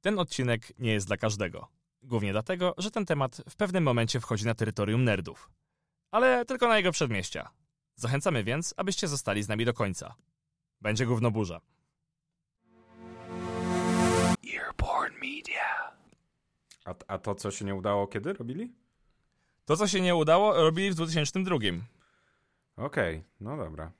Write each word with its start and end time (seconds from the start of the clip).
Ten 0.00 0.18
odcinek 0.18 0.78
nie 0.78 0.92
jest 0.92 1.06
dla 1.06 1.16
każdego. 1.16 1.68
Głównie 2.02 2.32
dlatego, 2.32 2.74
że 2.78 2.90
ten 2.90 3.06
temat 3.06 3.42
w 3.48 3.56
pewnym 3.56 3.84
momencie 3.84 4.20
wchodzi 4.20 4.46
na 4.46 4.54
terytorium 4.54 5.04
nerdów. 5.04 5.50
Ale 6.10 6.44
tylko 6.44 6.68
na 6.68 6.76
jego 6.76 6.92
przedmieścia. 6.92 7.50
Zachęcamy 7.94 8.44
więc, 8.44 8.74
abyście 8.76 9.08
zostali 9.08 9.42
z 9.42 9.48
nami 9.48 9.64
do 9.64 9.74
końca. 9.74 10.14
Będzie 10.80 11.06
gówno 11.06 11.30
burza. 11.30 11.60
Earborn 14.54 15.14
Media. 15.14 15.92
A, 16.84 16.94
a 17.06 17.18
to, 17.18 17.34
co 17.34 17.50
się 17.50 17.64
nie 17.64 17.74
udało, 17.74 18.06
kiedy 18.06 18.32
robili? 18.32 18.72
To, 19.64 19.76
co 19.76 19.88
się 19.88 20.00
nie 20.00 20.14
udało, 20.14 20.54
robili 20.54 20.90
w 20.90 20.94
2002. 20.94 21.56
Okej, 22.76 23.24
no 23.40 23.56
dobra. 23.56 23.92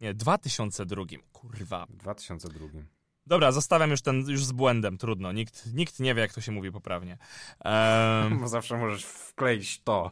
Nie, 0.00 0.14
2002. 0.14 1.02
Kurwa. 1.32 1.86
W 1.86 1.96
2002. 1.96 2.95
Dobra, 3.26 3.52
zostawiam 3.52 3.90
już 3.90 4.02
ten, 4.02 4.24
już 4.28 4.44
z 4.44 4.52
błędem, 4.52 4.98
trudno. 4.98 5.32
Nikt, 5.32 5.74
nikt 5.74 6.00
nie 6.00 6.14
wie, 6.14 6.20
jak 6.22 6.32
to 6.32 6.40
się 6.40 6.52
mówi 6.52 6.72
poprawnie. 6.72 7.18
Ehm, 7.64 8.38
Bo 8.40 8.48
zawsze 8.48 8.76
możesz 8.76 9.04
wkleić 9.04 9.82
to. 9.82 10.10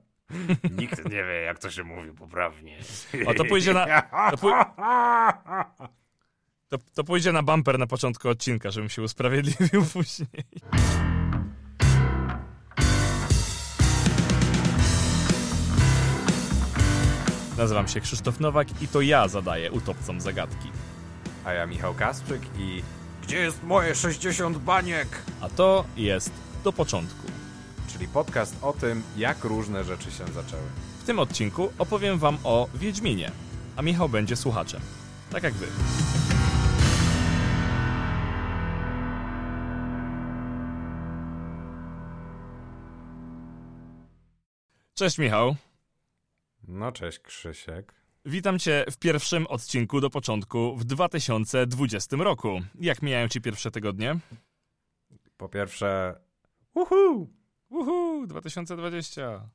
Nikt 0.78 1.04
nie 1.04 1.24
wie, 1.24 1.42
jak 1.44 1.58
to 1.58 1.70
się 1.70 1.84
mówi 1.84 2.12
poprawnie. 2.12 2.78
O, 3.26 3.34
to 3.34 3.44
pójdzie 3.44 3.74
na- 3.74 4.02
to 4.30 4.36
pój- 4.36 4.64
to, 6.68 6.78
to 6.94 7.04
pójdzie 7.04 7.32
na 7.32 7.42
bumper 7.42 7.78
na 7.78 7.86
początku 7.86 8.28
odcinka, 8.28 8.70
żebym 8.70 8.90
się 8.90 9.02
usprawiedliwił 9.02 9.84
później. 9.92 10.28
Nazywam 17.58 17.88
się 17.88 18.00
Krzysztof 18.00 18.40
Nowak 18.40 18.82
i 18.82 18.88
to 18.88 19.00
ja 19.00 19.28
zadaję 19.28 19.72
utopcom 19.72 20.20
zagadki. 20.20 20.68
A 21.46 21.52
ja 21.52 21.66
Michał 21.66 21.94
Kasprzyk 21.94 22.42
i... 22.58 22.82
Gdzie 23.22 23.38
jest 23.38 23.62
moje 23.62 23.94
60 23.94 24.58
baniek? 24.58 25.08
A 25.40 25.48
to 25.48 25.84
jest 25.96 26.30
do 26.64 26.72
początku. 26.72 27.26
Czyli 27.92 28.08
podcast 28.08 28.56
o 28.62 28.72
tym, 28.72 29.02
jak 29.16 29.44
różne 29.44 29.84
rzeczy 29.84 30.10
się 30.10 30.26
zaczęły. 30.26 30.62
W 31.00 31.04
tym 31.04 31.18
odcinku 31.18 31.72
opowiem 31.78 32.18
wam 32.18 32.38
o 32.44 32.68
Wiedźminie, 32.74 33.30
a 33.76 33.82
Michał 33.82 34.08
będzie 34.08 34.36
słuchaczem. 34.36 34.80
Tak 35.30 35.42
jak 35.42 35.54
wy. 35.54 35.66
Cześć 44.94 45.18
Michał. 45.18 45.56
No 46.68 46.92
cześć 46.92 47.18
Krzysiek. 47.18 47.95
Witam 48.28 48.58
cię 48.58 48.84
w 48.90 48.96
pierwszym 48.96 49.46
odcinku 49.46 50.00
do 50.00 50.10
początku 50.10 50.76
w 50.76 50.84
2020 50.84 52.16
roku. 52.16 52.60
Jak 52.80 53.02
mijają 53.02 53.28
ci 53.28 53.40
pierwsze 53.40 53.70
tygodnie? 53.70 54.18
Po 55.36 55.48
pierwsze... 55.48 56.20
Uhu! 56.74 57.30
Uhu, 57.68 58.26
2020. 58.26 59.48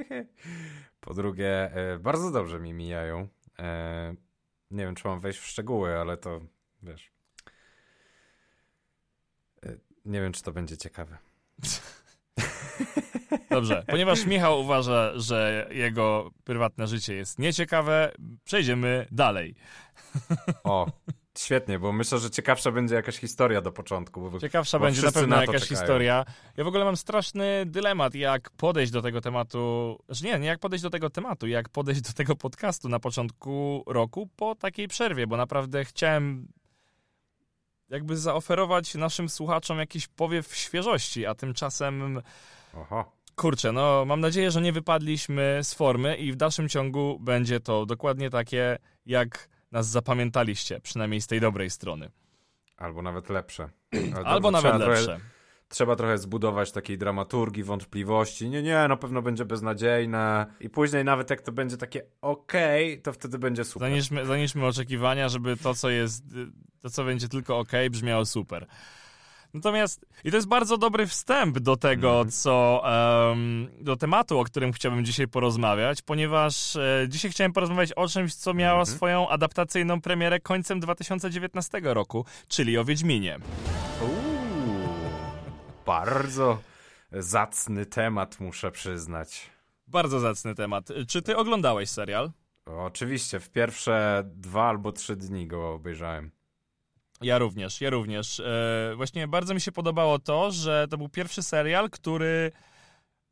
Po 1.00 1.14
drugie, 1.14 1.72
e, 1.74 1.98
bardzo 1.98 2.30
dobrze 2.30 2.60
mi 2.60 2.72
mijają. 2.72 3.28
E, 3.58 4.14
nie 4.70 4.84
wiem, 4.84 4.94
czy 4.94 5.08
mam 5.08 5.20
wejść 5.20 5.38
w 5.38 5.46
szczegóły, 5.46 5.98
ale 5.98 6.16
to 6.16 6.40
wiesz. 6.82 7.12
E, 9.66 9.76
nie 10.04 10.20
wiem, 10.20 10.32
czy 10.32 10.42
to 10.42 10.52
będzie 10.52 10.76
ciekawe. 10.76 11.18
Dobrze, 13.50 13.84
ponieważ 13.86 14.26
Michał 14.26 14.60
uważa, 14.60 15.12
że 15.18 15.68
jego 15.70 16.30
prywatne 16.44 16.86
życie 16.86 17.14
jest 17.14 17.38
nieciekawe, 17.38 18.12
przejdziemy 18.44 19.06
dalej. 19.10 19.54
O, 20.64 20.86
świetnie, 21.38 21.78
bo 21.78 21.92
myślę, 21.92 22.18
że 22.18 22.30
ciekawsza 22.30 22.70
będzie 22.70 22.94
jakaś 22.94 23.16
historia 23.16 23.60
do 23.60 23.72
początku. 23.72 24.30
Bo 24.30 24.40
Ciekawsza 24.40 24.78
bo 24.78 24.84
będzie 24.84 25.02
na 25.02 25.12
pewno 25.12 25.36
na 25.36 25.42
jakaś 25.42 25.62
czekają. 25.62 25.80
historia. 25.80 26.24
Ja 26.56 26.64
w 26.64 26.66
ogóle 26.66 26.84
mam 26.84 26.96
straszny 26.96 27.66
dylemat, 27.66 28.14
jak 28.14 28.50
podejść 28.50 28.92
do 28.92 29.02
tego 29.02 29.20
tematu. 29.20 29.98
Znaczy 30.06 30.24
nie, 30.24 30.38
nie 30.38 30.46
jak 30.46 30.58
podejść 30.58 30.82
do 30.82 30.90
tego 30.90 31.10
tematu, 31.10 31.46
jak 31.46 31.68
podejść 31.68 32.00
do 32.00 32.12
tego 32.12 32.36
podcastu 32.36 32.88
na 32.88 33.00
początku 33.00 33.84
roku 33.86 34.28
po 34.36 34.54
takiej 34.54 34.88
przerwie, 34.88 35.26
bo 35.26 35.36
naprawdę 35.36 35.84
chciałem 35.84 36.48
jakby 37.88 38.16
zaoferować 38.16 38.94
naszym 38.94 39.28
słuchaczom 39.28 39.78
jakiś 39.78 40.08
powiew 40.08 40.56
świeżości, 40.56 41.26
a 41.26 41.34
tymczasem 41.34 42.22
Oho. 42.74 43.12
kurczę, 43.36 43.72
no 43.72 44.04
mam 44.04 44.20
nadzieję, 44.20 44.50
że 44.50 44.60
nie 44.60 44.72
wypadliśmy 44.72 45.60
z 45.62 45.74
formy 45.74 46.16
i 46.16 46.32
w 46.32 46.36
dalszym 46.36 46.68
ciągu 46.68 47.18
będzie 47.20 47.60
to 47.60 47.86
dokładnie 47.86 48.30
takie, 48.30 48.78
jak 49.06 49.48
nas 49.72 49.88
zapamiętaliście, 49.88 50.80
przynajmniej 50.80 51.20
z 51.20 51.26
tej 51.26 51.40
dobrej 51.40 51.70
strony. 51.70 52.10
Albo 52.76 53.02
nawet 53.02 53.28
lepsze. 53.30 53.68
Albo 54.24 54.50
nawet 54.50 54.78
lepsze. 54.78 55.04
Trochę, 55.04 55.20
trzeba 55.68 55.96
trochę 55.96 56.18
zbudować 56.18 56.72
takiej 56.72 56.98
dramaturgii, 56.98 57.62
wątpliwości. 57.62 58.48
Nie, 58.48 58.62
nie, 58.62 58.88
na 58.88 58.96
pewno 58.96 59.22
będzie 59.22 59.44
beznadziejne. 59.44 60.46
I 60.60 60.70
później 60.70 61.04
nawet 61.04 61.30
jak 61.30 61.40
to 61.40 61.52
będzie 61.52 61.76
takie 61.76 62.02
okej, 62.22 63.02
to 63.02 63.12
wtedy 63.12 63.38
będzie 63.38 63.64
super. 63.64 63.88
Zaniżmy, 63.88 64.26
zaniżmy 64.26 64.66
oczekiwania, 64.66 65.28
żeby 65.28 65.56
to, 65.56 65.74
co 65.74 65.90
jest, 65.90 66.24
to, 66.80 66.90
co 66.90 67.04
będzie 67.04 67.28
tylko 67.28 67.58
ok, 67.58 67.72
brzmiało 67.90 68.26
super. 68.26 68.66
Natomiast, 69.54 70.06
i 70.24 70.30
to 70.30 70.36
jest 70.36 70.48
bardzo 70.48 70.78
dobry 70.78 71.06
wstęp 71.06 71.58
do 71.58 71.76
tego, 71.76 72.10
Mhm. 72.10 72.30
co, 72.30 72.82
em, 73.32 73.68
do 73.80 73.96
tematu, 73.96 74.38
o 74.38 74.44
którym 74.44 74.72
chciałbym 74.72 75.04
dzisiaj 75.04 75.28
porozmawiać, 75.28 76.02
ponieważ 76.02 76.76
e, 76.76 77.06
dzisiaj 77.08 77.30
chciałem 77.30 77.52
porozmawiać 77.52 77.92
o 77.92 78.08
czymś, 78.08 78.34
co 78.34 78.54
miało 78.54 78.80
Mhm. 78.80 78.96
swoją 78.96 79.28
adaptacyjną 79.28 80.00
premierę 80.00 80.40
końcem 80.40 80.80
2019 80.80 81.80
roku, 81.94 82.24
czyli 82.48 82.78
o 82.78 82.84
Wiedźminie. 82.84 83.38
Uuu, 84.02 84.88
bardzo 85.86 86.58
zacny 87.12 87.86
temat, 87.86 88.40
muszę 88.40 88.70
przyznać. 88.70 89.50
Bardzo 89.86 90.20
zacny 90.20 90.54
temat. 90.54 90.88
Czy 91.08 91.22
ty 91.22 91.36
oglądałeś 91.36 91.88
serial? 91.90 92.30
Oczywiście, 92.66 93.40
w 93.40 93.50
pierwsze 93.50 94.22
dwa 94.26 94.68
albo 94.68 94.92
trzy 94.92 95.16
dni 95.16 95.46
go 95.46 95.72
obejrzałem. 95.72 96.30
Ja 97.20 97.38
również, 97.38 97.80
ja 97.80 97.90
również. 97.90 98.40
E, 98.40 98.92
właśnie 98.96 99.28
bardzo 99.28 99.54
mi 99.54 99.60
się 99.60 99.72
podobało 99.72 100.18
to, 100.18 100.50
że 100.50 100.86
to 100.90 100.98
był 100.98 101.08
pierwszy 101.08 101.42
serial, 101.42 101.90
który, 101.90 102.52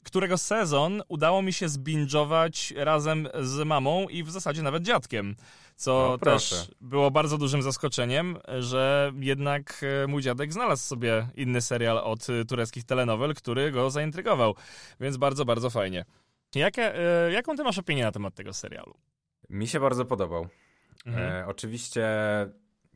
którego 0.05 0.39
sezon 0.39 1.03
udało 1.09 1.43
mi 1.43 1.53
się 1.53 1.69
zbingować 1.69 2.75
razem 2.77 3.29
z 3.41 3.67
mamą 3.67 4.09
i 4.09 4.23
w 4.23 4.31
zasadzie 4.31 4.63
nawet 4.63 4.83
dziadkiem. 4.83 5.37
Co 5.77 6.13
O, 6.13 6.19
proszę. 6.19 6.57
też 6.57 6.71
było 6.81 7.11
bardzo 7.11 7.39
dużym 7.39 7.63
zaskoczeniem, 7.63 8.39
że 8.59 9.13
jednak 9.21 9.81
e, 10.05 10.07
mój 10.07 10.23
dziadek 10.23 10.53
znalazł 10.53 10.83
sobie 10.83 11.29
inny 11.35 11.61
serial 11.61 11.99
od 11.99 12.27
tureckich 12.49 12.85
telenowel, 12.85 13.35
który 13.35 13.71
go 13.71 13.91
zaintrygował. 13.91 14.55
Więc 15.01 15.17
bardzo, 15.17 15.45
bardzo 15.45 15.71
fajnie. 15.71 16.05
Jakie, 16.55 16.99
e, 16.99 17.33
jaką 17.33 17.57
ty 17.57 17.65
masz 17.65 17.79
opinię 17.79 18.03
na 18.03 18.13
temat 18.13 18.35
tego 18.35 18.53
serialu? 18.53 18.95
Mi 19.51 19.69
się 19.69 19.81
bardzo 19.81 20.05
podobał. 20.05 20.49
Mhm. 21.07 21.33
E, 21.33 21.47
oczywiście 21.47 22.07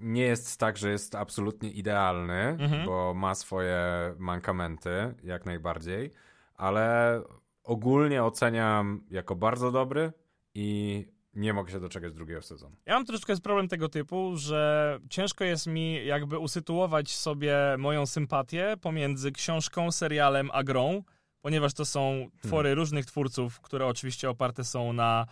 nie 0.02 0.22
jest 0.22 0.60
tak, 0.60 0.76
że 0.78 0.90
jest 0.90 1.14
absolutnie 1.14 1.70
idealny, 1.70 2.40
Mhm. 2.60 2.86
bo 2.86 3.14
ma 3.14 3.34
swoje 3.34 3.78
mankamenty, 4.18 5.14
jak 5.24 5.46
najbardziej, 5.46 6.10
ale 6.54 7.20
ogólnie 7.64 8.24
oceniam 8.24 9.04
jako 9.10 9.36
bardzo 9.36 9.72
dobry 9.72 10.12
i 10.54 11.06
nie 11.34 11.52
mogę 11.52 11.72
się 11.72 11.80
doczekać 11.80 12.12
drugiego 12.14 12.42
sezonu. 12.42 12.76
Ja 12.86 12.94
mam 12.94 13.04
troszeczkę 13.06 13.36
problem 13.36 13.68
tego 13.68 13.88
typu, 13.88 14.32
że 14.36 14.98
ciężko 15.10 15.44
jest 15.44 15.66
mi 15.66 16.06
jakby 16.06 16.38
usytuować 16.38 17.10
sobie 17.10 17.56
moją 17.78 18.06
sympatię 18.06 18.74
pomiędzy 18.80 19.32
książką, 19.32 19.92
serialem 19.92 20.50
a 20.52 20.62
grą, 20.62 21.02
ponieważ 21.40 21.74
to 21.74 21.84
są 21.84 22.28
twory 22.42 22.74
różnych 22.74 23.06
twórców, 23.06 23.60
które 23.60 23.86
oczywiście 23.86 24.30
oparte 24.30 24.64
są 24.64 24.92
na 24.92 25.26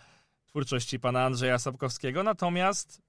twórczości 0.45 0.99
pana 0.99 1.25
Andrzeja 1.25 1.59
Sapkowskiego, 1.59 2.23
natomiast 2.23 3.01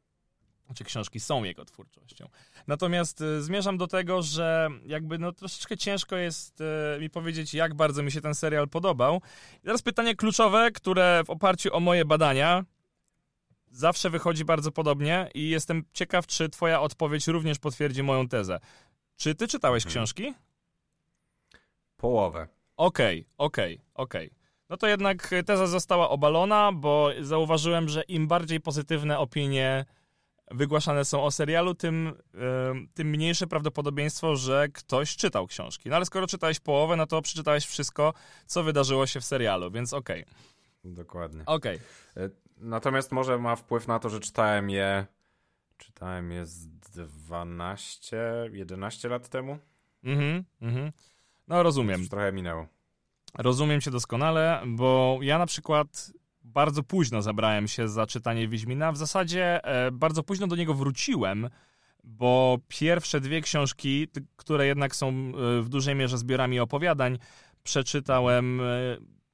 znaczy 0.73 0.85
książki 0.85 1.21
są 1.21 1.45
jego 1.45 1.65
twórczością. 1.65 2.29
Natomiast 2.67 3.21
y, 3.21 3.43
zmierzam 3.43 3.79
do 3.79 3.87
tego, 3.87 4.23
że 4.23 4.69
jakby 4.87 5.19
no 5.19 5.33
troszeczkę 5.33 5.77
ciężko 5.77 6.17
jest 6.17 6.61
y, 6.61 7.01
mi 7.01 7.11
powiedzieć, 7.11 7.55
jak 7.55 7.75
bardzo 7.75 8.03
mi 8.03 8.13
się 8.13 8.21
ten 8.21 8.35
serial 8.35 8.69
podobał. 8.69 9.23
I 9.63 9.67
teraz 9.67 9.83
pytanie 9.83 10.17
kluczowe, 10.17 10.71
które 10.71 11.23
w 11.27 11.31
oparciu 11.31 11.77
o 11.77 11.81
moje 11.81 12.05
badania 12.05 12.65
zawsze 13.71 14.11
wychodzi 14.11 14.45
bardzo 14.45 14.73
podobnie 14.73 15.31
i 15.35 15.49
jestem 15.49 15.85
ciekaw, 15.93 16.27
czy 16.27 16.49
twoja 16.49 16.81
odpowiedź 16.81 17.27
również 17.27 17.59
potwierdzi 17.59 18.03
moją 18.03 18.29
tezę. 18.29 18.61
Czy 19.17 19.35
ty 19.35 19.49
czytałeś 19.49 19.85
Mhm. 19.85 19.91
książki? 19.93 20.35
Połowę. 21.97 22.49
Okej, 22.77 23.27
okej, 23.39 23.81
okej. 23.95 24.31
No 24.69 24.77
to 24.77 24.87
jednak 24.87 25.31
teza 25.47 25.67
została 25.67 26.09
obalona, 26.09 26.73
bo 26.73 27.11
zauważyłem, 27.21 27.89
że 27.89 28.03
im 28.03 28.27
bardziej 28.27 28.61
pozytywne 28.61 29.19
opinie 29.19 29.85
wygłaszane 30.55 31.05
są 31.05 31.23
o 31.25 31.31
serialu, 31.31 31.75
tym, 31.75 32.13
tym 32.95 33.09
mniejsze 33.09 33.47
prawdopodobieństwo, 33.47 34.37
że 34.37 34.69
ktoś 34.69 35.17
czytał 35.17 35.47
książki. 35.47 35.89
No 35.89 35.97
ale 35.97 36.07
skoro 36.07 36.27
czytałeś 36.27 36.61
połowę, 36.61 36.97
no 36.97 37.07
to 37.07 37.23
przeczytałeś 37.23 37.67
wszystko, 37.67 38.15
co 38.47 38.63
wydarzyło 38.63 39.07
się 39.07 39.21
w 39.21 39.25
serialu, 39.25 39.71
więc 39.71 39.93
okej. 39.93 40.25
Dokładnie. 40.85 41.43
Okej. 41.47 41.79
E, 42.17 42.31
Natomiast 42.57 43.13
może 43.13 43.39
ma 43.39 43.57
wpływ 43.57 43.89
na 43.89 43.99
to, 43.99 44.11
że 44.11 44.21
czytałem 44.21 44.71
je 44.71 45.07
Czytałem 45.83 46.33
je 46.33 46.47
z 46.47 46.69
12, 46.69 48.17
11 48.53 49.09
lat 49.09 49.29
temu. 49.29 49.59
Mhm, 50.05 50.45
mhm. 50.61 50.93
No 51.49 51.63
rozumiem. 51.63 52.01
Już 52.01 52.09
trochę 52.09 52.33
minęło. 52.33 52.67
Rozumiem 53.39 53.81
cię 53.81 53.91
doskonale, 53.91 54.63
bo 54.67 55.19
ja 55.23 55.39
na 55.39 55.47
przykład 55.47 56.13
bardzo 56.45 56.83
późno 56.83 57.23
zabrałem 57.23 57.69
się 57.69 57.89
za 57.89 58.07
czytanie 58.07 58.49
Wiedźmina. 58.49 58.93
W 58.93 58.97
zasadzie 58.97 59.65
e, 59.65 59.91
bardzo 59.91 60.23
późno 60.23 60.47
do 60.47 60.57
niego 60.57 60.75
wróciłem, 60.75 61.49
bo 62.05 62.59
pierwsze 62.69 63.21
dwie 63.21 63.41
książki, 63.41 64.09
które 64.37 64.67
jednak 64.67 64.97
są 64.97 65.09
e, 65.09 65.63
w 65.63 65.69
dużej 65.69 65.95
mierze 65.95 66.19
zbiorami 66.19 66.61
opowiadań, 66.61 67.19
przeczytałem. 67.63 68.61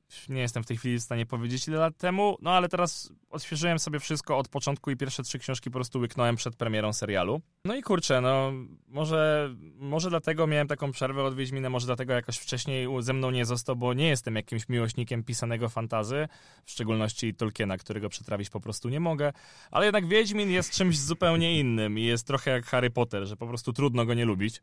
E, 0.08 0.32
nie 0.32 0.40
jestem 0.40 0.62
w 0.62 0.66
tej 0.66 0.76
chwili 0.76 0.98
w 0.98 1.02
stanie 1.02 1.26
powiedzieć 1.26 1.68
ile 1.68 1.78
lat 1.78 1.96
temu, 1.96 2.36
no 2.42 2.50
ale 2.50 2.68
teraz 2.68 3.12
odświeżyłem 3.30 3.78
sobie 3.78 4.00
wszystko 4.00 4.38
od 4.38 4.48
początku 4.48 4.90
i 4.90 4.96
pierwsze 4.96 5.22
trzy 5.22 5.38
książki 5.38 5.70
po 5.70 5.74
prostu 5.74 5.98
łyknąłem 5.98 6.36
przed 6.36 6.56
premierą 6.56 6.92
serialu. 6.92 7.40
No 7.64 7.74
i 7.74 7.82
kurczę, 7.82 8.20
no 8.20 8.52
może, 8.88 9.50
może 9.74 10.10
dlatego 10.10 10.46
miałem 10.46 10.68
taką 10.68 10.92
przerwę 10.92 11.24
od 11.24 11.34
Wiedźmina, 11.34 11.70
może 11.70 11.86
dlatego 11.86 12.12
jakoś 12.12 12.36
wcześniej 12.36 12.88
ze 13.00 13.12
mną 13.12 13.30
nie 13.30 13.44
został, 13.44 13.76
bo 13.76 13.94
nie 13.94 14.08
jestem 14.08 14.36
jakimś 14.36 14.68
miłośnikiem 14.68 15.24
pisanego 15.24 15.68
fantazy, 15.68 16.28
w 16.64 16.70
szczególności 16.70 17.34
Tolkiena, 17.34 17.78
którego 17.78 18.08
przetrawić 18.08 18.50
po 18.50 18.60
prostu 18.60 18.88
nie 18.88 19.00
mogę, 19.00 19.32
ale 19.70 19.86
jednak 19.86 20.08
Wiedźmin 20.08 20.50
jest 20.50 20.70
czymś 20.70 20.98
zupełnie 20.98 21.60
innym 21.60 21.98
i 21.98 22.02
jest 22.02 22.26
trochę 22.26 22.50
jak 22.50 22.66
Harry 22.66 22.90
Potter, 22.90 23.26
że 23.26 23.36
po 23.36 23.46
prostu 23.46 23.72
trudno 23.72 24.06
go 24.06 24.14
nie 24.14 24.24
lubić. 24.24 24.62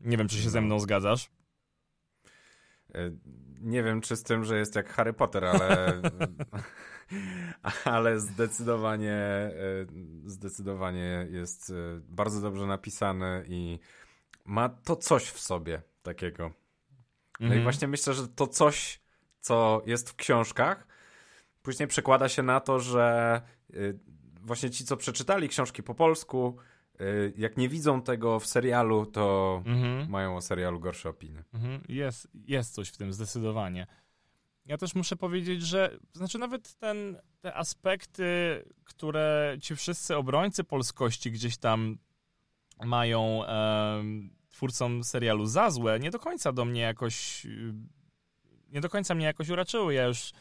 Nie 0.00 0.16
wiem, 0.16 0.28
czy 0.28 0.42
się 0.42 0.50
ze 0.50 0.60
mną 0.60 0.80
zgadzasz. 0.80 1.30
E, 3.62 3.66
Nie 3.66 3.82
wiem, 3.82 4.00
czy 4.00 4.16
z 4.16 4.22
tym, 4.22 4.44
że 4.44 4.58
jest 4.58 4.76
jak 4.76 4.88
Harry 4.92 5.12
Potter, 5.12 5.44
ale, 5.44 6.02
ale 7.84 8.20
zdecydowanie, 8.20 9.12
e, 9.12 9.52
zdecydowanie 10.26 11.26
jest 11.30 11.70
e, 11.70 11.74
bardzo 12.08 12.40
dobrze 12.40 12.66
napisany 12.66 13.44
i 13.48 13.78
ma 14.44 14.68
to 14.68 14.96
coś 14.96 15.24
w 15.28 15.40
sobie 15.40 15.82
takiego. 16.02 16.42
No 17.40 17.46
i 17.46 17.50
Mhm. 17.50 17.62
właśnie 17.62 17.88
myślę, 17.88 18.14
że 18.14 18.28
to 18.28 18.46
coś, 18.46 19.00
co 19.40 19.82
jest 19.86 20.10
w 20.10 20.16
książkach, 20.16 20.86
później 21.62 21.88
przekłada 21.88 22.28
się 22.28 22.42
na 22.42 22.60
to, 22.60 22.80
że 22.80 23.40
y, 23.74 23.98
właśnie 24.40 24.70
ci, 24.70 24.84
co 24.84 24.96
przeczytali 24.96 25.48
książki 25.48 25.82
po 25.82 25.94
polsku, 25.94 26.56
jak 27.36 27.56
nie 27.56 27.68
widzą 27.68 28.02
tego 28.02 28.40
w 28.40 28.46
serialu, 28.46 29.06
to 29.06 29.62
Mhm. 29.66 30.10
mają 30.10 30.36
o 30.36 30.40
serialu 30.40 30.80
gorsze 30.80 31.08
opinie. 31.08 31.44
Mhm, 31.54 31.80
Jest, 31.88 32.28
jest 32.34 32.74
coś 32.74 32.88
w 32.88 32.96
tym 32.96 33.12
zdecydowanie. 33.12 33.86
Ja 34.66 34.76
też 34.78 34.94
muszę 34.94 35.16
powiedzieć, 35.16 35.62
że 35.62 35.98
znaczy 36.12 36.38
nawet 36.38 36.74
ten, 36.74 37.18
te 37.40 37.54
aspekty, 37.54 38.24
które 38.84 39.56
ci 39.60 39.76
wszyscy 39.76 40.16
obrońcy 40.16 40.64
polskości 40.64 41.30
gdzieś 41.32 41.56
tam 41.56 41.98
mają 42.84 43.44
em, 43.44 44.30
twórcom 44.48 45.04
serialu 45.04 45.46
za 45.46 45.70
złe, 45.70 46.00
nie 46.00 46.10
do 46.10 46.18
końca 46.18 46.52
do 46.52 46.64
mnie 46.64 46.80
jakoś 46.80 47.46
y, 47.46 47.74
nie 48.68 48.80
do 48.80 48.88
końca 48.88 49.14
mnie 49.14 49.26
jakoś 49.26 49.48
uraczyły. 49.48 49.94
Ja 49.94 50.04
już 50.06 50.32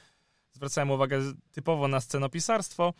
zwracałem 0.51 0.92
uwagę 0.92 1.19
typowo 1.51 1.88
na 1.88 2.01
scenopisarstwo, 2.01 2.94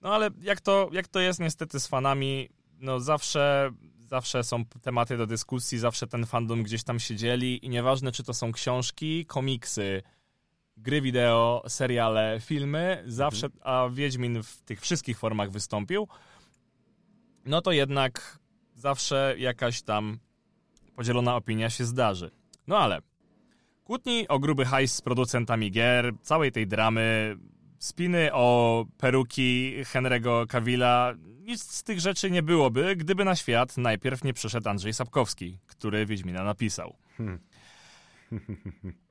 no 0.00 0.14
ale 0.14 0.30
jak 0.40 0.60
to, 0.60 0.88
jak 0.92 1.08
to 1.08 1.20
jest 1.20 1.40
niestety 1.40 1.80
z 1.80 1.86
fanami, 1.86 2.48
no 2.80 3.00
zawsze, 3.00 3.70
zawsze 3.98 4.44
są 4.44 4.64
tematy 4.64 5.16
do 5.16 5.26
dyskusji, 5.26 5.78
zawsze 5.78 6.06
ten 6.06 6.26
fandom 6.26 6.62
gdzieś 6.62 6.84
tam 6.84 7.00
się 7.00 7.16
dzieli 7.16 7.66
i 7.66 7.68
nieważne 7.68 8.12
czy 8.12 8.22
to 8.22 8.34
są 8.34 8.52
książki, 8.52 9.26
komiksy, 9.26 10.02
gry 10.76 11.00
wideo, 11.00 11.62
seriale, 11.68 12.38
filmy, 12.40 13.04
zawsze, 13.06 13.48
a 13.60 13.88
Wiedźmin 13.92 14.42
w 14.42 14.62
tych 14.62 14.80
wszystkich 14.80 15.18
formach 15.18 15.50
wystąpił, 15.50 16.08
no 17.44 17.62
to 17.62 17.72
jednak 17.72 18.38
zawsze 18.74 19.34
jakaś 19.38 19.82
tam 19.82 20.18
podzielona 20.96 21.36
opinia 21.36 21.70
się 21.70 21.84
zdarzy. 21.84 22.30
No 22.66 22.78
ale 22.78 23.00
kłótni 23.84 24.28
o 24.28 24.38
gruby 24.38 24.64
hajs 24.64 24.94
z 24.94 25.00
producentami 25.00 25.70
gier, 25.70 26.12
całej 26.22 26.52
tej 26.52 26.66
dramy, 26.66 27.36
spiny 27.78 28.32
o 28.32 28.84
peruki 28.98 29.76
Henry'ego 29.84 30.46
Cavilla, 30.46 31.14
nic 31.40 31.62
z 31.62 31.82
tych 31.82 32.00
rzeczy 32.00 32.30
nie 32.30 32.42
byłoby, 32.42 32.96
gdyby 32.96 33.24
na 33.24 33.36
świat 33.36 33.76
najpierw 33.76 34.24
nie 34.24 34.34
przyszedł 34.34 34.68
Andrzej 34.68 34.92
Sapkowski, 34.92 35.58
który 35.66 36.06
Wiedźmina 36.06 36.44
napisał. 36.44 36.96
Hmm. 37.16 37.38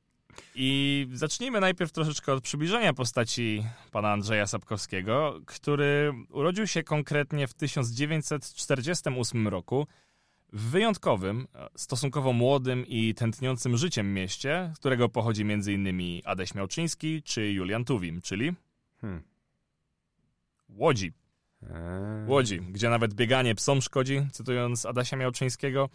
I 0.56 1.08
zacznijmy 1.14 1.60
najpierw 1.60 1.92
troszeczkę 1.92 2.34
od 2.34 2.44
przybliżenia 2.44 2.94
postaci 2.94 3.66
pana 3.92 4.12
Andrzeja 4.12 4.48
Sapkowskiego, 4.48 5.40
który 5.46 6.14
urodził 6.30 6.68
się 6.68 6.84
konkretnie 6.84 7.48
w 7.48 7.54
1948 7.54 9.48
roku 9.48 9.88
w 10.54 10.70
wyjątkowym, 10.70 11.48
e, 11.56 11.70
stosunkowo 11.76 12.34
młodym 12.34 12.86
i 12.88 13.14
tętniącym 13.14 13.78
życiem 13.78 14.14
mieście, 14.14 14.72
z 14.76 14.80
którego 14.80 15.10
pochodzi 15.10 15.42
m.in. 15.42 16.22
Adaś 16.26 16.54
Miałczyński 16.54 17.24
czy 17.24 17.52
Julian 17.52 17.86
Tuwim, 17.86 18.22
czyli 18.22 18.54
Hmm. 19.02 19.24
Łodzi. 20.70 21.14
Eee, 21.64 22.28
Łodzi, 22.28 22.62
gdzie 22.62 22.90
nawet 22.90 23.14
bieganie 23.14 23.56
psom 23.56 23.82
szkodzi, 23.82 24.22
cytując 24.32 24.86
Adasia 24.86 25.18
Miałczyńskiego. 25.18 25.90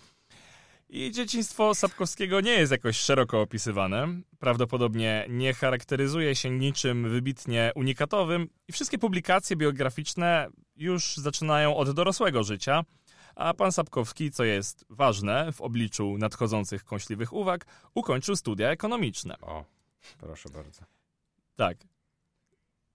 I 0.88 1.10
dzieciństwo 1.10 1.74
Sapkowskiego 1.74 2.40
nie 2.40 2.52
jest 2.52 2.72
jakoś 2.72 2.96
szeroko 2.96 3.40
opisywane. 3.40 4.08
Prawdopodobnie 4.38 5.26
nie 5.28 5.54
charakteryzuje 5.54 6.34
się 6.36 6.50
niczym 6.50 7.10
wybitnie 7.10 7.72
unikatowym 7.74 8.48
i 8.68 8.72
wszystkie 8.72 8.98
publikacje 8.98 9.56
biograficzne 9.56 10.48
już 10.76 11.16
zaczynają 11.16 11.76
od 11.76 11.90
dorosłego 11.90 12.42
życia, 12.42 12.84
a 13.34 13.54
pan 13.54 13.72
Sapkowski, 13.72 14.30
co 14.30 14.44
jest 14.44 14.84
ważne 14.88 15.52
w 15.52 15.60
obliczu 15.60 16.18
nadchodzących 16.18 16.84
kąśliwych 16.84 17.32
uwag, 17.32 17.66
ukończył 17.94 18.36
studia 18.36 18.70
ekonomiczne. 18.70 19.38
O, 19.40 19.64
proszę 20.18 20.48
bardzo. 20.48 20.82
Tak. 21.56 21.78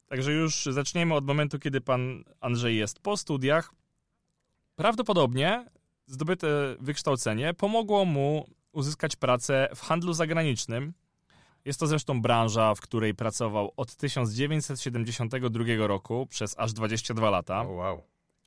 Także 0.07 0.31
już 0.31 0.65
zaczniemy 0.65 1.13
od 1.13 1.25
momentu, 1.25 1.59
kiedy 1.59 1.81
pan 1.81 2.23
Andrzej 2.41 2.77
jest 2.77 2.99
po 2.99 3.17
studiach. 3.17 3.73
Prawdopodobnie 4.75 5.65
zdobyte 6.05 6.47
wykształcenie 6.79 7.53
pomogło 7.53 8.05
mu 8.05 8.45
uzyskać 8.71 9.15
pracę 9.15 9.69
w 9.75 9.81
handlu 9.81 10.13
zagranicznym. 10.13 10.93
Jest 11.65 11.79
to 11.79 11.87
zresztą 11.87 12.21
branża, 12.21 12.75
w 12.75 12.81
której 12.81 13.15
pracował 13.15 13.71
od 13.77 13.95
1972 13.95 15.87
roku 15.87 16.27
przez 16.29 16.59
aż 16.59 16.73
22 16.73 17.29
lata. 17.29 17.61
O, 17.61 17.71
wow. 17.71 18.03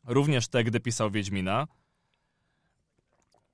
Również 0.08 0.48
te, 0.48 0.64
gdy 0.64 0.80
pisał 0.80 1.10
Wiedźmina. 1.10 1.66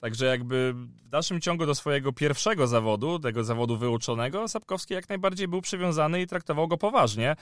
Także 0.01 0.27
jakby 0.27 0.73
w 0.75 1.09
dalszym 1.09 1.41
ciągu 1.41 1.67
do 1.67 1.75
swojego 1.75 2.13
pierwszego 2.13 2.67
zawodu, 2.67 3.19
tego 3.19 3.45
zawodu 3.45 3.77
wyuczonego, 3.77 4.49
Sapkowski 4.49 4.95
jak 4.95 5.09
najbardziej 5.09 5.49
był 5.49 5.61
przywiązany 5.61 6.23
i 6.23 6.27
traktował 6.27 6.69
go 6.69 6.77
poważnie. 6.79 7.37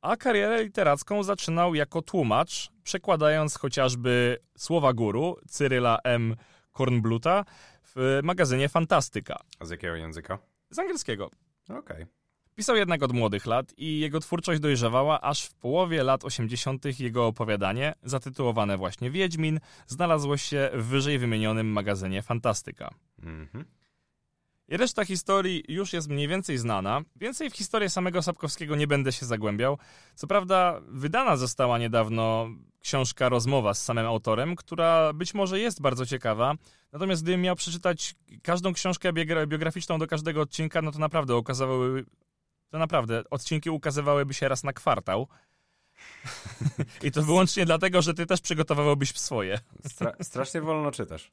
A 0.00 0.16
karierę 0.16 0.64
literacką 0.64 1.22
zaczynał 1.22 1.74
jako 1.74 2.02
tłumacz, 2.02 2.70
przekładając 2.82 3.58
chociażby 3.58 4.38
słowa 4.58 4.92
guru 4.92 5.36
Cyryla 5.48 5.98
M. 6.04 6.36
Kornbluta 6.72 7.44
w 7.82 8.20
magazynie 8.22 8.68
Fantastyka 8.68 9.40
A 9.58 9.64
z 9.64 9.70
jakiego 9.70 9.96
języka? 9.96 10.38
z 10.70 10.78
angielskiego. 10.78 11.30
Okej. 11.68 12.21
Pisał 12.54 12.76
jednak 12.76 13.02
od 13.02 13.12
młodych 13.12 13.46
lat 13.46 13.74
i 13.76 14.00
jego 14.00 14.20
twórczość 14.20 14.60
dojrzewała, 14.60 15.20
aż 15.20 15.44
w 15.44 15.54
połowie 15.54 16.02
lat 16.02 16.24
80. 16.24 17.00
jego 17.00 17.26
opowiadanie, 17.26 17.94
zatytułowane 18.02 18.76
właśnie 18.76 19.10
Wiedźmin, 19.10 19.60
znalazło 19.86 20.36
się 20.36 20.70
w 20.74 20.84
wyżej 20.84 21.18
wymienionym 21.18 21.72
magazynie 21.72 22.22
Fantastyka. 22.22 22.94
Mhm. 23.22 23.64
I 24.68 24.76
reszta 24.76 25.04
historii 25.04 25.64
już 25.68 25.92
jest 25.92 26.08
mniej 26.08 26.28
więcej 26.28 26.58
znana. 26.58 27.00
Więcej 27.16 27.50
w 27.50 27.56
historię 27.56 27.90
samego 27.90 28.22
Sapkowskiego 28.22 28.76
nie 28.76 28.86
będę 28.86 29.12
się 29.12 29.26
zagłębiał. 29.26 29.78
Co 30.14 30.26
prawda, 30.26 30.80
wydana 30.88 31.36
została 31.36 31.78
niedawno 31.78 32.48
książka 32.80 33.28
Rozmowa 33.28 33.74
z 33.74 33.84
samym 33.84 34.06
autorem, 34.06 34.56
która 34.56 35.12
być 35.12 35.34
może 35.34 35.60
jest 35.60 35.80
bardzo 35.80 36.06
ciekawa. 36.06 36.54
Natomiast 36.92 37.22
gdybym 37.22 37.40
miał 37.40 37.56
przeczytać 37.56 38.14
każdą 38.42 38.72
książkę 38.72 39.12
biogra- 39.12 39.46
biograficzną 39.46 39.98
do 39.98 40.06
każdego 40.06 40.40
odcinka, 40.40 40.82
no 40.82 40.92
to 40.92 40.98
naprawdę 40.98 41.36
ukazywały. 41.36 42.04
To 42.72 42.78
naprawdę, 42.78 43.22
odcinki 43.30 43.70
ukazywałyby 43.70 44.34
się 44.34 44.48
raz 44.48 44.64
na 44.64 44.72
kwartał. 44.72 45.28
I 47.02 47.10
to 47.10 47.22
wyłącznie 47.22 47.64
dlatego, 47.64 48.02
że 48.02 48.14
ty 48.14 48.26
też 48.26 48.40
przygotowywałbyś 48.40 49.12
swoje. 49.18 49.58
Stra 49.86 50.12
strasznie 50.20 50.60
wolno 50.60 50.90
czytasz. 50.90 51.30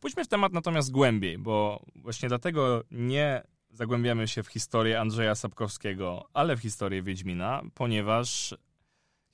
Pójdźmy 0.00 0.24
w 0.24 0.28
temat 0.28 0.52
natomiast 0.52 0.90
głębiej, 0.90 1.38
bo 1.38 1.82
właśnie 1.94 2.28
dlatego 2.28 2.84
nie 2.90 3.42
zagłębiamy 3.70 4.28
się 4.28 4.42
w 4.42 4.48
historię 4.48 5.00
Andrzeja 5.00 5.34
Sapkowskiego, 5.34 6.28
ale 6.34 6.56
w 6.56 6.60
historię 6.60 7.02
Wiedźmina, 7.02 7.62
ponieważ 7.74 8.54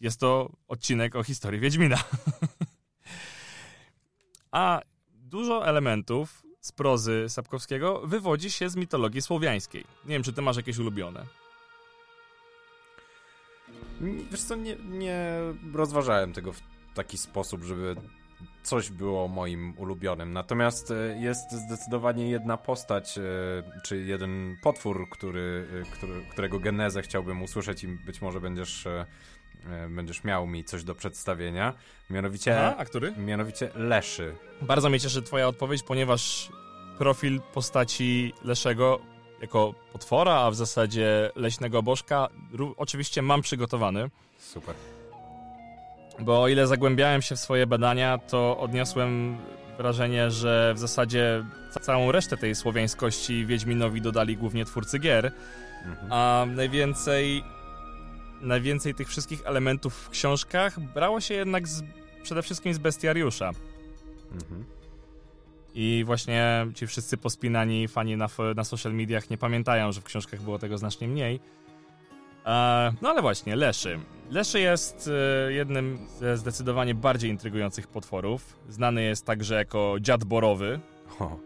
jest 0.00 0.20
to 0.20 0.52
odcinek 0.68 1.16
o 1.16 1.22
historii 1.22 1.60
Wiedźmina. 1.60 1.98
A 4.50 4.80
dużo 5.10 5.66
elementów 5.66 6.49
z 6.70 6.72
prozy 6.72 7.24
Sapkowskiego 7.28 8.02
wywodzi 8.04 8.50
się 8.50 8.70
z 8.70 8.76
mitologii 8.76 9.22
słowiańskiej. 9.22 9.84
Nie 10.04 10.14
wiem, 10.14 10.22
czy 10.22 10.32
ty 10.32 10.42
masz 10.42 10.56
jakieś 10.56 10.78
ulubione. 10.78 11.26
Wiesz 14.30 14.42
co, 14.42 14.56
nie, 14.56 14.76
nie 14.76 15.38
rozważałem 15.74 16.32
tego 16.32 16.52
w 16.52 16.60
taki 16.94 17.18
sposób, 17.18 17.62
żeby 17.62 17.96
coś 18.62 18.90
było 18.90 19.28
moim 19.28 19.74
ulubionym. 19.78 20.32
Natomiast 20.32 20.90
e, 20.90 20.94
jest 21.20 21.52
zdecydowanie 21.52 22.30
jedna 22.30 22.56
postać, 22.56 23.18
e, 23.18 23.22
czy 23.84 23.96
jeden 24.02 24.56
potwór, 24.62 25.08
który, 25.10 25.66
e, 25.82 25.96
który, 25.96 26.24
którego 26.30 26.60
genezę 26.60 27.02
chciałbym 27.02 27.42
usłyszeć 27.42 27.84
i 27.84 27.88
być 27.88 28.22
może 28.22 28.40
będziesz, 28.40 28.86
będziesz 29.88 30.24
miał 30.24 30.46
mi 30.46 30.64
coś 30.64 30.84
do 30.84 30.94
przedstawienia. 30.94 31.72
Mianowicie, 32.10 32.60
A, 32.60 32.76
a 32.76 32.84
który? 32.84 33.12
mianowicie 33.12 33.70
Leszy. 33.74 34.34
Bardzo 34.62 34.88
mnie 34.88 35.00
cieszy 35.00 35.22
twoja 35.22 35.48
odpowiedź, 35.48 35.82
ponieważ 35.82 36.48
profil 36.98 37.40
postaci 37.54 38.32
Leszego 38.44 39.00
jako 39.42 39.74
potwora, 39.92 40.34
a 40.34 40.50
w 40.50 40.54
zasadzie 40.54 41.30
leśnego 41.36 41.82
bożka 41.82 42.28
ró- 42.54 42.74
oczywiście 42.76 43.22
mam 43.22 43.42
przygotowany. 43.42 44.10
Super. 44.38 44.74
Bo 46.20 46.42
o 46.42 46.48
ile 46.48 46.66
zagłębiałem 46.66 47.22
się 47.22 47.36
w 47.36 47.40
swoje 47.40 47.66
badania, 47.66 48.18
to 48.18 48.58
odniosłem 48.58 49.38
wrażenie, 49.78 50.30
że 50.30 50.72
w 50.74 50.78
zasadzie 50.78 51.44
ca- 51.74 51.80
całą 51.80 52.12
resztę 52.12 52.36
tej 52.36 52.54
słowiańskości 52.54 53.46
Wiedźminowi 53.46 54.00
dodali 54.00 54.36
głównie 54.36 54.64
twórcy 54.64 54.98
gier, 54.98 55.32
Mhm. 55.86 56.12
a 56.12 56.46
najwięcej, 56.46 57.44
najwięcej 58.40 58.94
tych 58.94 59.08
wszystkich 59.08 59.42
elementów 59.44 59.94
w 59.94 60.10
książkach 60.10 60.80
brało 60.80 61.20
się 61.20 61.34
jednak 61.34 61.68
z, 61.68 61.82
przede 62.22 62.42
wszystkim 62.42 62.74
z 62.74 62.78
bestiariusza. 62.78 63.50
Mhm. 64.32 64.64
I 65.74 66.02
właśnie 66.06 66.66
ci 66.74 66.86
wszyscy 66.86 67.16
pospinani 67.16 67.88
fani 67.88 68.16
na, 68.16 68.28
na 68.56 68.64
social 68.64 68.94
mediach 68.94 69.30
nie 69.30 69.38
pamiętają, 69.38 69.92
że 69.92 70.00
w 70.00 70.04
książkach 70.04 70.42
było 70.42 70.58
tego 70.58 70.78
znacznie 70.78 71.08
mniej. 71.08 71.40
E, 72.46 72.92
no 73.02 73.08
ale 73.08 73.22
właśnie, 73.22 73.56
Leszy. 73.56 73.98
Leszy 74.30 74.60
jest 74.60 75.10
e, 75.48 75.52
jednym 75.52 75.98
ze 76.18 76.36
zdecydowanie 76.36 76.94
bardziej 76.94 77.30
intrygujących 77.30 77.86
potworów. 77.88 78.56
Znany 78.68 79.02
jest 79.02 79.26
także 79.26 79.54
jako 79.54 79.96
dziad 80.00 80.24
borowy. 80.24 80.80
O, 81.20 81.36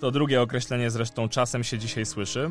To 0.00 0.10
drugie 0.10 0.42
określenie 0.42 0.90
zresztą 0.90 1.28
czasem 1.28 1.64
się 1.64 1.78
dzisiaj 1.78 2.06
słyszy. 2.06 2.50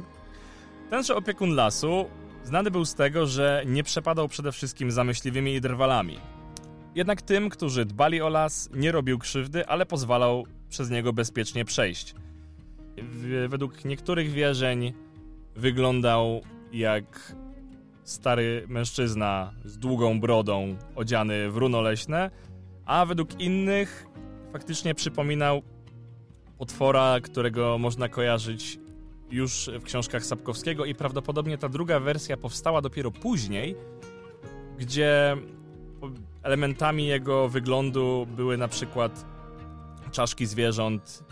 Tenże 0.89 1.15
opiekun 1.15 1.55
lasu 1.55 2.09
znany 2.49 2.71
był 2.71 2.85
z 2.85 2.95
tego, 2.95 3.25
że 3.27 3.63
nie 3.65 3.83
przepadał 3.83 4.27
przede 4.27 4.51
wszystkim 4.51 4.91
za 4.91 5.03
myśliwymi 5.03 5.53
i 5.53 5.61
drwalami. 5.61 6.19
Jednak 6.95 7.21
tym, 7.21 7.49
którzy 7.49 7.85
dbali 7.85 8.21
o 8.21 8.29
las, 8.29 8.69
nie 8.73 8.91
robił 8.91 9.19
krzywdy, 9.19 9.67
ale 9.67 9.85
pozwalał 9.85 10.45
przez 10.69 10.89
niego 10.89 11.13
bezpiecznie 11.13 11.65
przejść. 11.65 12.15
Według 13.49 13.85
niektórych 13.85 14.31
wierzeń 14.31 14.93
wyglądał 15.55 16.41
jak 16.73 17.35
stary 18.03 18.65
mężczyzna 18.67 19.53
z 19.65 19.77
długą 19.77 20.19
brodą, 20.19 20.75
odziany 20.95 21.51
w 21.51 21.57
runo 21.57 21.81
leśne, 21.81 22.31
a 22.85 23.05
według 23.05 23.39
innych 23.41 24.07
faktycznie 24.53 24.95
przypominał 24.95 25.61
potwora, 26.57 27.19
którego 27.23 27.77
można 27.77 28.09
kojarzyć 28.09 28.79
już 29.31 29.69
w 29.79 29.83
książkach 29.83 30.25
Sapkowskiego 30.25 30.85
i 30.85 30.95
prawdopodobnie 30.95 31.57
ta 31.57 31.69
druga 31.69 31.99
wersja 31.99 32.37
powstała 32.37 32.81
dopiero 32.81 33.11
później, 33.11 33.75
gdzie 34.77 35.37
elementami 36.43 37.07
jego 37.07 37.49
wyglądu 37.49 38.27
były 38.35 38.57
na 38.57 38.67
przykład 38.67 39.25
czaszki 40.11 40.45
zwierząt 40.45 41.23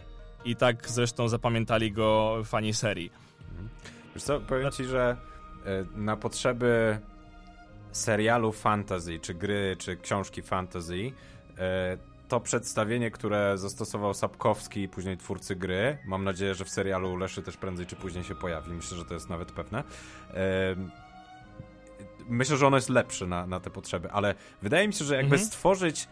i 0.46 0.56
tak 0.56 0.90
zresztą 0.90 1.30
zapamiętali 1.30 1.92
go 1.92 2.38
fani 2.46 2.74
serii. 2.74 3.12
Wiesz 4.16 4.24
co, 4.24 4.40
powiem 4.40 4.72
ci, 4.72 4.86
że 4.86 5.18
e, 5.66 5.86
na 5.96 6.18
potrzeby 6.18 7.00
serialu 7.92 8.52
fantasy, 8.52 9.20
czy 9.20 9.34
gry, 9.34 9.76
czy 9.80 9.98
książki 9.98 10.42
fantasy, 10.42 11.12
e, 11.58 11.98
to 12.28 12.40
przedstawienie, 12.40 13.12
które 13.12 13.58
zastosował 13.58 14.14
Sapkowski 14.14 14.82
i 14.82 14.90
później 14.90 15.18
twórcy 15.18 15.56
gry, 15.56 15.98
mam 16.06 16.24
nadzieję, 16.24 16.56
że 16.56 16.66
w 16.66 16.70
serialu 16.70 17.16
Leszy 17.16 17.42
też 17.44 17.58
prędzej 17.58 17.86
czy 17.86 17.96
później 17.96 18.24
się 18.24 18.36
pojawi, 18.36 18.72
myślę, 18.72 18.98
że 18.98 19.06
to 19.06 19.14
jest 19.14 19.30
nawet 19.30 19.52
pewne. 19.52 19.84
Myślę, 22.30 22.58
że 22.58 22.68
ono 22.68 22.78
jest 22.78 22.90
lepsze 22.90 23.28
na, 23.28 23.48
na 23.48 23.60
te 23.60 23.70
potrzeby, 23.70 24.12
ale 24.12 24.36
wydaje 24.62 24.88
mi 24.88 24.94
się, 24.94 25.06
że 25.06 25.16
jakby 25.16 25.36
Mhm. 25.36 25.52
stworzyć 25.52 26.08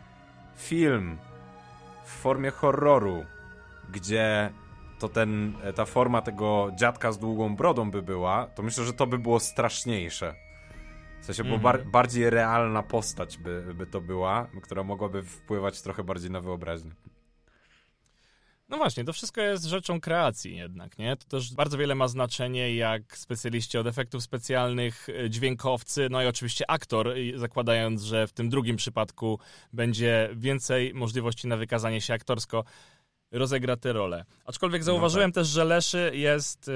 film 0.58 1.18
w 2.06 2.10
formie 2.10 2.52
horroru, 2.52 3.26
gdzie 3.92 4.50
to 5.00 5.10
ten, 5.10 5.54
e, 5.64 5.74
ta 5.74 5.86
forma 5.86 6.22
tego 6.22 6.72
dziadka 6.76 7.12
z 7.12 7.20
długą 7.20 7.56
brodą 7.56 7.92
by 7.92 8.02
była, 8.02 8.48
to 8.56 8.64
myślę, 8.64 8.84
że 8.86 8.94
to 8.94 9.08
by 9.08 9.20
było 9.20 9.40
straszniejsze. 9.40 10.36
W 11.22 11.26
sensie, 11.26 11.44
bo 11.44 11.56
Mhm. 11.56 11.62
bar 11.62 11.86
bardziej 11.86 12.30
realna 12.30 12.84
postać 12.84 13.38
by, 13.38 13.74
by 13.74 13.88
to 13.88 14.02
była, 14.02 14.48
która 14.64 14.84
mogłaby 14.84 15.24
wpływać 15.24 15.82
trochę 15.82 16.04
bardziej 16.04 16.32
na 16.32 16.42
wyobraźnię. 16.42 16.92
No 18.70 18.78
właśnie, 18.78 19.04
to 19.04 19.14
wszystko 19.14 19.42
jest 19.42 19.66
rzeczą 19.66 20.02
kreacji 20.02 20.56
jednak, 20.58 20.98
nie? 20.98 21.16
To 21.18 21.26
też 21.28 21.54
bardzo 21.54 21.78
wiele 21.78 21.96
ma 21.96 22.08
znaczenie, 22.08 22.76
jak 22.76 23.18
specjaliści 23.18 23.78
od 23.78 23.88
efektów 23.88 24.24
specjalnych, 24.24 25.08
e, 25.10 25.30
dźwiękowcy, 25.30 26.08
no 26.12 26.24
i 26.24 26.28
oczywiście 26.28 26.72
aktor, 26.72 27.14
zakładając, 27.36 28.02
że 28.02 28.28
w 28.28 28.34
tym 28.34 28.50
drugim 28.50 28.76
przypadku 28.76 29.40
będzie 29.74 30.30
więcej 30.36 30.94
możliwości 30.94 31.48
na 31.48 31.58
wykazanie 31.58 32.02
się 32.02 32.14
aktorsko, 32.14 32.64
rozegra 33.38 33.78
tę 33.78 33.94
rolę. 33.94 34.26
Aczkolwiek 34.46 34.84
zauważyłem 34.84 35.32
też, 35.32 35.48
że 35.48 35.66
Leszy 35.66 36.12
jest 36.14 36.72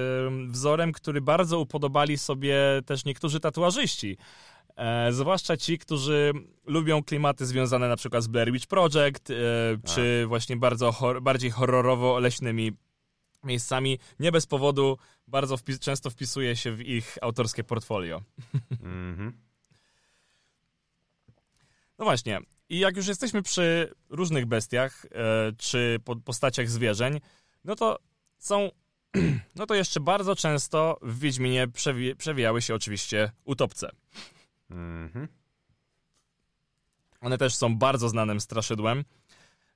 wzorem, 0.48 0.92
który 0.92 1.22
bardzo 1.22 1.60
upodobali 1.60 2.18
sobie 2.18 2.58
też 2.86 3.06
niektórzy 3.06 3.40
tatuażyści. 3.40 4.18
E, 4.76 5.12
zwłaszcza 5.14 5.58
ci, 5.58 5.78
którzy 5.78 6.34
lubią 6.66 7.04
klimaty 7.04 7.46
związane 7.46 7.88
na 7.90 7.96
przykład 7.96 8.24
z 8.24 8.28
Blair 8.28 8.52
Witch 8.52 8.68
Project, 8.68 9.30
e, 9.30 9.34
czy 9.96 10.26
właśnie 10.28 10.58
bardzo 10.58 10.92
hor- 10.92 11.22
bardziej 11.22 11.52
horrorowo-leśnymi 11.52 12.72
miejscami. 13.44 14.00
Nie 14.20 14.32
bez 14.32 14.46
powodu 14.48 14.98
bardzo 15.28 15.56
wpis- 15.56 15.80
często 15.80 16.10
wpisuje 16.10 16.56
się 16.56 16.72
w 16.72 16.82
ich 16.82 17.18
autorskie 17.22 17.64
portfolio. 17.64 18.22
Mhm. 18.84 19.34
No 22.00 22.06
właśnie. 22.06 22.40
I 22.70 22.80
jak 22.80 22.98
już 22.98 23.08
jesteśmy 23.08 23.42
przy 23.42 23.94
różnych 24.10 24.46
bestiach, 24.46 25.06
e, 25.06 25.10
czy 25.58 26.00
po, 26.06 26.16
postaciach 26.16 26.70
zwierzeń, 26.70 27.20
no 27.64 27.76
to 27.76 28.00
są, 28.38 28.70
no 29.56 29.66
to 29.66 29.76
jeszcze 29.76 30.00
bardzo 30.00 30.36
często 30.36 31.00
w 31.02 31.20
Wiedźminie 31.20 31.68
przewi- 31.68 32.16
przewijały 32.16 32.62
się 32.62 32.76
oczywiście 32.76 33.32
utopce. 33.46 33.92
Mhm. 34.70 35.28
One 37.22 37.38
też 37.38 37.56
są 37.56 37.78
bardzo 37.78 38.10
znanym 38.10 38.40
straszydłem. 38.40 39.04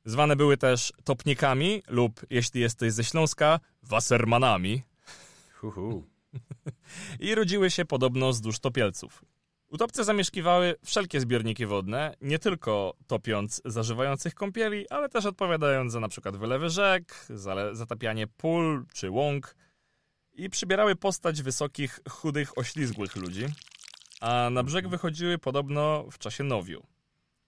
Zwane 0.05 0.35
były 0.35 0.57
też 0.57 0.93
topnikami 1.03 1.83
lub, 1.88 2.21
jeśli 2.29 2.62
jesteś 2.62 2.93
ze 2.93 3.03
Śląska, 3.03 3.59
wasermanami 3.83 4.83
Huhu. 5.53 6.03
i 7.19 7.35
rodziły 7.35 7.71
się 7.71 7.85
podobno 7.85 8.29
wzdłuż 8.29 8.59
topielców. 8.59 9.25
Utopce 9.74 10.03
zamieszkiwały 10.03 10.75
wszelkie 10.86 11.20
zbiorniki 11.20 11.65
wodne, 11.65 12.15
nie 12.22 12.39
tylko 12.39 12.94
topiąc 13.08 13.62
zażywających 13.65 14.36
kąpieli, 14.36 14.89
ale 14.89 15.10
też 15.10 15.25
odpowiadając 15.25 15.94
za 15.94 16.08
przykład 16.08 16.38
wylewy 16.38 16.70
rzek, 16.70 17.25
za 17.30 17.75
zatapianie 17.75 18.27
pól 18.27 18.86
czy 18.94 19.10
łąk 19.10 19.56
i 20.34 20.50
przybierały 20.50 20.96
postać 20.96 21.42
wysokich, 21.42 22.00
chudych, 22.10 22.58
oślizgłych 22.58 23.15
ludzi, 23.15 23.46
a 24.22 24.50
na 24.51 24.63
brzeg 24.63 24.88
wychodziły 24.88 25.38
podobno 25.38 26.06
w 26.12 26.18
czasie 26.18 26.44
nowiu. 26.44 26.84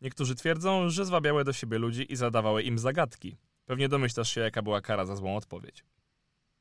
Niektórzy 0.01 0.35
twierdzą, 0.35 0.89
że 0.89 1.05
zwabiały 1.05 1.43
do 1.43 1.53
siebie 1.53 1.77
ludzi 1.77 2.13
i 2.13 2.15
zadawały 2.15 2.63
im 2.63 2.79
zagadki. 2.79 3.37
Pewnie 3.65 3.89
domyślasz 3.89 4.33
się, 4.33 4.41
jaka 4.41 4.61
była 4.61 4.81
kara 4.81 5.05
za 5.05 5.15
złą 5.15 5.37
odpowiedź. 5.37 5.83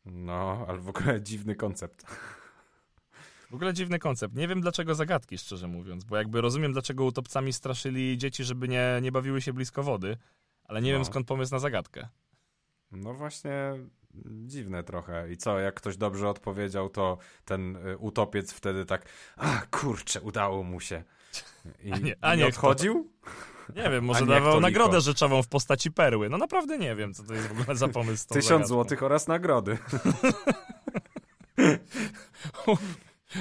No, 0.05 0.65
ale 0.69 0.79
w 0.79 0.89
ogóle 0.89 1.23
dziwny 1.23 1.55
koncept. 1.55 2.07
W 3.55 3.57
ogóle 3.57 3.75
dziwny 3.75 3.99
koncept. 3.99 4.35
Nie 4.37 4.49
wiem 4.49 4.61
dlaczego 4.61 4.95
zagadki, 4.95 5.39
szczerze 5.39 5.69
mówiąc, 5.69 6.05
bo 6.05 6.17
jakby 6.17 6.41
rozumiem, 6.41 6.73
dlaczego 6.73 7.05
utopcami 7.05 7.53
straszyli 7.53 8.19
dzieci, 8.19 8.45
żeby 8.45 8.69
nie, 8.69 8.99
nie 9.03 9.13
bawiły 9.13 9.41
się 9.43 9.53
blisko 9.53 9.83
wody, 9.83 10.17
ale 10.65 10.83
nie 10.83 10.93
No. 10.93 10.99
wiem 10.99 11.05
skąd 11.05 11.27
pomysł 11.27 11.53
na 11.55 11.59
zagadkę. 11.59 12.09
No 12.93 13.15
właśnie 13.15 13.53
dziwne 14.47 14.83
trochę. 14.85 15.33
I 15.33 15.37
co, 15.37 15.59
jak 15.59 15.75
ktoś 15.75 15.97
dobrze 15.97 16.29
odpowiedział, 16.29 16.89
to 16.89 17.19
ten 17.45 17.77
y, 17.77 17.99
utopiec 17.99 18.53
wtedy 18.53 18.85
tak, 18.85 19.07
a 19.37 19.63
kurczę, 19.71 20.21
udało 20.21 20.63
mu 20.63 20.81
się. 20.81 21.05
I, 21.83 21.93
A 21.93 21.99
nie- 21.99 22.17
a 22.21 22.37
to- 22.37 22.47
odchodził? 22.47 23.11
Nie 23.77 23.91
wiem, 23.91 24.05
może 24.05 24.27
dawał 24.27 24.61
nagrodę 24.61 25.01
rzeczową 25.01 25.43
w 25.43 25.49
postaci 25.49 25.91
perły. 25.93 26.29
No 26.31 26.39
naprawdę 26.39 26.79
nie 26.79 26.97
wiem, 26.97 27.15
co 27.15 27.23
to 27.23 27.35
jest 27.35 27.49
w 27.49 27.61
ogóle 27.61 27.77
za 27.77 27.89
pomysł. 27.89 28.29
Tysiąc 28.29 28.69
złotych 28.69 29.03
oraz 29.03 29.29
nagrody. 29.29 29.79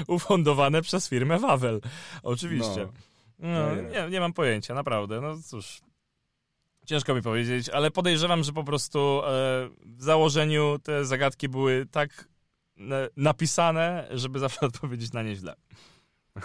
Ufundowane 0.07 0.81
przez 0.81 1.09
firmę 1.09 1.39
Wawel. 1.39 1.81
Oczywiście. 2.23 2.87
No. 3.39 3.49
No, 3.49 3.75
nie, 3.75 4.09
nie 4.09 4.19
mam 4.19 4.33
pojęcia, 4.33 4.73
naprawdę. 4.73 5.21
No 5.21 5.37
cóż. 5.45 5.81
Ciężko 6.85 7.15
mi 7.15 7.21
powiedzieć, 7.21 7.69
ale 7.69 7.91
podejrzewam, 7.91 8.43
że 8.43 8.53
po 8.53 8.63
prostu 8.63 8.99
e, 8.99 9.29
w 9.85 10.03
założeniu 10.03 10.79
te 10.83 11.05
zagadki 11.05 11.49
były 11.49 11.85
tak 11.91 12.27
napisane, 13.17 14.07
żeby 14.11 14.39
zawsze 14.39 14.59
odpowiedzieć 14.67 15.13
na 15.13 15.23
nie 15.23 15.35
źle. 15.35 15.55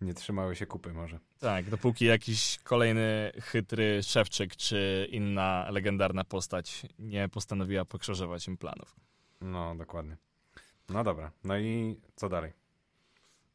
Nie 0.00 0.14
trzymały 0.14 0.56
się 0.56 0.66
kupy 0.66 0.92
może. 0.92 1.18
Tak, 1.38 1.70
dopóki 1.70 2.04
jakiś 2.04 2.58
kolejny 2.64 3.32
chytry 3.42 4.02
szewczyk 4.02 4.56
czy 4.56 5.08
inna 5.10 5.66
legendarna 5.70 6.24
postać 6.24 6.82
nie 6.98 7.28
postanowiła 7.28 7.84
pokrzyżować 7.84 8.48
im 8.48 8.56
planów. 8.56 8.96
No, 9.40 9.74
dokładnie. 9.74 10.16
No 10.92 11.04
dobra, 11.04 11.32
no 11.44 11.58
i 11.58 12.00
co 12.16 12.28
dalej? 12.28 12.52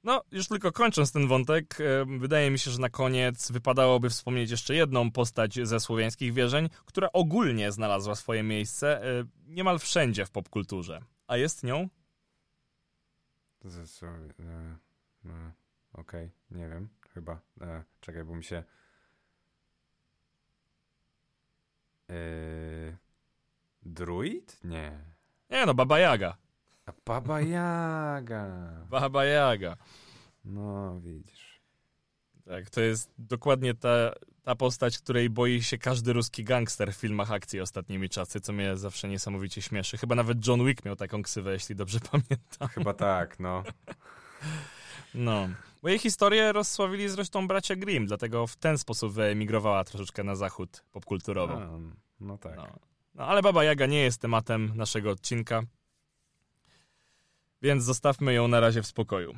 No, 0.03 0.21
już 0.31 0.47
tylko 0.47 0.71
kończąc 0.71 1.11
ten 1.11 1.27
wątek, 1.27 1.81
e, 1.81 2.05
wydaje 2.19 2.51
mi 2.51 2.59
się, 2.59 2.71
że 2.71 2.79
na 2.79 2.89
koniec 2.89 3.51
wypadałoby 3.51 4.09
wspomnieć 4.09 4.51
jeszcze 4.51 4.75
jedną 4.75 5.11
postać 5.11 5.59
ze 5.63 5.79
słowiańskich 5.79 6.33
wierzeń, 6.33 6.69
która 6.85 7.09
ogólnie 7.13 7.71
znalazła 7.71 8.15
swoje 8.15 8.43
miejsce 8.43 9.03
e, 9.03 9.25
niemal 9.47 9.79
wszędzie 9.79 10.25
w 10.25 10.31
popkulturze. 10.31 11.01
A 11.27 11.37
jest 11.37 11.63
nią? 11.63 11.89
E, 14.39 15.51
Okej, 15.93 16.31
nie 16.51 16.69
wiem, 16.69 16.89
chyba. 17.09 17.39
Czekaj, 18.01 18.23
bo 18.23 18.35
mi 18.35 18.43
się... 18.43 18.63
Druid? 23.81 24.63
Nie. 24.63 24.99
Nie 25.49 25.65
no, 25.65 25.73
Baba 25.73 25.99
Jaga. 25.99 26.37
A 26.85 26.91
Baba 27.05 27.41
Jaga. 27.41 28.47
Baba 28.89 29.25
Jaga. 29.25 29.77
No, 30.45 30.99
widzisz. 30.99 31.61
Tak, 32.45 32.69
to 32.69 32.81
jest 32.81 33.11
dokładnie 33.17 33.73
ta, 33.73 34.13
ta 34.43 34.55
postać, 34.55 34.97
której 34.97 35.29
boi 35.29 35.63
się 35.63 35.77
każdy 35.77 36.13
ruski 36.13 36.43
gangster 36.43 36.93
w 36.93 36.97
filmach 36.97 37.31
akcji 37.31 37.61
ostatnimi 37.61 38.09
czasy, 38.09 38.41
co 38.41 38.53
mnie 38.53 38.77
zawsze 38.77 39.07
niesamowicie 39.07 39.61
śmieszy. 39.61 39.97
Chyba 39.97 40.15
nawet 40.15 40.47
John 40.47 40.65
Wick 40.65 40.85
miał 40.85 40.95
taką 40.95 41.23
ksywę, 41.23 41.53
jeśli 41.53 41.75
dobrze 41.75 41.99
pamiętam. 42.11 42.67
Chyba 42.67 42.93
tak, 42.93 43.39
no. 43.39 43.63
No. 45.15 45.49
Bo 45.81 45.89
jej 45.89 45.99
historię 45.99 46.51
rozsławili 46.51 47.09
zresztą 47.09 47.47
bracia 47.47 47.75
Grimm, 47.75 48.07
dlatego 48.07 48.47
w 48.47 48.55
ten 48.55 48.77
sposób 48.77 49.13
wyemigrowała 49.13 49.83
troszeczkę 49.83 50.23
na 50.23 50.35
zachód 50.35 50.83
popkulturowo. 50.91 51.53
A, 51.53 51.79
no 52.19 52.37
tak. 52.37 52.55
No. 52.55 52.67
no 53.15 53.25
ale 53.25 53.41
Baba 53.41 53.63
Jaga 53.63 53.85
nie 53.85 54.01
jest 54.01 54.21
tematem 54.21 54.71
naszego 54.75 55.09
odcinka, 55.09 55.61
więc 57.61 57.83
zostawmy 57.83 58.33
ją 58.33 58.47
na 58.47 58.59
razie 58.59 58.81
w 58.81 58.87
spokoju. 58.87 59.33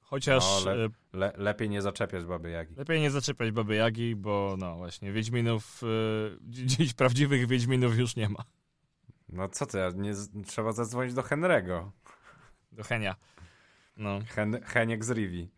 Chociaż 0.00 0.44
No, 0.44 0.70
ale- 0.70 0.84
e, 0.84 0.88
Le, 1.12 1.32
lepiej 1.36 1.68
nie 1.70 1.82
zaczepiać 1.82 2.24
Baby 2.24 2.50
Jagi. 2.50 2.74
lepiej 2.74 3.00
nie 3.00 3.10
zaczepiać 3.10 3.50
Baby 3.50 3.74
Jagi, 3.74 4.16
bo 4.16 4.54
no 4.58 4.76
właśnie, 4.76 5.12
Wiedźminów, 5.12 5.80
e, 5.82 5.86
dziś 6.42 6.94
prawdziwych 6.94 7.46
Wiedźminów 7.46 7.98
już 7.98 8.16
nie 8.16 8.28
ma. 8.28 8.44
No 9.28 9.48
co 9.48 9.66
ty, 9.66 9.78
nie, 9.94 10.12
trzeba 10.46 10.72
zadzwonić 10.72 11.14
do 11.14 11.22
Henry'ego. 11.22 11.90
Do 12.72 12.82
Henia. 12.84 13.16
No. 13.96 14.20
Hen, 14.28 14.60
Heniek 14.64 15.04
z 15.04 15.10
Rivi. 15.10 15.50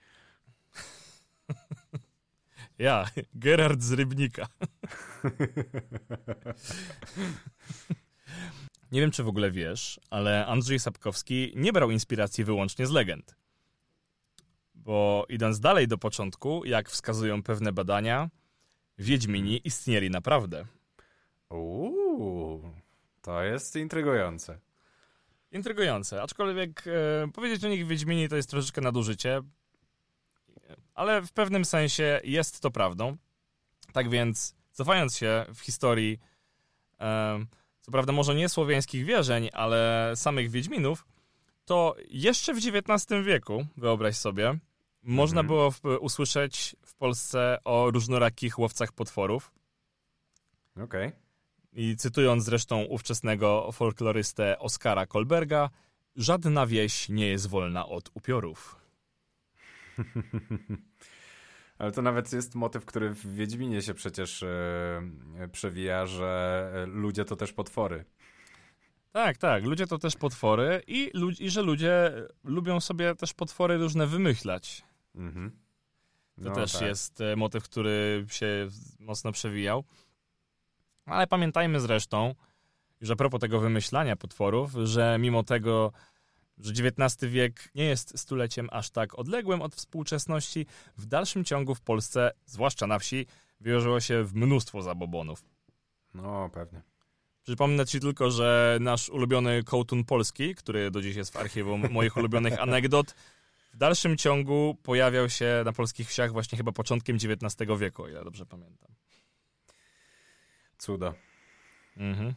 Ja, 2.79 3.07
Gerard 3.35 3.83
z 3.83 3.93
Rybnika. 3.93 4.47
Nie 8.93 9.01
wiem, 9.01 9.11
czy 9.11 9.23
w 9.23 9.29
ogóle 9.29 9.51
wiesz, 9.51 10.01
ale 10.11 10.47
Andrzej 10.47 10.79
Sapkowski 10.79 11.53
nie 11.57 11.73
brał 11.73 11.91
inspiracji 11.91 12.45
wyłącznie 12.45 12.87
z 12.87 12.91
legend. 12.91 13.37
Bo 14.75 15.27
idąc 15.29 15.61
dalej 15.61 15.89
do 15.89 15.99
początku, 15.99 16.65
jak 16.65 16.91
wskazują 16.91 17.43
pewne 17.43 17.73
badania, 17.73 18.31
Wiedźmini 18.99 19.61
istnieli 19.65 20.11
naprawdę. 20.11 20.67
Uuu, 21.51 22.73
to 23.23 23.43
jest 23.43 23.77
intrygujące. 23.77 24.59
Intrygujące, 25.53 26.23
aczkolwiek 26.23 26.85
e, 26.87 27.29
powiedzieć 27.33 27.65
o 27.65 27.69
nich 27.69 27.87
Wiedźmini 27.87 28.29
to 28.29 28.37
jest 28.37 28.51
troszeczkę 28.51 28.81
nadużycie, 28.81 29.43
ale 30.95 31.23
w 31.23 31.33
pewnym 31.33 31.65
sensie 31.65 32.21
jest 32.25 32.61
to 32.61 32.71
prawdą. 32.71 33.17
Tak 33.93 34.11
więc, 34.11 34.55
cofając 34.73 35.17
się 35.17 35.45
w 35.55 35.61
historii, 35.61 36.21
e, 37.01 37.45
co 37.87 37.93
prawda 37.93 38.13
może 38.13 38.35
nie 38.35 38.49
słowiańskich 38.49 39.05
wierzeń, 39.05 39.49
ale 39.53 40.13
samych 40.15 40.51
Wiedźminów, 40.51 41.07
to 41.65 41.97
jeszcze 42.09 42.55
w 42.55 42.59
XIX 42.59 43.25
wieku, 43.25 43.67
wyobraź 43.77 44.17
sobie, 44.17 44.59
można 45.03 45.41
Mhm. 45.41 45.47
było 45.47 45.71
w, 45.71 45.81
usłyszeć 46.01 46.77
w 46.87 46.95
Polsce 46.95 47.59
o 47.65 47.91
różnorakich 47.91 48.59
łowcach 48.59 48.93
potworów. 48.93 49.53
Okej. 50.85 51.13
I 51.73 51.97
cytując 51.97 52.45
zresztą 52.45 52.83
ówczesnego 52.83 53.73
folklorystę 53.73 54.59
Oskara 54.59 55.07
Kolberga, 55.07 55.71
żadna 56.17 56.67
wieś 56.67 57.09
nie 57.09 57.29
jest 57.29 57.47
wolna 57.49 57.87
od 57.87 58.11
upiorów. 58.15 58.77
Ale 61.79 61.93
to 61.93 62.03
nawet 62.03 62.33
jest 62.33 62.55
motyw, 62.55 62.85
który 62.85 63.11
w 63.11 63.35
Wiedźminie 63.35 63.83
się 63.83 63.95
przecież 63.95 64.43
e, 64.43 65.03
przewija, 65.53 66.07
że 66.07 66.71
e, 66.75 66.87
ludzie 66.87 67.25
to 67.25 67.37
też 67.37 67.53
potwory. 67.53 68.05
Tak, 69.13 69.37
tak, 69.37 69.65
ludzie 69.65 69.87
to 69.87 69.99
też 69.99 70.17
potwory 70.17 70.83
i, 70.87 71.13
i 71.39 71.51
że 71.51 71.63
ludzie 71.63 72.13
lubią 72.45 72.81
sobie 72.81 73.15
też 73.15 73.35
potwory 73.35 73.79
różne 73.79 74.07
wymyślać. 74.07 74.85
Mhm. 75.15 75.51
To 76.37 76.49
No 76.49 76.55
też 76.55 76.73
tak. 76.73 76.83
jest 76.83 77.23
motyw, 77.37 77.65
który 77.65 78.27
się 78.29 78.69
mocno 78.99 79.33
przewijał. 79.33 79.85
Ale 81.07 81.27
pamiętajmy 81.27 81.81
zresztą, 81.81 82.35
już 83.01 83.11
a 83.11 83.17
propos 83.17 83.41
tego 83.41 83.61
wymyślania 83.61 84.17
potworów, 84.17 84.73
że 84.85 85.17
mimo 85.21 85.43
tego, 85.43 85.93
że 86.59 86.73
XIX 86.73 87.33
wiek 87.33 87.71
nie 87.75 87.85
jest 87.85 88.19
stuleciem 88.19 88.69
aż 88.73 88.91
tak 88.91 89.19
odległym 89.19 89.63
od 89.63 89.75
współczesności, 89.75 90.67
w 90.97 91.07
dalszym 91.07 91.45
ciągu 91.45 91.75
w 91.75 91.81
Polsce, 91.81 92.31
zwłaszcza 92.47 92.87
na 92.87 92.99
wsi, 92.99 93.27
wyłożyło 93.61 94.01
się 94.01 94.25
w 94.25 94.35
mnóstwo 94.35 94.83
zabobonów. 94.83 95.45
No, 96.15 96.51
pewnie. 96.53 96.83
Przypomnę 97.43 97.87
ci 97.87 98.01
tylko, 98.01 98.31
że 98.31 98.79
nasz 98.81 99.09
ulubiony 99.09 99.63
kołtun 99.65 100.05
polski, 100.05 100.55
który 100.55 100.91
do 100.91 101.03
dziś 101.03 101.17
jest 101.17 101.33
w 101.33 101.37
archiwum 101.37 101.91
moich 101.91 102.17
ulubionych 102.21 102.63
anegdot, 102.63 103.15
w 103.75 103.77
dalszym 103.77 104.17
ciągu 104.17 104.77
pojawiał 104.83 105.31
się 105.31 105.63
na 105.65 105.73
polskich 105.73 106.09
wsiach 106.09 106.33
właśnie 106.33 106.59
chyba 106.59 106.73
początkiem 106.73 107.17
XIX 107.17 107.71
wieku, 107.79 108.03
o 108.03 108.09
ile 108.09 108.25
dobrze 108.25 108.47
pamiętam. 108.47 108.91
Cudo. 110.79 111.15
Mhm. 111.97 112.35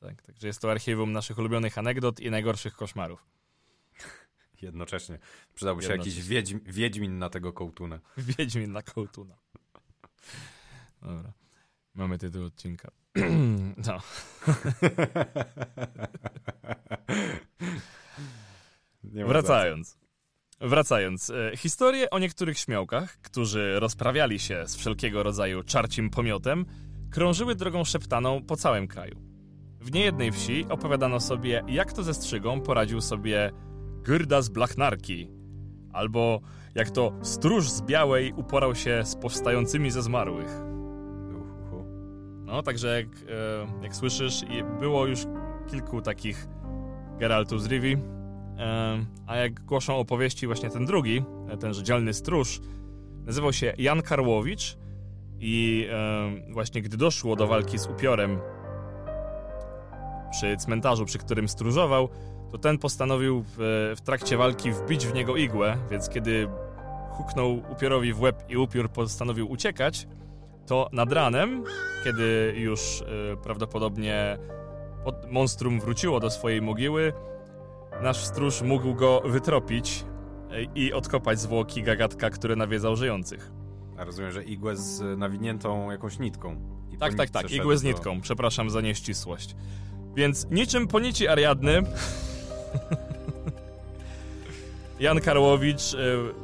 Tak, 0.00 0.22
także 0.22 0.46
jest 0.46 0.60
to 0.60 0.70
archiwum 0.70 1.12
naszych 1.12 1.38
ulubionych 1.38 1.78
anegdot 1.78 2.20
i 2.20 2.30
najgorszych 2.30 2.74
koszmarów. 2.74 3.26
Jednocześnie. 4.62 5.18
Przydałby 5.54 5.82
się 5.82 5.92
jakiś 5.92 6.22
wiedźm, 6.22 6.60
wiedźmin 6.66 7.18
na 7.18 7.30
tego 7.30 7.52
kołtuna. 7.52 8.00
Wiedźmin 8.38 8.72
na 8.72 8.82
kołtuna. 8.82 9.34
Dobra. 11.02 11.32
Mamy 11.94 12.18
tytuł 12.18 12.44
odcinka. 12.44 12.90
no. 13.86 13.98
Wracając. 19.26 19.98
Wracając. 20.60 21.30
E, 21.30 21.52
historie 21.56 22.10
o 22.10 22.18
niektórych 22.18 22.58
śmiałkach, 22.58 23.18
którzy 23.22 23.80
rozprawiali 23.80 24.38
się 24.38 24.64
z 24.66 24.76
wszelkiego 24.76 25.22
rodzaju 25.22 25.62
czarcim 25.62 26.10
pomiotem, 26.10 26.66
krążyły 27.10 27.54
drogą 27.54 27.84
szeptaną 27.84 28.42
po 28.42 28.56
całym 28.56 28.88
kraju. 28.88 29.32
W 29.80 29.92
niejednej 29.92 30.32
wsi 30.32 30.66
opowiadano 30.68 31.20
sobie, 31.20 31.64
jak 31.68 31.92
to 31.92 32.02
ze 32.02 32.14
strzygą 32.14 32.60
poradził 32.60 33.00
sobie 33.00 33.52
Gyrda 34.02 34.42
z 34.42 34.48
Blachnarki, 34.48 35.28
albo 35.92 36.40
jak 36.74 36.90
to 36.90 37.12
stróż 37.22 37.70
z 37.70 37.82
Białej 37.82 38.32
uporał 38.32 38.74
się 38.74 39.02
z 39.04 39.16
powstającymi 39.16 39.90
ze 39.90 40.02
zmarłych. 40.02 40.48
No, 42.44 42.62
także 42.62 42.96
jak, 43.00 43.06
e, 43.06 43.82
jak 43.82 43.96
słyszysz, 43.96 44.40
było 44.80 45.06
już 45.06 45.26
kilku 45.70 46.02
takich 46.02 46.46
Geraltów 47.18 47.62
z 47.62 47.66
Rivi, 47.66 47.96
e, 48.58 49.04
a 49.26 49.36
jak 49.36 49.64
głoszą 49.64 49.96
opowieści 49.96 50.46
właśnie 50.46 50.70
ten 50.70 50.86
drugi, 50.86 51.22
e, 51.48 51.56
tenże 51.56 51.82
dzielny 51.82 52.14
stróż, 52.14 52.60
nazywał 53.26 53.52
się 53.52 53.74
Jan 53.78 54.02
Karłowicz 54.02 54.76
i 55.38 55.86
e, 55.90 56.52
właśnie 56.52 56.82
gdy 56.82 56.96
doszło 56.96 57.36
do 57.36 57.46
walki 57.46 57.78
z 57.78 57.86
upiorem 57.86 58.38
przy 60.30 60.56
cmentarzu, 60.56 61.04
przy 61.04 61.18
którym 61.18 61.48
stróżował, 61.48 62.08
to 62.52 62.58
ten 62.58 62.78
postanowił 62.78 63.44
w, 63.46 63.56
w 63.96 64.00
trakcie 64.00 64.36
walki 64.36 64.72
wbić 64.72 65.06
w 65.06 65.14
niego 65.14 65.36
igłę, 65.36 65.76
więc 65.90 66.08
kiedy 66.08 66.48
huknął 67.10 67.62
upiorowi 67.72 68.12
w 68.12 68.20
łeb 68.20 68.44
i 68.48 68.56
upiór 68.56 68.90
postanowił 68.90 69.50
uciekać, 69.50 70.06
to 70.66 70.88
nad 70.92 71.12
ranem, 71.12 71.64
kiedy 72.04 72.54
już 72.56 73.02
e, 73.02 73.36
prawdopodobnie 73.36 74.38
pod, 75.04 75.32
monstrum 75.32 75.80
wróciło 75.80 76.20
do 76.20 76.30
swojej 76.30 76.62
mogiły, 76.62 77.12
nasz 78.02 78.24
stróż 78.24 78.62
mógł 78.62 78.94
go 78.94 79.22
wytropić 79.24 80.04
e, 80.50 80.62
i 80.62 80.92
odkopać 80.92 81.40
zwłoki 81.40 81.82
gagatka, 81.82 82.30
który 82.30 82.56
nawiedzał 82.56 82.96
żyjących. 82.96 83.52
A 83.98 84.04
rozumiem, 84.04 84.32
że 84.32 84.44
igłę 84.44 84.76
z 84.76 85.18
nawiniętą 85.18 85.90
jakąś 85.90 86.18
nitką. 86.18 86.56
Tak, 86.98 87.14
tak, 87.14 87.30
tak, 87.30 87.42
szedł 87.42 87.54
igłę 87.54 87.78
z 87.78 87.82
nitką, 87.82 88.20
przepraszam 88.20 88.70
za 88.70 88.80
nieścisłość. 88.80 89.56
Więc 90.14 90.46
niczym 90.50 90.88
po 90.88 91.00
nici 91.00 91.28
Ariadny 91.28 91.82
Jan 95.00 95.20
Karłowicz 95.20 95.94
e, 95.94 95.98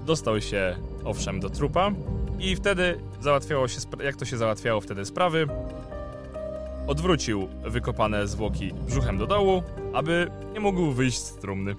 dostał 0.07 0.41
się 0.41 0.77
owszem, 1.05 1.41
do 1.41 1.51
trupa 1.51 1.91
i 2.38 2.57
wtedy 2.57 3.01
załatwiało 3.21 3.69
się, 3.69 3.81
jak 4.05 4.17
to 4.17 4.25
się 4.25 4.37
załatwiało 4.37 4.81
wtedy 4.81 5.05
sprawy, 5.05 5.47
odwrócił 6.87 7.49
wykopane 7.64 8.27
zwłoki 8.27 8.73
brzuchem 8.87 9.19
do 9.19 9.27
dołu, 9.27 9.62
aby 9.93 10.31
nie 10.53 10.61
mógł 10.61 10.93
wyjść 10.93 11.19
z 11.19 11.35
trumny. 11.35 11.75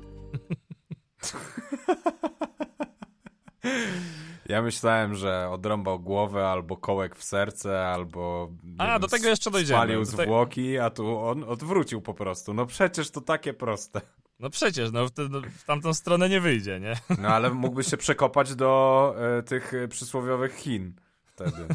Ja 4.50 4.62
myślałem, 4.62 5.16
że 5.16 5.50
odrąbał 5.50 6.00
głowę 6.00 6.48
albo 6.48 6.78
kołek 6.78 7.16
w 7.16 7.24
serce, 7.24 7.88
albo. 7.88 8.52
A, 8.78 9.00
do 9.00 9.08
tego 9.08 9.28
jeszcze 9.30 9.52
dojdziemy. 9.52 9.78
Spalił 9.80 10.06
Do 10.06 10.18
te- 10.18 10.24
zwłoki, 10.24 10.78
a 10.78 10.90
tu 10.90 11.20
on 11.20 11.44
odwrócił 11.44 12.02
po 12.02 12.14
prostu. 12.14 12.54
No 12.54 12.66
przecież 12.66 13.12
to 13.12 13.22
takie 13.22 13.54
proste. 13.54 14.02
No 14.40 14.50
przecież, 14.50 14.92
no 14.92 15.06
w, 15.08 15.12
te, 15.12 15.30
no, 15.30 15.42
w 15.58 15.64
tamtą 15.64 15.94
stronę 15.94 16.30
nie 16.30 16.42
wyjdzie, 16.42 16.80
nie? 16.80 16.94
No 17.22 17.28
ale 17.28 17.50
mógłbyś 17.50 17.88
się 17.88 17.98
przekopać 17.98 18.56
do 18.56 19.16
e, 19.38 19.44
tych 19.44 19.74
e, 19.74 19.88
przysłowiowych 19.88 20.56
Chin 20.56 20.94
wtedy. 21.26 21.68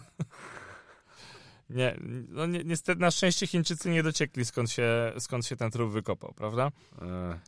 Nie, 1.70 1.98
no 2.28 2.46
ni 2.46 2.64
niestety 2.64 3.00
na 3.00 3.10
szczęście 3.10 3.46
Chińczycy 3.46 3.90
nie 3.90 4.02
dociekli 4.02 4.44
skąd 4.44 4.70
się, 4.70 5.12
skąd 5.18 5.46
się 5.46 5.56
ten 5.56 5.70
trup 5.70 5.92
wykopał, 5.92 6.32
prawda? 6.36 6.70
E, 7.02 7.38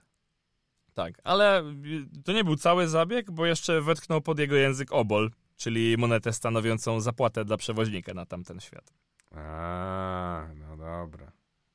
Tak, 0.96 1.14
ale 1.24 1.62
y, 1.62 2.22
to 2.24 2.32
nie 2.32 2.44
był 2.44 2.56
cały 2.56 2.88
zabieg, 2.88 3.30
bo 3.30 3.46
jeszcze 3.46 3.80
wetknął 3.80 4.20
pod 4.20 4.38
jego 4.38 4.56
język 4.56 4.92
obol, 4.92 5.30
czyli 5.56 5.96
monetę 5.98 6.32
stanowiącą 6.32 7.00
zapłatę 7.00 7.44
dla 7.44 7.56
przewoźnika 7.56 8.14
na 8.14 8.26
tamten 8.26 8.60
świat. 8.60 8.92
a, 9.34 10.46
no 10.54 10.76
dobra. 10.76 11.32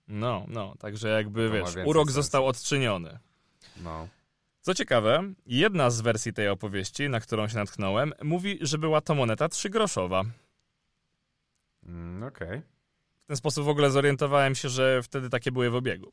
No, 0.08 0.46
no, 0.48 0.76
także 0.80 1.10
jakby 1.10 1.48
To 1.48 1.54
wiesz, 1.54 1.86
urok 1.86 2.08
sensu. 2.08 2.14
został 2.22 2.48
odczyniony. 2.48 3.20
No. 3.84 4.08
Co 4.62 4.74
ciekawe, 4.74 5.24
jedna 5.46 5.90
z 5.90 6.02
wersji 6.02 6.34
tej 6.34 6.50
opowieści, 6.50 7.10
na 7.10 7.20
którą 7.20 7.48
się 7.48 7.56
natknąłem, 7.56 8.14
mówi, 8.24 8.58
że 8.62 8.78
była 8.78 9.02
to 9.02 9.16
moneta 9.16 9.50
trzygroszowa. 9.50 10.24
Mm, 11.86 12.24
Okej. 12.24 12.62
W 13.20 13.26
ten 13.26 13.38
sposób 13.38 13.66
w 13.66 13.70
ogóle 13.70 13.92
zorientowałem 13.92 14.56
się, 14.56 14.70
że 14.70 15.04
wtedy 15.04 15.30
takie 15.30 15.52
były 15.52 15.70
w 15.70 15.76
obiegu, 15.76 16.12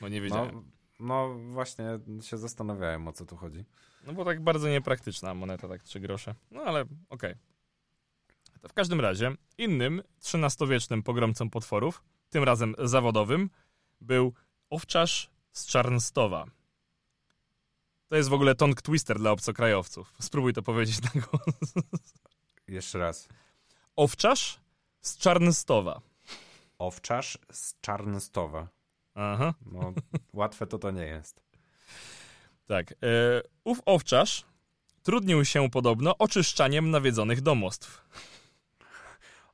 bo 0.00 0.08
nie 0.08 0.20
wiedziałem. 0.20 0.50
no 0.54 0.62
właśnie 1.48 1.86
się 2.22 2.38
zastanawiałem 2.38 3.08
o 3.08 3.12
co 3.12 3.26
tu 3.26 3.36
chodzi. 3.36 3.64
No 4.06 4.12
bo 4.12 4.24
tak 4.24 4.40
bardzo 4.40 4.68
niepraktyczna 4.68 5.34
moneta, 5.34 5.68
tak 5.68 5.82
3 5.82 6.00
grosze. 6.00 6.34
No 6.50 6.62
ale 6.62 6.84
okej. 7.08 7.34
To 8.60 8.68
W 8.68 8.74
każdym 8.74 9.00
razie, 9.00 9.36
innym 9.58 10.02
XIII-wiecznym 10.24 11.02
pogromcą 11.02 11.50
potworów, 11.50 12.02
tym 12.30 12.44
razem 12.44 12.74
zawodowym, 12.78 13.50
był 14.00 14.34
owczarz 14.70 15.30
z 15.52 15.66
Czarnstowa. 15.66 16.44
To 18.08 18.16
jest 18.16 18.28
w 18.28 18.32
ogóle 18.32 18.54
tongue 18.54 18.82
twister 18.82 19.18
dla 19.18 19.30
obcokrajowców. 19.30 20.12
Spróbuj 20.20 20.52
to 20.52 20.62
powiedzieć 20.62 21.02
na 21.02 21.20
głos. 21.20 21.74
Jeszcze 22.68 22.98
raz. 22.98 23.28
Owczarz 23.96 24.60
z 25.00 25.18
Czarnstowa. 25.18 26.00
Owczarz 26.78 27.38
z 27.52 27.80
Czarnstowa. 27.80 28.68
Aha, 29.14 29.54
No, 29.72 29.92
łatwe 30.32 30.66
to 30.66 30.78
to 30.78 30.90
nie 30.90 31.04
jest. 31.06 31.42
tak. 32.66 32.92
E, 32.92 32.96
ów 33.64 33.80
owczarz 33.86 34.44
trudnił 35.02 35.44
się 35.44 35.70
podobno 35.70 36.18
oczyszczaniem 36.18 36.90
nawiedzonych 36.90 37.40
domostw. 37.40 38.08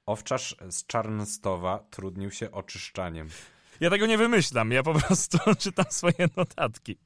Owczarz 0.06 0.56
z 0.70 0.86
Czarnstowa 0.86 1.78
trudnił 1.90 2.30
się 2.30 2.50
oczyszczaniem. 2.50 3.28
Ja 3.80 3.90
tego 3.90 4.06
nie 4.06 4.18
wymyślam, 4.18 4.72
ja 4.72 4.82
po 4.82 4.94
prostu 4.94 5.38
czytam 5.58 5.84
swoje 5.90 6.28
notatki. 6.36 6.98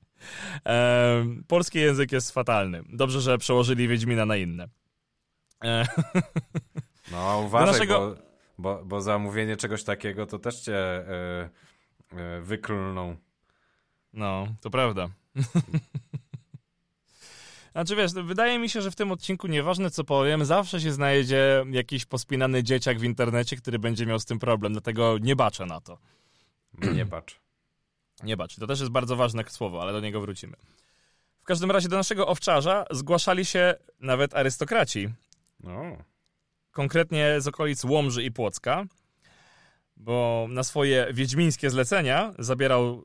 E, 0.66 1.24
polski 1.48 1.78
język 1.78 2.12
jest 2.12 2.30
fatalny. 2.30 2.82
Dobrze, 2.88 3.20
że 3.20 3.38
przełożyli 3.38 3.88
Wiedźmina 3.88 4.26
na 4.26 4.36
inne. 4.36 4.68
E, 5.64 5.86
No 7.12 7.42
uważaj, 7.46 7.72
naszego- 7.72 7.98
bo, 7.98 8.16
bo, 8.58 8.84
bo 8.84 9.00
za 9.00 9.18
mówienie 9.18 9.56
czegoś 9.56 9.84
takiego 9.84 10.26
to 10.26 10.38
też 10.38 10.60
cię 10.60 10.76
e, 10.78 11.50
wyklną. 12.42 13.16
no, 14.12 14.46
to 14.60 14.70
prawda. 14.70 15.08
Znaczy 17.72 17.96
wiesz, 17.96 18.12
wydaje 18.12 18.58
mi 18.58 18.68
się, 18.68 18.82
że 18.82 18.90
w 18.90 18.96
tym 18.96 19.12
odcinku 19.12 19.46
nieważne 19.46 19.90
co 19.90 20.04
powiem, 20.04 20.44
zawsze 20.44 20.80
się 20.80 20.92
znajdzie 20.92 21.64
jakiś 21.70 22.04
pospinany 22.04 22.62
dzieciak 22.62 22.98
w 22.98 23.04
internecie, 23.04 23.56
który 23.56 23.78
będzie 23.78 24.06
miał 24.06 24.18
z 24.18 24.24
tym 24.24 24.38
problem, 24.38 24.72
dlatego 24.72 25.18
nie 25.18 25.36
baczę 25.36 25.66
na 25.66 25.80
to. 25.80 25.98
Nie 26.96 27.04
bacz. 27.04 27.40
Nie 28.22 28.36
bacz, 28.36 28.56
to 28.56 28.66
też 28.66 28.80
jest 28.80 28.92
bardzo 28.92 29.16
ważne 29.16 29.44
słowo, 29.48 29.82
ale 29.82 29.92
do 29.92 30.00
niego 30.00 30.20
wrócimy. 30.20 30.56
W 31.42 31.44
każdym 31.44 31.70
razie 31.70 31.88
do 31.88 31.96
naszego 31.96 32.26
owczarza 32.26 32.84
zgłaszali 32.90 33.44
się 33.44 33.74
nawet 34.00 34.34
arystokraci, 34.34 35.08
No, 35.60 35.96
konkretnie 36.70 37.40
z 37.40 37.48
okolic 37.48 37.84
Łomży 37.84 38.22
i 38.22 38.32
Płocka, 38.32 38.84
bo 40.02 40.46
na 40.50 40.64
swoje 40.64 41.08
wiedźmińskie 41.12 41.70
zlecenia 41.70 42.34
zabierał 42.38 43.04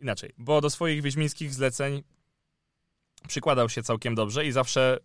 inaczej, 0.00 0.32
bo 0.38 0.60
do 0.60 0.70
swoich 0.70 1.02
wiedźmińskich 1.02 1.54
zleceń 1.54 2.02
przykładał 3.28 3.68
się 3.68 3.82
całkiem 3.82 4.14
dobrze 4.14 4.46
i 4.46 4.52
zawsze 4.52 4.98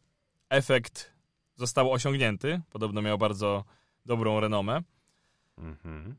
efekt 0.49 1.13
został 1.55 1.91
osiągnięty. 1.91 2.61
Podobno 2.69 3.01
miał 3.01 3.17
bardzo 3.17 3.63
dobrą 4.05 4.39
renomę. 4.39 4.81
mhm. 5.57 6.15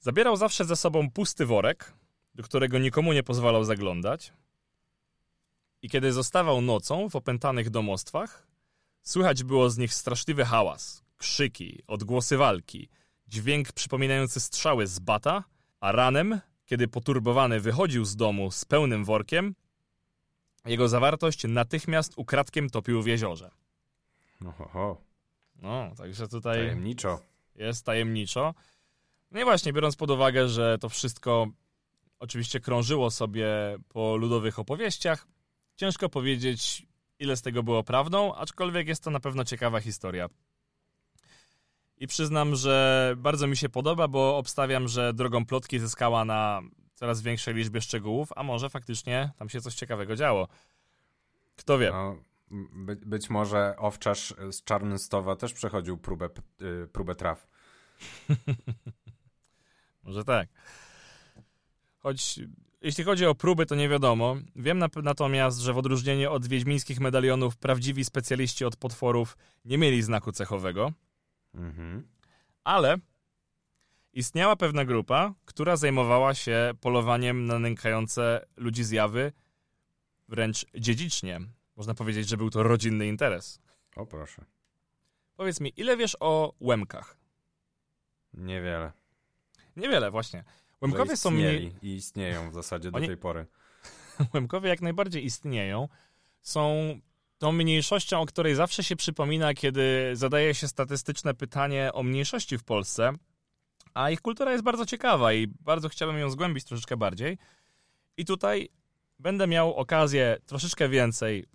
Zabierał 0.00 0.36
zawsze 0.36 0.64
ze 0.64 0.76
sobą 0.76 1.10
pusty 1.10 1.46
worek, 1.46 1.92
do 2.34 2.42
którego 2.42 2.78
nikomu 2.78 3.12
nie 3.12 3.22
pozwalał 3.22 3.64
zaglądać. 3.64 4.32
I 5.82 5.88
kiedy 5.88 6.12
zostawał 6.12 6.60
nocą 6.60 7.08
w 7.08 7.16
opętanych 7.16 7.70
domostwach, 7.70 8.46
słychać 9.02 9.44
było 9.44 9.70
z 9.70 9.78
nich 9.78 9.94
straszliwy 9.94 10.44
hałas, 10.44 11.04
krzyki, 11.16 11.82
odgłosy 11.86 12.36
walki, 12.36 12.88
dźwięk 13.28 13.72
przypominający 13.72 14.40
strzały 14.40 14.86
z 14.86 14.98
bata, 14.98 15.44
a 15.80 15.92
ranem, 15.92 16.40
kiedy 16.66 16.88
poturbowany 16.88 17.60
wychodził 17.60 18.04
z 18.04 18.16
domu 18.16 18.50
z 18.50 18.64
pełnym 18.64 19.04
workiem, 19.04 19.54
jego 20.64 20.88
zawartość 20.88 21.44
natychmiast 21.48 22.12
ukradkiem 22.16 22.70
topił 22.70 23.02
w 23.02 23.06
jeziorze. 23.06 23.50
No, 24.40 24.52
ho, 24.52 24.68
ho. 24.68 25.00
No, 25.62 25.90
także 25.96 26.28
tutaj 26.28 26.58
Tajemniczo. 26.58 27.20
jest 27.54 27.86
tajemniczo. 27.86 28.54
No 29.30 29.40
i 29.40 29.44
właśnie, 29.44 29.72
biorąc 29.72 29.96
pod 29.96 30.10
uwagę, 30.10 30.48
że 30.48 30.78
to 30.78 30.88
wszystko 30.88 31.46
oczywiście 32.18 32.60
krążyło 32.60 33.10
sobie 33.10 33.46
po 33.88 34.16
ludowych 34.16 34.58
opowieściach, 34.58 35.26
ciężko 35.76 36.08
powiedzieć, 36.08 36.86
ile 37.18 37.36
z 37.36 37.42
tego 37.42 37.62
było 37.62 37.84
prawdą, 37.84 38.34
aczkolwiek 38.34 38.88
jest 38.88 39.04
to 39.04 39.10
na 39.10 39.20
pewno 39.20 39.44
ciekawa 39.44 39.80
historia. 39.80 40.28
I 42.00 42.06
przyznam, 42.06 42.54
że 42.54 43.14
bardzo 43.16 43.46
mi 43.46 43.56
się 43.56 43.68
podoba, 43.68 44.08
bo 44.08 44.36
obstawiam, 44.36 44.88
że 44.88 45.14
drogą 45.14 45.46
plotki 45.46 45.78
zyskała 45.78 46.24
na 46.24 46.62
coraz 46.94 47.22
większej 47.22 47.54
liczbie 47.54 47.80
szczegółów, 47.80 48.28
a 48.36 48.42
może 48.42 48.70
faktycznie 48.70 49.30
tam 49.38 49.48
się 49.48 49.60
coś 49.60 49.74
ciekawego 49.74 50.16
działo. 50.16 50.48
Kto 51.56 51.78
wie? 51.78 51.90
No, 51.90 52.16
by, 52.72 52.96
być 52.96 53.30
może 53.30 53.74
owczarz 53.78 54.34
z 54.50 54.64
Czarnstowa 54.64 55.36
też 55.36 55.52
przechodził 55.52 55.98
próbę, 55.98 56.28
y, 56.62 56.88
próbę 56.92 57.14
traw. 57.14 57.46
Może 60.02 60.24
tak. 60.24 60.48
Choć 61.98 62.40
jeśli 62.82 63.04
chodzi 63.04 63.26
o 63.26 63.34
próby, 63.34 63.66
to 63.66 63.74
nie 63.74 63.88
wiadomo. 63.88 64.36
Wiem 64.56 64.78
na, 64.78 64.88
natomiast, 65.02 65.58
że 65.58 65.72
w 65.72 65.78
odróżnieniu 65.78 66.32
od 66.32 66.46
wiedźmińskich 66.46 67.00
medalionów, 67.00 67.56
prawdziwi 67.56 68.04
specjaliści 68.04 68.64
od 68.64 68.76
potworów 68.76 69.36
nie 69.64 69.78
mieli 69.78 70.02
znaku 70.02 70.32
cechowego, 70.32 70.92
Mhm. 71.54 72.08
ale 72.64 72.96
istniała 74.12 74.56
pewna 74.56 74.84
grupa, 74.84 75.34
która 75.44 75.76
zajmowała 75.76 76.34
się 76.34 76.72
polowaniem 76.80 77.46
na 77.46 77.58
nękające 77.58 78.46
ludzi 78.56 78.84
zjawy 78.84 79.32
wręcz 80.28 80.66
dziedzicznie. 80.74 81.40
Można 81.76 81.94
powiedzieć, 81.94 82.28
że 82.28 82.36
był 82.36 82.50
to 82.50 82.62
rodzinny 82.62 83.06
interes. 83.06 83.60
O 83.96 84.06
proszę. 84.06 84.44
Powiedz 85.36 85.60
mi, 85.60 85.72
ile 85.76 85.96
wiesz 85.96 86.16
o 86.20 86.54
łemkach? 86.60 87.16
Niewiele. 88.34 88.92
Niewiele, 89.76 90.10
właśnie. 90.10 90.44
Łemkowie 90.80 91.16
są 91.16 91.30
mniej... 91.30 91.74
i 91.82 91.94
istnieją 91.94 92.50
w 92.50 92.54
zasadzie 92.54 92.90
do 92.90 92.96
Oni- 92.96 93.06
tej 93.06 93.16
pory. 93.16 93.46
Łemkowie 94.34 94.68
jak 94.68 94.80
najbardziej 94.80 95.24
istnieją. 95.24 95.88
Są 96.40 96.74
tą 97.38 97.52
mniejszością, 97.52 98.20
o 98.20 98.26
której 98.26 98.54
zawsze 98.54 98.84
się 98.84 98.96
przypomina, 98.96 99.54
kiedy 99.54 100.10
zadaje 100.12 100.54
się 100.54 100.68
statystyczne 100.68 101.34
pytanie 101.34 101.90
o 101.92 102.02
mniejszości 102.02 102.58
w 102.58 102.64
Polsce. 102.64 103.12
A 103.94 104.10
ich 104.10 104.20
kultura 104.20 104.52
jest 104.52 104.64
bardzo 104.64 104.86
ciekawa 104.86 105.32
i 105.32 105.46
bardzo 105.46 105.88
chciałbym 105.88 106.18
ją 106.18 106.30
zgłębić 106.30 106.64
troszeczkę 106.64 106.96
bardziej. 106.96 107.38
I 108.16 108.24
tutaj 108.24 108.68
będę 109.18 109.46
miał 109.46 109.74
okazję 109.74 110.36
troszeczkę 110.46 110.88
więcej 110.88 111.46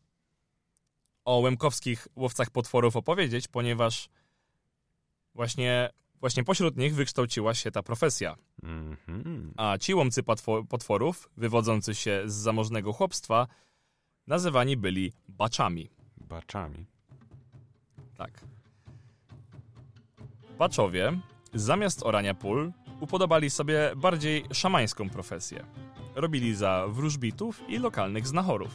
o 1.26 1.38
łemkowskich 1.40 2.08
łowcach 2.16 2.50
potworów 2.50 2.96
opowiedzieć, 2.96 3.48
ponieważ 3.48 4.10
właśnie, 5.36 5.90
właśnie 6.20 6.44
pośród 6.44 6.78
nich 6.78 6.96
wykształciła 6.96 7.54
się 7.54 7.72
ta 7.72 7.84
profesja. 7.84 8.36
Mhm. 8.64 9.54
A 9.58 9.78
ci 9.78 9.94
łomcy 9.94 10.24
potwo- 10.24 10.68
potworów, 10.68 11.30
wywodzący 11.38 11.96
się 11.96 12.22
z 12.26 12.34
zamożnego 12.34 12.94
chłopstwa, 12.94 13.48
nazywani 14.28 14.78
byli 14.78 15.14
baczami. 15.28 15.90
Baczami. 16.18 16.86
Tak. 18.18 18.32
Baczowie 20.58 21.20
zamiast 21.54 22.04
orania 22.04 22.34
pól 22.34 22.72
upodobali 23.00 23.50
sobie 23.50 23.92
bardziej 23.96 24.46
szamańską 24.54 25.10
profesję. 25.10 25.66
Robili 26.16 26.56
za 26.56 26.88
wróżbitów 26.88 27.70
i 27.70 27.78
lokalnych 27.78 28.28
znachorów. 28.28 28.72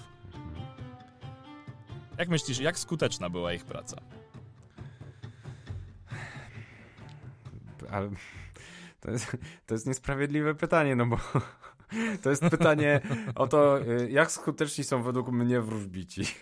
Jak 2.18 2.28
myślisz, 2.28 2.58
jak 2.58 2.78
skuteczna 2.78 3.30
była 3.30 3.52
ich 3.52 3.64
praca? 3.64 3.96
Ale 7.90 8.10
to 9.00 9.10
jest, 9.10 9.36
to 9.66 9.74
jest 9.74 9.86
niesprawiedliwe 9.86 10.54
pytanie, 10.54 10.96
no 10.96 11.06
bo 11.06 11.18
to 12.22 12.30
jest 12.30 12.42
pytanie 12.42 13.00
o 13.34 13.46
to, 13.46 13.80
y, 13.80 14.10
jak 14.10 14.32
skuteczni 14.32 14.84
są 14.84 15.02
według 15.02 15.28
mnie 15.28 15.60
wróżbici. 15.60 16.22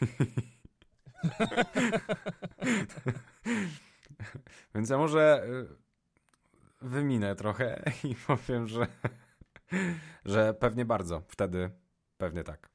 Więc 4.75 4.91
ja 4.91 4.99
może 4.99 5.47
y, 5.47 5.67
wyminę 6.83 7.37
trochę 7.37 7.83
i 8.05 8.15
powiem, 8.27 8.69
że, 8.69 8.87
że 10.25 10.55
pewnie 10.55 10.85
bardzo. 10.85 11.23
Wtedy 11.29 11.71
pewnie 12.19 12.45
tak. 12.45 12.71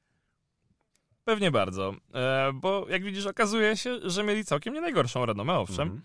Pewnie 1.24 1.52
bardzo, 1.52 1.94
e, 2.14 2.52
bo 2.54 2.86
jak 2.90 3.04
widzisz, 3.04 3.26
okazuje 3.26 3.78
się, 3.78 4.00
że 4.04 4.24
mieli 4.24 4.46
całkiem 4.46 4.74
nie 4.74 4.82
najgorszą 4.82 5.26
renomę, 5.26 5.54
owszem. 5.54 5.88
Mhm. 5.88 6.02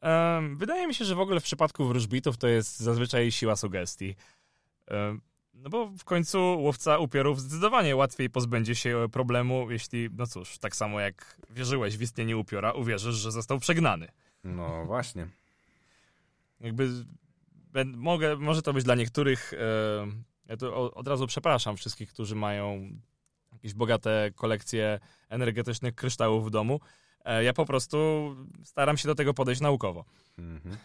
Em, 0.00 0.58
Wydaje 0.58 0.86
mi 0.86 0.94
się, 0.94 1.04
że 1.04 1.14
w 1.14 1.20
ogóle 1.20 1.40
w 1.40 1.44
przypadku 1.44 1.84
wróżbitów 1.84 2.36
to 2.36 2.48
jest 2.48 2.80
zazwyczaj 2.80 3.32
siła 3.32 3.56
sugestii. 3.56 4.16
Em, 4.86 5.20
No 5.56 5.70
bo 5.70 5.86
w 5.86 6.04
końcu 6.04 6.38
łowca 6.60 6.98
upiorów 6.98 7.40
zdecydowanie 7.40 7.96
łatwiej 7.96 8.30
pozbędzie 8.30 8.74
się 8.74 9.06
problemu, 9.12 9.70
jeśli, 9.70 10.08
no 10.12 10.26
cóż, 10.26 10.58
tak 10.58 10.76
samo 10.76 11.00
jak 11.00 11.40
wierzyłeś 11.50 11.96
w 11.96 12.02
istnienie 12.02 12.36
upiora, 12.36 12.72
uwierzysz, 12.72 13.14
że 13.14 13.32
został 13.32 13.58
przegnany. 13.58 14.08
No 14.44 14.84
właśnie. 14.84 15.28
Jakby 16.60 16.88
mogę, 17.84 18.36
może 18.36 18.62
to 18.62 18.72
być 18.72 18.84
dla 18.84 18.94
niektórych. 18.94 19.52
E, 19.52 19.56
ja 20.46 20.56
tu 20.56 20.74
od 20.74 21.08
razu 21.08 21.26
przepraszam 21.26 21.76
wszystkich, 21.76 22.08
którzy 22.08 22.34
mają 22.34 22.90
jakieś 23.52 23.74
bogate 23.74 24.30
kolekcje 24.34 25.00
energetycznych 25.28 25.94
kryształów 25.94 26.46
w 26.46 26.50
domu. 26.50 26.80
E, 27.24 27.44
ja 27.44 27.52
po 27.52 27.66
prostu 27.66 27.96
staram 28.64 28.96
się 28.96 29.08
do 29.08 29.14
tego 29.14 29.34
podejść 29.34 29.60
naukowo. 29.60 30.04
Mhm. 30.38 30.76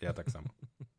Ja 0.00 0.12
tak 0.12 0.30
samo. 0.30 0.48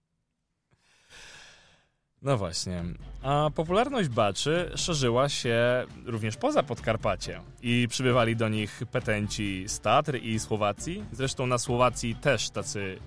No 2.21 2.38
właśnie. 2.38 2.84
A 3.21 3.49
popularność 3.55 4.10
baczy 4.10 4.71
szerzyła 4.75 5.29
się 5.29 5.86
również 6.05 6.38
poza 6.38 6.63
Podkarpacie 6.63 7.41
i 7.62 7.88
przybywali 7.89 8.36
do 8.36 8.49
nich 8.49 8.82
petenci 8.91 9.63
z 9.67 9.79
Tatr 9.79 10.15
i 10.15 10.39
Słowacji. 10.39 11.03
Zresztą 11.12 11.47
na 11.47 11.58
Słowacji 11.58 12.15
też 12.15 12.49
tacy 12.49 12.99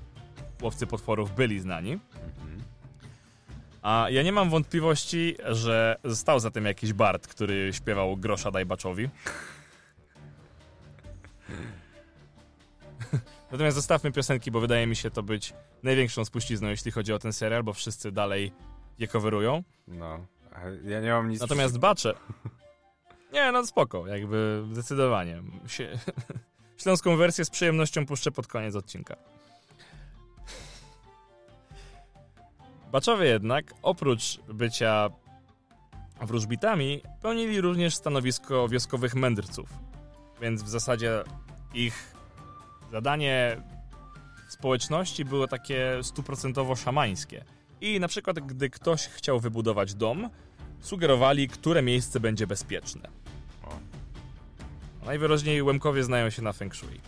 łowcy 0.63 0.87
potworów 0.87 1.35
byli 1.35 1.61
znani. 1.61 1.99
A 3.83 4.07
ja 4.11 4.23
nie 4.23 4.33
mam 4.33 4.51
wątpliwości, 4.51 5.37
że 5.45 5.97
stał 6.15 6.41
za 6.41 6.51
tym 6.51 6.65
jakiś 6.65 6.93
bard, 6.93 7.27
który 7.27 7.71
śpiewał 7.73 8.17
grosza 8.17 8.51
daj 8.51 8.67
baczowi. 8.67 9.09
Natomiast 13.53 13.77
zostawmy 13.77 14.13
piosenki, 14.13 14.51
bo 14.51 14.61
wydaje 14.61 14.87
mi 14.87 14.97
się 14.97 15.11
to 15.11 15.23
być 15.23 15.55
największą 15.83 16.25
spuścizną, 16.25 16.69
jeśli 16.69 16.91
chodzi 16.91 17.13
o 17.13 17.19
ten 17.19 17.33
serial, 17.33 17.63
bo 17.63 17.73
wszyscy 17.73 18.13
dalej 18.13 18.53
je 18.99 19.09
coverują. 19.09 19.63
No. 19.89 20.27
Ja 20.85 21.01
nie 21.01 21.11
mam 21.11 21.29
nic 21.29 21.41
Natomiast 21.41 21.79
bacze... 21.79 22.15
Nie, 23.33 23.53
no 23.53 23.67
spoko, 23.67 24.07
jakby 24.07 24.65
zdecydowanie. 24.73 25.43
Sie... 25.67 25.99
Śląską 26.83 27.17
wersję 27.17 27.45
z 27.45 27.51
przyjemnością 27.51 28.07
puszczę 28.07 28.31
pod 28.31 28.47
koniec 28.47 28.77
odcinka. 28.77 29.17
Baczowie 32.93 33.27
jednak, 33.27 33.75
oprócz 33.83 34.39
bycia 34.49 35.11
wróżbitami, 36.21 37.03
pełnili 37.23 37.61
również 37.61 37.95
stanowisko 37.95 38.69
wioskowych 38.69 39.15
mędrców. 39.15 39.69
Więc 40.41 40.63
w 40.63 40.69
zasadzie 40.69 41.23
ich 41.75 42.15
zadanie 42.91 43.57
w 44.49 44.53
społeczności 44.53 45.25
było 45.25 45.47
takie 45.47 45.99
stuprocentowo 46.03 46.77
szamańskie. 46.77 47.45
I 47.83 48.01
na 48.01 48.09
przykład, 48.09 48.41
gdy 48.41 48.71
ktoś 48.71 49.09
chciał 49.09 49.41
wybudować 49.41 49.95
dom, 49.95 50.31
sugerowali, 50.81 51.49
które 51.49 51.83
miejsce 51.83 52.21
będzie 52.21 52.47
bezpieczne. 52.47 53.09
Najwyraźniej 55.07 55.63
Łemkowie 55.63 56.05
znają 56.05 56.31
się 56.31 56.43
na 56.43 56.53
Feng 56.53 56.77
Shui. 56.77 57.01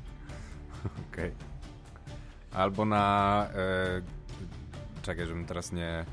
Okej. 1.12 1.32
Albo 2.52 2.84
na. 2.84 3.48
E, 3.54 4.02
czekaj, 5.02 5.26
żebym 5.26 5.46
teraz 5.46 5.72
nie. 5.72 6.04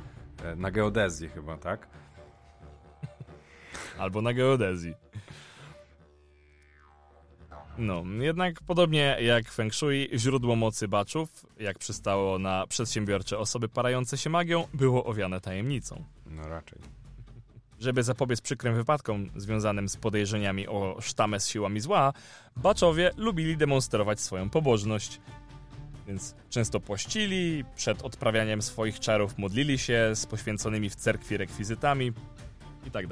E, 0.44 0.56
na 0.56 0.72
geodezji 0.72 1.30
chyba, 1.30 1.58
tak? 1.58 1.88
Albo 3.98 4.22
na 4.22 4.34
geodezji. 4.34 4.94
No, 7.78 8.04
jednak 8.20 8.62
podobnie 8.68 9.18
jak 9.22 9.52
Feng 9.52 9.76
Shui, 9.76 10.10
źródło 10.16 10.56
mocy 10.56 10.88
baczów, 10.88 11.46
jak 11.60 11.80
przystało 11.80 12.40
na 12.40 12.68
przedsiębiorcze 12.68 13.38
osoby 13.38 13.70
parające 13.70 14.18
się 14.18 14.30
magią, 14.30 14.68
było 14.74 15.06
owiane 15.06 15.42
tajemnicą. 15.42 16.04
No 16.26 16.48
raczej. 16.48 16.80
Żeby 17.80 18.04
zapobiec 18.04 18.42
przykrym 18.42 18.76
wypadkom 18.76 19.30
związanym 19.36 19.90
z 19.90 19.98
podejrzeniami 19.98 20.68
o 20.68 20.98
sztamę 21.02 21.40
z 21.40 21.48
siłami 21.48 21.80
zła, 21.80 22.14
baczowie 22.58 23.12
lubili 23.18 23.58
demonstrować 23.58 24.20
swoją 24.20 24.50
pobożność. 24.50 25.22
Więc 26.08 26.36
często 26.50 26.80
pościli, 26.80 27.64
przed 27.76 28.02
odprawianiem 28.02 28.62
swoich 28.62 29.00
czarów 29.00 29.38
modlili 29.38 29.78
się 29.78 30.12
z 30.16 30.26
poświęconymi 30.26 30.90
w 30.90 30.96
cerkwi 30.96 31.38
rekwizytami 31.38 32.12
i 32.88 32.92
tak. 32.92 33.06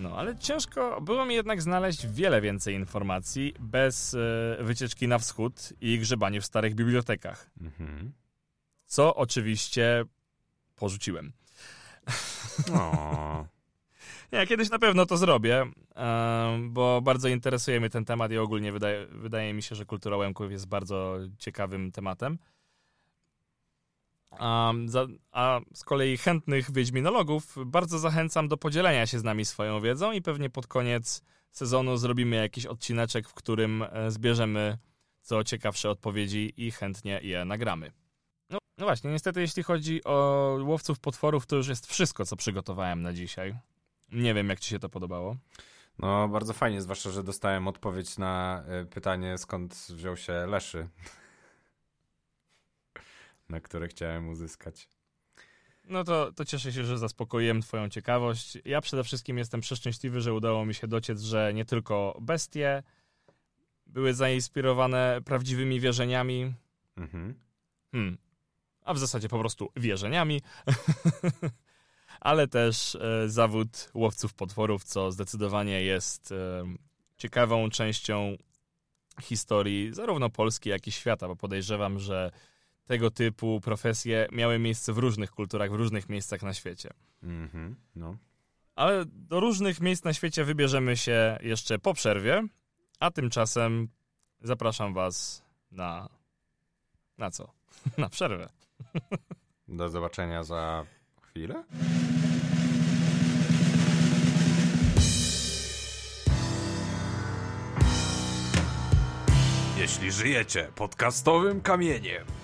No, 0.00 0.16
ale 0.16 0.36
ciężko 0.36 1.00
było 1.00 1.26
mi 1.26 1.34
jednak 1.34 1.62
znaleźć 1.62 2.06
wiele 2.06 2.40
więcej 2.40 2.74
informacji 2.74 3.54
bez 3.58 4.14
e, 4.14 4.64
wycieczki 4.64 5.08
na 5.08 5.18
wschód 5.18 5.72
i 5.80 5.98
grzebanie 5.98 6.40
w 6.40 6.46
starych 6.46 6.74
bibliotekach. 6.74 7.50
Mhm. 7.60 8.12
Co 8.86 9.16
oczywiście 9.16 10.04
porzuciłem. 10.76 11.32
O. 12.72 13.46
Nie, 14.32 14.46
kiedyś 14.46 14.70
na 14.70 14.78
pewno 14.78 15.06
to 15.06 15.16
zrobię, 15.16 15.66
em, 15.94 16.72
bo 16.72 17.00
bardzo 17.00 17.28
interesuje 17.28 17.80
mnie 17.80 17.90
ten 17.90 18.04
temat 18.04 18.32
i 18.32 18.38
ogólnie 18.38 18.72
wydaje, 18.72 19.06
wydaje 19.06 19.54
mi 19.54 19.62
się, 19.62 19.74
że 19.74 19.84
kultura 19.84 20.16
Łemków 20.16 20.50
jest 20.50 20.66
bardzo 20.68 21.18
ciekawym 21.38 21.92
tematem. 21.92 22.38
A, 24.30 24.72
za, 24.86 25.06
a 25.32 25.60
z 25.74 25.84
kolei 25.84 26.16
chętnych 26.16 26.72
wiedźminologów 26.72 27.56
bardzo 27.66 27.98
zachęcam 27.98 28.48
do 28.48 28.56
podzielenia 28.56 29.06
się 29.06 29.18
z 29.18 29.24
nami 29.24 29.44
swoją 29.44 29.80
wiedzą 29.80 30.12
i 30.12 30.22
pewnie 30.22 30.50
pod 30.50 30.66
koniec 30.66 31.22
sezonu 31.50 31.96
zrobimy 31.96 32.36
jakiś 32.36 32.66
odcineczek, 32.66 33.28
w 33.28 33.34
którym 33.34 33.82
e, 33.82 34.10
zbierzemy 34.10 34.78
co 35.22 35.44
ciekawsze 35.44 35.90
odpowiedzi 35.90 36.52
i 36.56 36.70
chętnie 36.70 37.20
je 37.22 37.44
nagramy. 37.44 37.92
No, 38.50 38.58
no 38.78 38.84
właśnie, 38.84 39.10
niestety 39.10 39.40
jeśli 39.40 39.62
chodzi 39.62 40.04
o 40.04 40.56
łowców 40.62 40.98
potworów, 40.98 41.46
to 41.46 41.56
już 41.56 41.68
jest 41.68 41.86
wszystko, 41.86 42.26
co 42.26 42.36
przygotowałem 42.36 43.02
na 43.02 43.12
dzisiaj. 43.12 43.54
Nie 44.12 44.34
wiem, 44.34 44.48
jak 44.48 44.60
ci 44.60 44.70
się 44.70 44.78
to 44.78 44.88
podobało. 44.88 45.36
No, 45.98 46.28
bardzo 46.28 46.52
fajnie, 46.52 46.82
zwłaszcza, 46.82 47.10
że 47.10 47.22
dostałem 47.22 47.68
odpowiedź 47.68 48.18
na 48.18 48.62
e, 48.66 48.84
pytanie, 48.84 49.38
skąd 49.38 49.74
wziął 49.74 50.16
się 50.16 50.32
Leszy. 50.32 50.88
Na 53.50 53.60
które 53.60 53.88
chciałem 53.88 54.28
uzyskać. 54.28 54.88
No 55.84 56.04
to, 56.04 56.32
to 56.32 56.44
cieszę 56.44 56.72
się, 56.72 56.84
że 56.84 56.98
zaspokoiłem 56.98 57.62
twoją 57.62 57.88
ciekawość. 57.88 58.58
Ja 58.64 58.80
przede 58.80 59.04
wszystkim 59.04 59.38
jestem 59.38 59.60
przeszczęśliwy, 59.60 60.20
że 60.20 60.34
udało 60.34 60.66
mi 60.66 60.74
się 60.74 60.86
dociec, 60.88 61.20
że 61.20 61.54
nie 61.54 61.64
tylko 61.64 62.18
bestie 62.20 62.82
były 63.86 64.14
zainspirowane 64.14 65.20
prawdziwymi 65.24 65.80
wierzeniami, 65.80 66.54
Mhm. 66.96 67.34
hmm, 67.92 68.18
a 68.84 68.94
w 68.94 68.98
zasadzie 68.98 69.28
po 69.28 69.38
prostu 69.38 69.72
wierzeniami, 69.76 70.40
ale 72.20 72.48
też 72.48 72.94
e, 72.94 73.28
zawód 73.28 73.90
łowców 73.94 74.34
potworów, 74.34 74.84
co 74.84 75.12
zdecydowanie 75.12 75.82
jest 75.82 76.32
e, 76.32 76.64
ciekawą 77.16 77.70
częścią 77.70 78.36
historii 79.22 79.94
zarówno 79.94 80.30
Polski, 80.30 80.68
jak 80.68 80.86
i 80.86 80.92
świata, 80.92 81.28
bo 81.28 81.36
podejrzewam, 81.36 81.98
że 81.98 82.30
tego 82.90 83.10
typu 83.10 83.60
profesje 83.60 84.28
miały 84.32 84.58
miejsce 84.58 84.92
w 84.92 84.98
różnych 84.98 85.30
kulturach, 85.30 85.70
w 85.70 85.74
różnych 85.74 86.08
miejscach 86.08 86.42
na 86.42 86.54
świecie. 86.54 86.90
Mhm. 87.22 87.76
No. 87.96 88.16
Ale 88.74 89.04
do 89.06 89.40
różnych 89.40 89.80
miejsc 89.80 90.04
na 90.04 90.12
świecie 90.12 90.44
wybierzemy 90.44 90.96
się 90.96 91.38
jeszcze 91.42 91.78
po 91.78 91.94
przerwie, 91.94 92.46
a 93.00 93.10
tymczasem 93.10 93.88
zapraszam 94.40 94.94
Was 94.94 95.42
na. 95.70 96.08
Na 97.18 97.30
co? 97.30 97.52
na 97.98 98.08
przerwę. 98.08 98.48
Do 99.68 99.88
zobaczenia 99.88 100.44
za 100.44 100.86
chwilę. 101.22 101.64
Jeśli 109.78 110.12
żyjecie 110.12 110.72
podcastowym 110.74 111.60
kamieniem. 111.60 112.39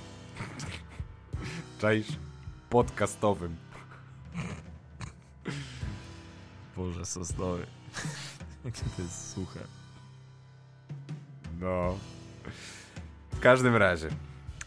Cześć. 1.80 2.12
Podcastowym. 2.70 3.56
Boże, 6.76 7.06
sosnowy. 7.06 7.66
Jakie 8.64 8.82
to 8.96 9.02
jest 9.02 9.34
suche. 9.34 9.60
No. 11.60 11.98
W 13.32 13.40
każdym 13.40 13.76
razie. 13.76 14.08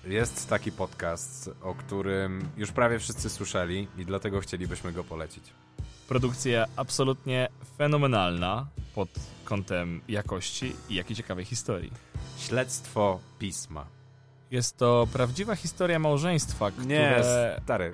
Jest 0.06 0.50
taki 0.50 0.72
podcast, 0.72 1.50
o 1.62 1.76
którym 1.76 2.50
już 2.58 2.72
prawie 2.72 3.00
wszyscy 3.00 3.30
słyszeli 3.30 3.88
i 3.98 4.06
dlatego 4.06 4.40
chcielibyśmy 4.40 4.92
go 4.92 5.04
polecić. 5.04 5.44
Produkcja 6.08 6.66
absolutnie 6.76 7.48
fenomenalna 7.78 8.68
pod 8.96 9.10
kątem 9.44 10.02
jakości 10.08 10.76
i 10.90 10.96
jakiej 10.96 11.16
ciekawej 11.16 11.46
historii. 11.46 11.92
Śledztwo 12.38 13.20
pisma. 13.40 13.99
Jest 14.52 14.78
to 14.78 15.08
prawdziwa 15.14 15.56
historia 15.56 16.00
małżeństwa, 16.00 16.72
które... 16.72 16.88
Nie, 16.88 17.24
stary. 17.64 17.92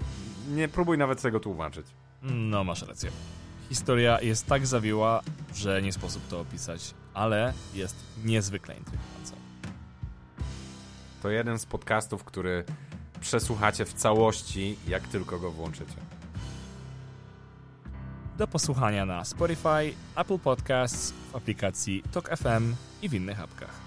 Nie 0.49 0.67
próbuj 0.67 0.97
nawet 0.97 1.21
tego 1.21 1.39
tłumaczyć. 1.39 1.85
No, 2.21 2.63
masz 2.63 2.81
rację. 2.81 3.11
Historia 3.69 4.21
jest 4.21 4.45
tak 4.45 4.67
zawiła, 4.67 5.21
że 5.55 5.81
nie 5.81 5.93
sposób 5.93 6.27
to 6.27 6.39
opisać, 6.39 6.93
ale 7.13 7.53
jest 7.73 7.95
niezwykle 8.25 8.77
intrygująca. 8.77 9.35
To 11.21 11.29
jeden 11.29 11.59
z 11.59 11.65
podcastów, 11.65 12.23
który 12.23 12.63
przesłuchacie 13.21 13.85
w 13.85 13.93
całości, 13.93 14.77
jak 14.87 15.07
tylko 15.07 15.39
go 15.39 15.51
włączycie. 15.51 15.95
Do 18.37 18.47
posłuchania 18.47 19.05
na 19.05 19.25
Spotify, 19.25 19.93
Apple 20.15 20.39
Podcasts, 20.39 21.13
w 21.31 21.35
aplikacji 21.35 22.03
Talk 22.11 22.37
FM 22.37 22.75
i 23.01 23.09
w 23.09 23.13
innych 23.13 23.39
apkach. 23.39 23.84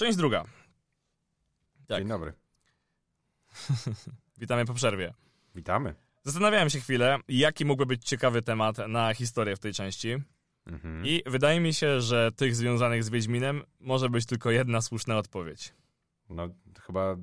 Część 0.00 0.16
druga. 0.16 0.44
Tak. 1.86 1.98
Dzień 1.98 2.08
dobry. 2.08 2.32
Witamy 4.40 4.64
po 4.64 4.74
przerwie. 4.74 5.14
Witamy. 5.54 5.94
Zastanawiałem 6.22 6.70
się 6.70 6.80
chwilę, 6.80 7.18
jaki 7.28 7.64
mógłby 7.64 7.86
być 7.86 8.04
ciekawy 8.04 8.42
temat 8.42 8.76
na 8.88 9.14
historię 9.14 9.56
w 9.56 9.58
tej 9.58 9.72
części. 9.72 10.16
Mhm. 10.66 11.06
I 11.06 11.22
wydaje 11.26 11.60
mi 11.60 11.74
się, 11.74 12.00
że 12.00 12.32
tych 12.32 12.56
związanych 12.56 13.04
z 13.04 13.10
Wiedźminem 13.10 13.62
może 13.80 14.10
być 14.10 14.26
tylko 14.26 14.50
jedna 14.50 14.80
słuszna 14.80 15.18
odpowiedź. 15.18 15.74
No, 16.30 16.48
chyba 16.86 17.16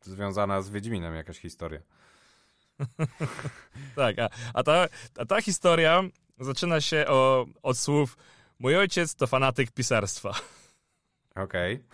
związana 0.00 0.62
z 0.62 0.70
Wiedźminem 0.70 1.14
jakaś 1.14 1.38
historia. 1.38 1.80
Tak, 3.96 4.18
a, 4.18 4.28
a, 4.54 4.62
ta, 4.62 4.86
a 5.18 5.26
ta 5.26 5.42
historia 5.42 6.02
zaczyna 6.40 6.80
się 6.80 7.06
o, 7.06 7.46
od 7.62 7.78
słów 7.78 8.16
Mój 8.58 8.76
ojciec 8.76 9.14
to 9.14 9.26
fanatyk 9.26 9.70
pisarstwa. 9.70 10.32
Okej. 11.38 11.84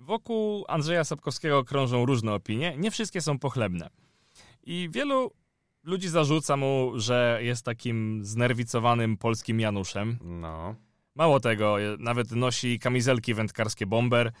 Wokół 0.00 0.64
Andrzeja 0.68 1.04
Sapkowskiego 1.04 1.64
krążą 1.64 2.06
różne 2.06 2.34
opinie, 2.34 2.74
nie 2.78 2.90
wszystkie 2.90 3.20
są 3.20 3.38
pochlebne. 3.38 3.90
I 4.64 4.88
wielu 4.92 5.30
ludzi 5.84 6.08
zarzuca 6.08 6.56
mu, 6.56 6.92
że 6.94 7.38
jest 7.42 7.64
takim 7.64 8.24
znerwicowanym 8.24 9.16
polskim 9.16 9.60
Januszem. 9.60 10.18
No. 10.22 10.74
Mało 11.14 11.40
tego, 11.40 11.76
nawet 11.98 12.30
nosi 12.30 12.78
kamizelki 12.78 13.34
wędkarskie 13.34 13.86
bomber. 13.86 14.32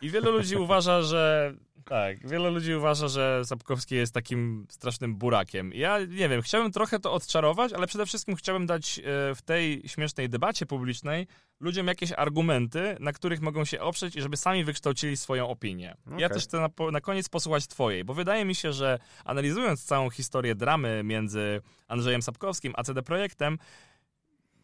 I 0.00 0.10
wielu 0.10 0.32
ludzi 0.32 0.56
uważa, 0.66 1.02
że. 1.02 1.54
Tak, 1.88 2.28
wielu 2.28 2.50
ludzi 2.50 2.74
uważa, 2.74 3.08
że 3.08 3.42
Sapkowski 3.44 3.94
jest 3.94 4.14
takim 4.14 4.66
strasznym 4.70 5.16
burakiem. 5.16 5.72
Ja 5.74 5.98
nie 6.00 6.28
wiem, 6.28 6.42
chciałbym 6.42 6.72
trochę 6.72 6.98
to 6.98 7.12
odczarować, 7.12 7.72
ale 7.72 7.86
przede 7.86 8.06
wszystkim 8.06 8.36
chciałbym 8.36 8.66
dać 8.66 8.98
e, 8.98 9.02
w 9.34 9.42
tej 9.42 9.82
śmiesznej 9.86 10.28
debacie 10.28 10.66
publicznej 10.66 11.26
ludziom 11.60 11.86
jakieś 11.86 12.12
argumenty, 12.12 12.96
na 13.00 13.12
których 13.12 13.40
mogą 13.40 13.64
się 13.64 13.80
oprzeć 13.80 14.16
i 14.16 14.22
żeby 14.22 14.36
sami 14.36 14.64
wykształcili 14.64 15.16
swoją 15.16 15.48
opinię. 15.48 15.96
Ja 16.06 16.14
Okej. 16.14 16.28
też 16.28 16.44
chcę 16.44 16.60
na, 16.60 16.90
na 16.92 17.00
koniec 17.00 17.28
posłuchać 17.28 17.66
twojej, 17.66 18.04
bo 18.04 18.14
wydaje 18.14 18.44
mi 18.44 18.54
się, 18.54 18.72
że 18.72 18.98
analizując 19.24 19.84
całą 19.84 20.10
historię 20.10 20.54
dramy 20.54 21.02
między 21.04 21.60
Andrzejem 21.88 22.22
Sapkowskim 22.22 22.72
a 22.76 22.82
CD 22.82 23.02
Projektem, 23.02 23.58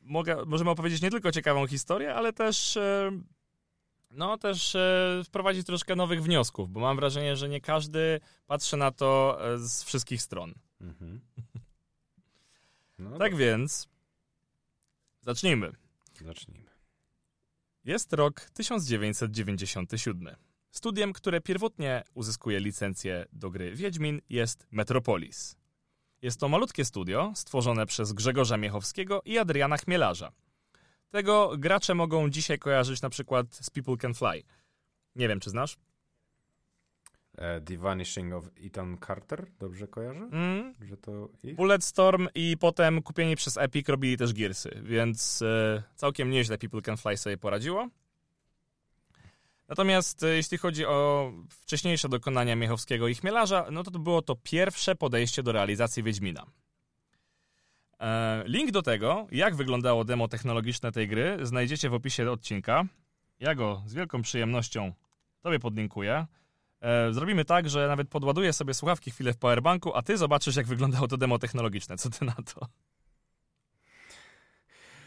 mogę, 0.02 0.44
możemy 0.46 0.70
opowiedzieć 0.70 1.02
nie 1.02 1.11
tylko 1.11 1.32
ciekawą 1.32 1.66
historię, 1.66 2.14
ale 2.14 2.32
też 2.32 2.76
e, 2.76 3.11
no 4.12 4.38
też 4.38 4.75
e, 4.75 5.22
wprowadzić 5.25 5.66
troszkę 5.66 5.96
nowych 5.96 6.22
wniosków, 6.22 6.70
bo 6.70 6.81
mam 6.81 6.96
wrażenie, 6.96 7.37
że 7.37 7.48
nie 7.48 7.61
każdy 7.61 8.20
patrzy 8.46 8.77
na 8.77 8.90
to 8.90 9.38
e, 9.55 9.59
z 9.59 9.83
wszystkich 9.83 10.22
stron. 10.22 10.55
Mhm. 10.81 11.20
No 12.98 13.18
Tak 13.18 13.37
więc 13.37 13.88
zacznijmy. 15.20 15.72
Zacznijmy. 16.25 16.70
Jest 17.85 18.12
rok 18.12 18.40
1997. 18.40 20.37
Studiem, 20.70 21.12
które 21.12 21.40
pierwotnie 21.40 22.03
uzyskuje 22.14 22.61
licencję 22.61 23.27
do 23.33 23.51
gry 23.51 23.75
Wiedźmin 23.75 24.20
jest 24.29 24.66
Metropolis. 24.70 25.57
Jest 26.22 26.40
to 26.40 26.48
malutkie 26.48 26.85
studio 26.85 27.33
stworzone 27.35 27.87
przez 27.87 28.12
Grzegorza 28.12 28.57
Miechowskiego 28.57 29.22
i 29.25 29.38
Adriana 29.38 29.77
Chmielarza. 29.77 30.33
Tego 31.12 31.53
gracze 31.59 31.94
mogą 31.94 32.31
dzisiaj 32.31 32.59
kojarzyć 32.59 33.03
na 33.03 33.11
przykład 33.11 33.46
z 33.55 33.70
People 33.70 33.96
Can 33.96 34.14
Fly. 34.14 34.42
Nie 35.16 35.29
wiem, 35.29 35.40
czy 35.40 35.51
znasz? 35.51 35.77
E, 37.38 37.61
The 37.61 37.79
Vanishing 37.79 38.35
of 38.35 38.44
Ethan 38.64 38.98
Carter, 39.07 39.46
dobrze 39.59 39.88
kojarzę? 39.88 40.29
Mm, 40.33 40.75
Że 40.81 40.96
to 40.96 41.29
ich? 41.42 41.57
Bulletstorm 41.57 42.29
i 42.35 42.57
potem 42.61 43.03
kupieni 43.03 43.37
przez 43.37 43.57
Epic 43.57 43.88
robili 43.88 44.16
też 44.16 44.33
Gearsy, 44.33 44.81
więc 44.83 45.42
e, 45.42 45.83
całkiem 45.96 46.31
nieźle 46.31 46.59
People 46.59 46.83
Can 46.83 46.96
Fly 46.96 47.16
sobie 47.16 47.38
poradziło. 47.38 47.88
Natomiast 49.68 50.22
e, 50.22 50.27
jeśli 50.37 50.59
chodzi 50.59 50.87
o 50.87 51.33
wcześniejsze 51.51 52.09
dokonania 52.09 52.57
Miechowskiego 52.57 53.09
i 53.09 53.14
Chmielarza, 53.14 53.66
no 53.70 53.83
to, 53.83 53.90
to 53.90 53.98
było 53.98 54.22
to 54.22 54.37
pierwsze 54.42 54.94
podejście 54.94 55.42
do 55.42 55.53
realizacji 55.53 56.03
Wiedźmina. 56.03 56.46
E, 58.02 58.42
link 58.46 58.70
do 58.70 58.82
tego, 58.82 59.26
jak 59.30 59.54
wyglądało 59.56 60.04
demo 60.04 60.28
technologiczne 60.28 60.92
tej 60.92 61.08
gry, 61.08 61.38
znajdziecie 61.42 61.90
w 61.90 61.94
opisie 61.94 62.30
odcinka. 62.30 62.84
Ja 63.40 63.54
go 63.54 63.82
z 63.86 63.94
wielką 63.94 64.22
przyjemnością 64.22 64.92
tobie 65.40 65.58
podlinkuję. 65.58 66.26
E, 66.80 67.12
Zrobimy 67.12 67.44
tak, 67.44 67.70
że 67.70 67.88
nawet 67.88 68.08
podładuję 68.08 68.52
sobie 68.52 68.74
słuchawki 68.74 69.10
chwilę 69.10 69.32
w 69.32 69.36
powerbanku, 69.38 69.96
a 69.96 70.02
ty 70.02 70.16
zobaczysz, 70.18 70.56
jak 70.56 70.66
wyglądało 70.66 71.08
to 71.08 71.16
demo 71.16 71.38
technologiczne. 71.38 71.96
Co 71.96 72.10
ty 72.10 72.24
na 72.24 72.32
to? 72.54 72.66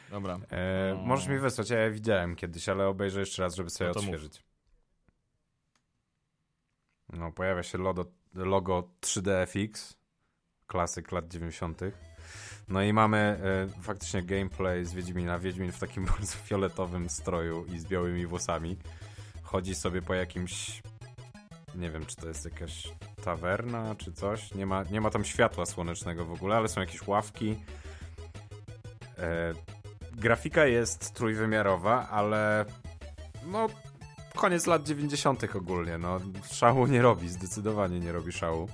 Dobra. 0.10 0.40
E. 0.52 0.96
Możesz 1.06 1.28
mi 1.28 1.38
wysłać, 1.40 1.70
ja 1.70 1.80
je 1.80 1.92
widziałem 1.92 2.36
kiedyś, 2.36 2.70
ale 2.70 2.88
obejrzę 2.88 3.20
jeszcze 3.20 3.42
raz, 3.44 3.56
żeby 3.56 3.70
sobie 3.70 3.88
No 3.88 3.94
to 3.94 4.00
mów. 4.02 4.10
odświeżyć. 4.10 4.44
No, 7.14 7.32
pojawia 7.32 7.64
się 7.64 7.78
logo, 7.78 8.06
logo 8.34 8.90
3DFX, 9.02 9.96
klasyk 10.68 11.12
lat 11.12 11.28
90. 11.28 11.82
No 12.68 12.82
i 12.82 12.94
mamy 12.94 13.18
e, 13.18 13.82
faktycznie 13.82 14.24
gameplay 14.24 14.86
z 14.86 14.94
Wiedźmina. 14.94 15.40
Wiedźmin 15.40 15.72
w 15.72 15.80
takim 15.80 16.06
bardzo 16.18 16.38
fioletowym 16.38 17.10
stroju 17.10 17.66
i 17.66 17.80
z 17.80 17.86
białymi 17.86 18.28
włosami. 18.28 18.78
Chodzi 19.44 19.76
sobie 19.76 20.02
po 20.02 20.14
jakimś. 20.14 20.82
Nie 21.76 21.90
wiem, 21.90 22.06
czy 22.06 22.16
to 22.16 22.28
jest 22.28 22.46
jakaś 22.46 22.88
tawerna, 23.24 23.96
czy 23.96 24.14
coś. 24.14 24.54
Nie 24.54 24.66
ma, 24.66 24.84
nie 24.84 25.02
ma 25.02 25.10
tam 25.10 25.26
światła 25.26 25.66
słonecznego 25.66 26.26
w 26.26 26.32
ogóle, 26.32 26.56
ale 26.56 26.68
są 26.68 26.82
jakieś 26.82 27.08
ławki. 27.08 27.56
E, 29.18 29.54
grafika 30.12 30.66
jest 30.66 31.14
trójwymiarowa, 31.14 32.10
ale 32.10 32.66
no 33.46 33.68
koniec 34.36 34.66
lat 34.66 34.84
90. 34.84 35.56
ogólnie. 35.56 35.98
No, 35.98 36.20
szału 36.52 36.88
nie 36.88 37.02
robi, 37.02 37.30
zdecydowanie 37.30 38.00
nie 38.00 38.12
robi 38.12 38.32
szału. 38.32 38.70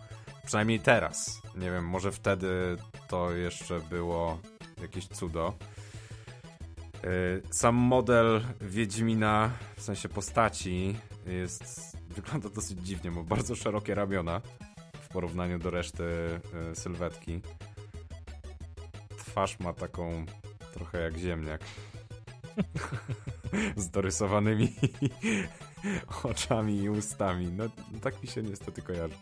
Przynajmniej 0.52 0.80
teraz. 0.80 1.42
Nie 1.56 1.72
wiem, 1.72 1.86
może 1.86 2.12
wtedy 2.12 2.76
to 3.08 3.32
jeszcze 3.32 3.80
było 3.80 4.40
jakieś 4.82 5.08
cudo. 5.08 5.54
Yy, 7.04 7.42
Sam 7.52 7.76
model 7.76 8.42
Wiedźmina, 8.62 9.52
w 9.76 9.82
sensie 9.82 10.10
postaci, 10.10 10.96
jest, 11.26 11.98
wygląda 12.10 12.50
dosyć 12.50 12.80
dziwnie, 12.80 13.12
ma 13.12 13.24
bardzo 13.24 13.56
szerokie 13.56 13.96
ramiona 13.96 14.42
w 15.02 15.08
porównaniu 15.08 15.60
do 15.60 15.70
reszty 15.70 16.04
yy, 16.68 16.76
sylwetki. 16.76 17.42
Twarz 19.18 19.60
ma 19.60 19.74
taką 19.74 20.26
trochę 20.74 21.02
jak 21.02 21.18
ziemniak. 21.18 21.62
Z 23.76 23.90
dorysowanymi 23.90 24.74
oczami 26.24 26.78
i 26.78 26.90
ustami. 26.90 27.52
No, 27.52 27.64
tak 28.02 28.22
mi 28.22 28.28
się 28.28 28.44
niestety 28.44 28.82
kojarzy. 28.82 29.16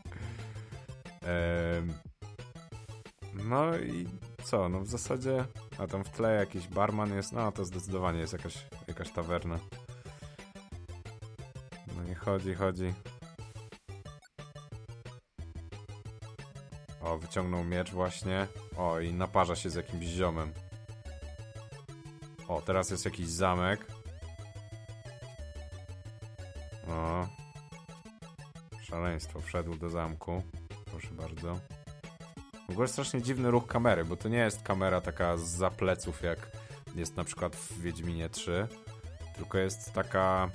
No 3.33 3.77
i 3.77 4.07
co? 4.43 4.69
No 4.69 4.79
w 4.79 4.87
zasadzie. 4.87 5.45
A 5.77 5.87
tam 5.87 6.03
w 6.03 6.09
tle 6.09 6.35
jakiś 6.35 6.67
barman 6.67 7.15
jest. 7.15 7.31
No 7.31 7.51
to 7.51 7.65
zdecydowanie 7.65 8.19
jest 8.19 8.33
jakaś, 8.33 8.65
jakaś 8.87 9.11
tawerna. 9.11 9.59
No 11.97 12.03
nie 12.03 12.15
chodzi, 12.15 12.53
chodzi. 12.53 12.93
O, 17.01 17.17
wyciągnął 17.17 17.63
miecz 17.63 17.91
właśnie. 17.91 18.47
O, 18.77 18.99
i 18.99 19.13
naparza 19.13 19.55
się 19.55 19.69
z 19.69 19.75
jakimś 19.75 20.05
ziomem. 20.05 20.53
O, 22.47 22.61
teraz 22.61 22.89
jest 22.89 23.05
jakiś 23.05 23.27
zamek. 23.27 23.85
O. 26.87 27.27
Szaleństwo, 28.81 29.41
wszedł 29.41 29.75
do 29.75 29.89
zamku. 29.89 30.43
Proszę 30.91 31.11
bardzo. 31.11 31.59
W 32.67 32.71
ogóle 32.71 32.87
strasznie 32.87 33.21
dziwny 33.21 33.51
ruch 33.51 33.67
kamery, 33.67 34.05
bo 34.05 34.17
to 34.17 34.29
nie 34.29 34.37
jest 34.37 34.61
kamera 34.61 35.01
taka 35.01 35.37
z 35.37 35.73
pleców, 35.73 36.23
jak 36.23 36.51
jest 36.95 37.17
na 37.17 37.23
przykład 37.23 37.55
w 37.55 37.81
Wiedźminie 37.81 38.29
3, 38.29 38.67
tylko 39.35 39.57
jest 39.57 39.93
taka, 39.93 40.49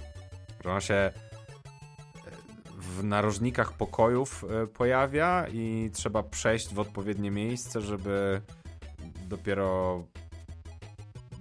że 0.65 0.71
ona 0.71 0.81
się 0.81 1.13
w 2.79 3.05
narożnikach 3.05 3.73
pokojów 3.73 4.45
e, 4.45 4.67
pojawia 4.67 5.47
i 5.53 5.91
trzeba 5.95 6.23
przejść 6.23 6.75
w 6.75 6.79
odpowiednie 6.79 7.31
miejsce, 7.31 7.81
żeby 7.81 8.43
dopiero 9.29 10.03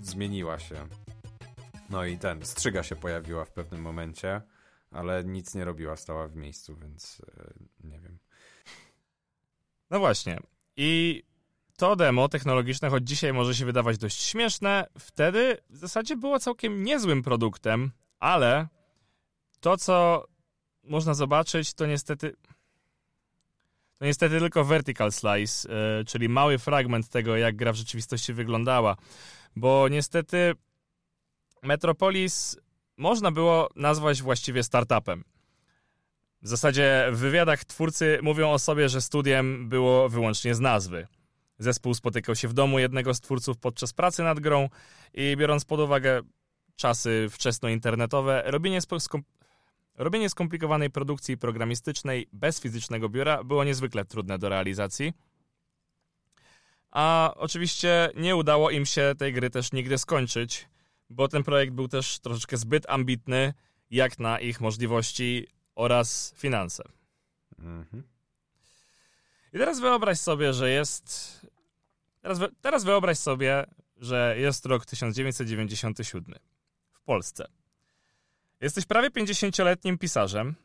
zmieniła 0.01 0.59
się. 0.59 0.87
No 1.89 2.05
i 2.05 2.17
ten, 2.17 2.45
strzyga 2.45 2.83
się 2.83 2.95
pojawiła 2.95 3.45
w 3.45 3.51
pewnym 3.51 3.81
momencie, 3.81 4.41
ale 4.91 5.23
nic 5.23 5.55
nie 5.55 5.65
robiła, 5.65 5.95
stała 5.95 6.27
w 6.27 6.35
miejscu, 6.35 6.75
więc 6.75 7.21
e, 7.37 7.53
nie 7.83 7.99
wiem. 7.99 8.22
No 9.89 9.99
właśnie. 9.99 10.39
I 10.77 11.23
to 11.77 11.95
demo 11.95 12.29
technologiczne, 12.29 12.89
choć 12.89 13.07
dzisiaj 13.07 13.33
może 13.33 13.55
się 13.55 13.65
wydawać 13.65 13.97
dość 13.97 14.21
śmieszne, 14.21 14.87
wtedy 14.99 15.57
w 15.69 15.77
zasadzie 15.77 16.17
było 16.17 16.39
całkiem 16.39 16.83
niezłym 16.83 17.23
produktem, 17.23 17.91
ale 18.19 18.67
to, 19.59 19.77
co 19.77 20.25
można 20.83 21.13
zobaczyć, 21.13 21.73
to 21.73 21.85
niestety. 21.85 22.35
To 23.97 24.05
niestety 24.05 24.39
tylko 24.39 24.63
vertical 24.63 25.11
slice, 25.11 25.69
yy, 25.69 26.05
czyli 26.05 26.29
mały 26.29 26.57
fragment 26.57 27.09
tego, 27.09 27.37
jak 27.37 27.55
gra 27.55 27.73
w 27.73 27.75
rzeczywistości 27.75 28.33
wyglądała. 28.33 28.95
Bo 29.55 29.87
niestety 29.87 30.53
Metropolis 31.63 32.57
można 32.97 33.31
było 33.31 33.69
nazwać 33.75 34.21
właściwie 34.21 34.63
startupem. 34.63 35.23
W 36.43 36.47
zasadzie 36.47 37.07
w 37.11 37.17
wywiadach 37.17 37.65
twórcy 37.65 38.19
mówią 38.21 38.51
o 38.51 38.59
sobie, 38.59 38.89
że 38.89 39.01
studiem 39.01 39.69
było 39.69 40.09
wyłącznie 40.09 40.55
z 40.55 40.59
nazwy. 40.59 41.07
Zespół 41.59 41.93
spotykał 41.93 42.35
się 42.35 42.47
w 42.47 42.53
domu 42.53 42.79
jednego 42.79 43.13
z 43.13 43.21
twórców 43.21 43.57
podczas 43.57 43.93
pracy 43.93 44.23
nad 44.23 44.39
grą 44.39 44.69
i 45.13 45.37
biorąc 45.37 45.65
pod 45.65 45.79
uwagę 45.79 46.21
czasy 46.75 47.27
wczesnointernetowe, 47.31 48.43
robienie 48.45 48.79
robienie 49.95 50.29
skomplikowanej 50.29 50.89
produkcji 50.89 51.37
programistycznej 51.37 52.27
bez 52.33 52.59
fizycznego 52.59 53.09
biura 53.09 53.43
było 53.43 53.63
niezwykle 53.63 54.05
trudne 54.05 54.39
do 54.39 54.49
realizacji. 54.49 55.13
A 56.91 57.33
oczywiście 57.35 58.09
nie 58.15 58.35
udało 58.35 58.69
im 58.69 58.85
się 58.85 59.13
tej 59.17 59.33
gry 59.33 59.49
też 59.49 59.71
nigdy 59.71 59.97
skończyć, 59.97 60.69
bo 61.09 61.27
ten 61.27 61.43
projekt 61.43 61.73
był 61.73 61.87
też 61.87 62.19
troszeczkę 62.19 62.57
zbyt 62.57 62.89
ambitny 62.89 63.53
jak 63.89 64.19
na 64.19 64.39
ich 64.39 64.61
możliwości 64.61 65.47
oraz 65.75 66.33
finanse. 66.37 66.83
Mhm. 67.59 68.03
I 69.53 69.57
teraz 69.57 69.79
wyobraź 69.79 70.19
sobie, 70.19 70.53
że 70.53 70.69
jest. 70.69 71.39
Teraz, 72.21 72.39
teraz 72.61 72.83
wyobraź 72.83 73.17
sobie, 73.17 73.65
że 73.97 74.35
jest 74.37 74.65
rok 74.65 74.85
1997 74.85 76.35
w 76.91 77.01
Polsce. 77.01 77.47
Jesteś 78.61 78.85
prawie 78.85 79.09
50-letnim 79.09 79.97
pisarzem. 79.97 80.55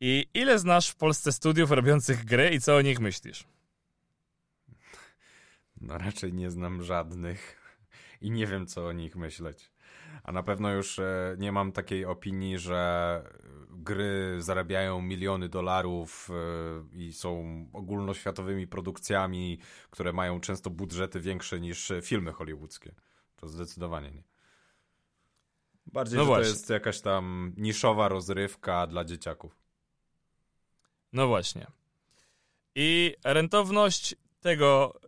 I 0.00 0.26
ile 0.34 0.58
znasz 0.58 0.88
w 0.88 0.96
Polsce 0.96 1.32
studiów 1.32 1.70
robiących 1.70 2.24
gry 2.24 2.50
i 2.50 2.60
co 2.60 2.76
o 2.76 2.82
nich 2.82 3.00
myślisz? 3.00 3.44
No 5.80 5.98
raczej 5.98 6.32
nie 6.32 6.50
znam 6.50 6.84
żadnych 6.84 7.60
i 8.20 8.30
nie 8.30 8.46
wiem 8.46 8.66
co 8.66 8.86
o 8.86 8.92
nich 8.92 9.16
myśleć. 9.16 9.71
A 10.24 10.32
na 10.32 10.42
pewno 10.42 10.70
już 10.72 10.98
e, 10.98 11.36
nie 11.38 11.52
mam 11.52 11.72
takiej 11.72 12.04
opinii, 12.04 12.58
że 12.58 13.22
gry 13.70 14.36
zarabiają 14.38 15.02
miliony 15.02 15.48
dolarów 15.48 16.30
e, 16.30 16.96
i 16.96 17.12
są 17.12 17.66
ogólnoświatowymi 17.72 18.66
produkcjami, 18.66 19.58
które 19.90 20.12
mają 20.12 20.40
często 20.40 20.70
budżety 20.70 21.20
większe 21.20 21.60
niż 21.60 21.92
filmy 22.02 22.32
hollywoodzkie. 22.32 22.94
To 23.36 23.48
zdecydowanie 23.48 24.10
nie. 24.10 24.22
Bardziej, 25.86 26.18
no 26.18 26.24
że 26.24 26.26
właśnie. 26.26 26.44
to 26.44 26.50
jest 26.50 26.70
jakaś 26.70 27.00
tam 27.00 27.54
niszowa 27.56 28.08
rozrywka 28.08 28.86
dla 28.86 29.04
dzieciaków. 29.04 29.56
No 31.12 31.26
właśnie. 31.26 31.66
I 32.74 33.14
rentowność 33.24 34.14
tego 34.40 35.00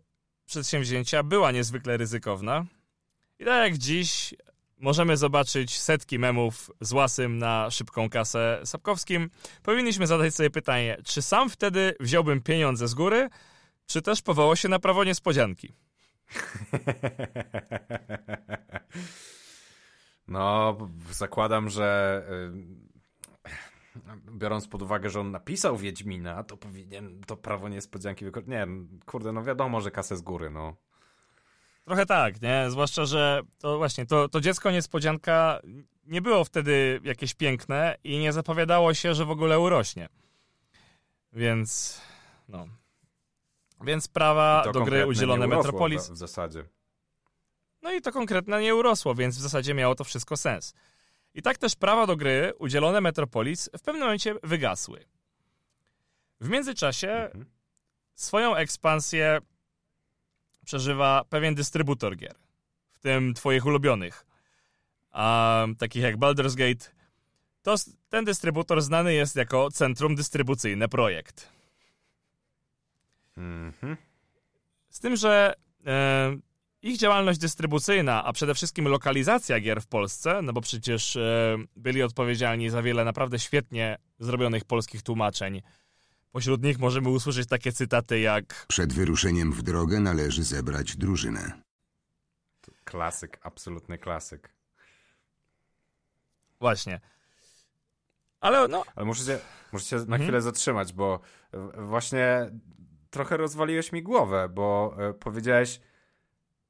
przedsięwzięcia 0.47 1.23
była 1.23 1.53
niezwykle 1.53 1.97
ryzykowna. 1.97 2.67
I 3.39 3.45
tak 3.45 3.71
jak 3.71 3.79
dziś 3.79 4.35
możemy 4.79 5.17
zobaczyć 5.17 5.81
setki 5.81 6.19
memów 6.19 6.71
z 6.81 6.93
łasym 6.93 7.39
na 7.39 7.71
szybką 7.71 8.09
kasę 8.11 8.61
Sapkowskim, 8.65 9.31
powinniśmy 9.63 10.07
zadać 10.07 10.35
sobie 10.35 10.51
pytanie, 10.51 10.97
czy 11.05 11.23
sam 11.23 11.51
wtedy 11.51 11.95
wziąłbym 12.01 12.43
pieniądze 12.43 12.89
z 12.89 12.95
góry, 12.95 13.29
czy 13.87 14.03
też 14.03 14.23
powołał 14.23 14.57
się 14.57 14.69
na 14.69 14.79
prawo 14.79 15.05
niespodzianki? 15.05 15.73
No, 20.29 20.77
zakładam, 21.11 21.71
że 21.71 22.23
y, 23.97 24.13
biorąc 24.33 24.69
pod 24.69 24.83
uwagę, 24.83 25.11
że 25.11 25.21
on 25.21 25.31
napisał 25.31 25.77
Wiedźmina, 25.77 26.45
to 26.45 26.57
powinien 26.57 27.21
to 27.27 27.37
prawo 27.37 27.69
niespodzianki 27.69 28.25
wykorzystać. 28.25 28.59
Nie, 28.59 28.67
kurde, 29.07 29.33
no 29.33 29.45
wiadomo, 29.45 29.81
że 29.81 29.91
kasę 29.91 30.17
z 30.17 30.23
góry, 30.23 30.51
no. 30.51 30.77
Trochę 31.85 32.07
tak, 32.07 32.43
nie? 32.43 32.71
Zwłaszcza, 32.71 33.05
że 33.05 33.43
to 33.59 33.79
właśnie, 33.79 34.07
to, 34.07 34.29
to 34.29 34.41
dziecko 34.41 34.71
niespodzianka 34.71 35.61
nie 36.07 36.23
było 36.23 36.45
wtedy 36.45 37.01
jakieś 37.05 37.35
piękne 37.35 37.97
i 38.05 38.19
nie 38.19 38.33
zapowiadało 38.33 38.95
się, 38.95 39.15
że 39.15 39.25
w 39.25 39.31
ogóle 39.31 39.61
urośnie. 39.61 40.09
Więc, 41.33 42.01
no. 42.49 42.67
Więc 43.85 44.09
prawa 44.09 44.65
do 44.73 44.85
gry 44.85 45.07
udzielone 45.07 45.47
Metropolis. 45.47 46.11
W 46.11 46.17
zasadzie. 46.17 46.65
No 47.83 47.93
i 47.93 48.01
to 48.01 48.13
konkretnie 48.13 48.61
nie 48.61 48.75
urosło, 48.75 49.15
więc 49.15 49.39
w 49.39 49.41
zasadzie 49.41 49.75
miało 49.75 49.95
to 49.95 50.05
wszystko 50.05 50.37
sens. 50.37 50.75
I 51.35 51.43
tak 51.43 51.59
też 51.59 51.75
prawa 51.75 52.07
do 52.07 52.17
gry 52.17 52.53
udzielone 52.59 53.01
Metropolis 53.01 53.71
w 53.79 53.83
pewnym 53.83 54.03
momencie 54.03 54.35
wygasły. 54.43 55.05
W 56.41 56.49
międzyczasie 56.49 57.11
mhm. 57.11 57.47
swoją 58.15 58.57
ekspansję 58.57 59.39
przeżywa 60.65 61.25
pewien 61.29 61.55
dystrybutor 61.55 62.17
gier, 62.17 62.35
w 62.91 62.99
tym 62.99 63.35
twoich 63.35 63.67
ulubionych, 63.67 64.27
a, 65.11 65.67
takich 65.79 66.03
jak 66.03 66.17
Baldur's 66.17 66.57
Gate. 66.57 66.91
To, 67.63 67.75
ten 68.09 68.25
dystrybutor 68.25 68.83
znany 68.83 69.15
jest 69.15 69.37
jako 69.37 69.71
Centrum 69.71 70.15
Dystrybucyjne 70.15 70.89
Projekt. 70.89 71.49
Mhm. 73.37 73.97
Z 74.91 75.01
tym, 75.01 75.17
że 75.17 75.55
e, 75.87 76.37
ich 76.83 76.99
działalność 76.99 77.39
dystrybucyjna, 77.39 78.25
a 78.25 78.33
przede 78.33 78.55
wszystkim 78.55 78.89
lokalizacja 78.89 79.61
gier 79.61 79.81
w 79.81 79.87
Polsce, 79.87 80.43
no 80.43 80.53
bo 80.53 80.61
przecież 80.61 81.17
e, 81.17 81.57
byli 81.77 82.03
odpowiedzialni 82.03 82.71
za 82.71 82.83
wiele 82.83 83.05
naprawdę 83.05 83.39
świetnie 83.39 83.99
zrobionych 84.19 84.65
polskich 84.65 85.03
tłumaczeń. 85.03 85.63
Pośród 86.35 86.63
nich 86.63 86.79
możemy 86.79 87.09
usłyszeć 87.09 87.49
takie 87.49 87.73
cytaty 87.73 88.21
jak 88.21 88.67
Przed 88.69 88.93
wyruszeniem 88.93 89.53
w 89.53 89.63
drogę 89.63 90.01
należy 90.01 90.45
zebrać 90.45 90.97
drużynę. 90.97 91.53
Klasyk, 92.85 93.39
absolutny 93.43 93.99
klasyk. 93.99 94.55
Właśnie. 96.61 97.01
Ale 98.41 98.69
no... 98.69 98.85
Ale 98.97 99.07
muszę 99.07 99.25
się, 99.25 99.39
muszę 99.73 99.85
się 99.85 99.97
na 99.97 100.03
hmm? 100.03 100.23
chwilę 100.23 100.43
zatrzymać, 100.43 100.93
bo 100.93 101.21
właśnie 101.79 102.51
trochę 103.11 103.37
rozwaliłeś 103.37 103.93
mi 103.93 104.03
głowę, 104.03 104.49
bo 104.49 104.97
e, 104.99 105.15
powiedziałeś 105.15 105.81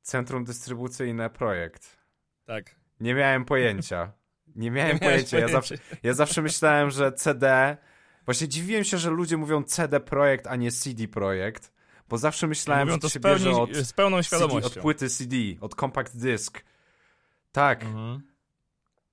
Centrum 0.03 0.45
Dystrybucyjne 0.45 1.31
Projekt. 1.31 1.97
Tak. 2.45 2.75
Nie 3.01 3.15
miałem 3.15 3.45
pojęcia. 3.45 4.13
Nie 4.57 4.71
miałem 4.71 4.93
Nie 4.93 5.01
pojęcia. 5.01 5.39
Ja 5.39 5.49
zawsze, 5.49 5.75
ja 6.03 6.15
zawsze 6.15 6.43
myślałem, 6.43 6.91
że 6.91 7.13
CD. 7.13 7.77
Właśnie 8.25 8.49
dziwiłem 8.49 8.85
się, 8.85 8.99
że 8.99 9.11
ludzie 9.11 9.37
mówią 9.37 9.63
CD 9.63 10.01
Projekt, 10.01 10.47
a 10.47 10.57
nie 10.57 10.73
CD 10.73 11.09
Projekt. 11.09 11.73
Bo 12.09 12.19
zawsze 12.19 12.47
myślałem, 12.47 12.91
że 12.91 12.99
to 12.99 13.09
się 13.09 13.21
bierze 13.21 13.51
od, 13.51 13.75
z 13.75 13.93
pełną 13.93 14.23
świadomością. 14.23 14.69
CD, 14.69 14.81
od 14.81 14.83
płyty 14.83 15.09
CD, 15.09 15.37
od 15.61 15.75
compact 15.75 16.17
disc. 16.17 16.59
Tak. 17.53 17.83
Mhm. 17.85 18.23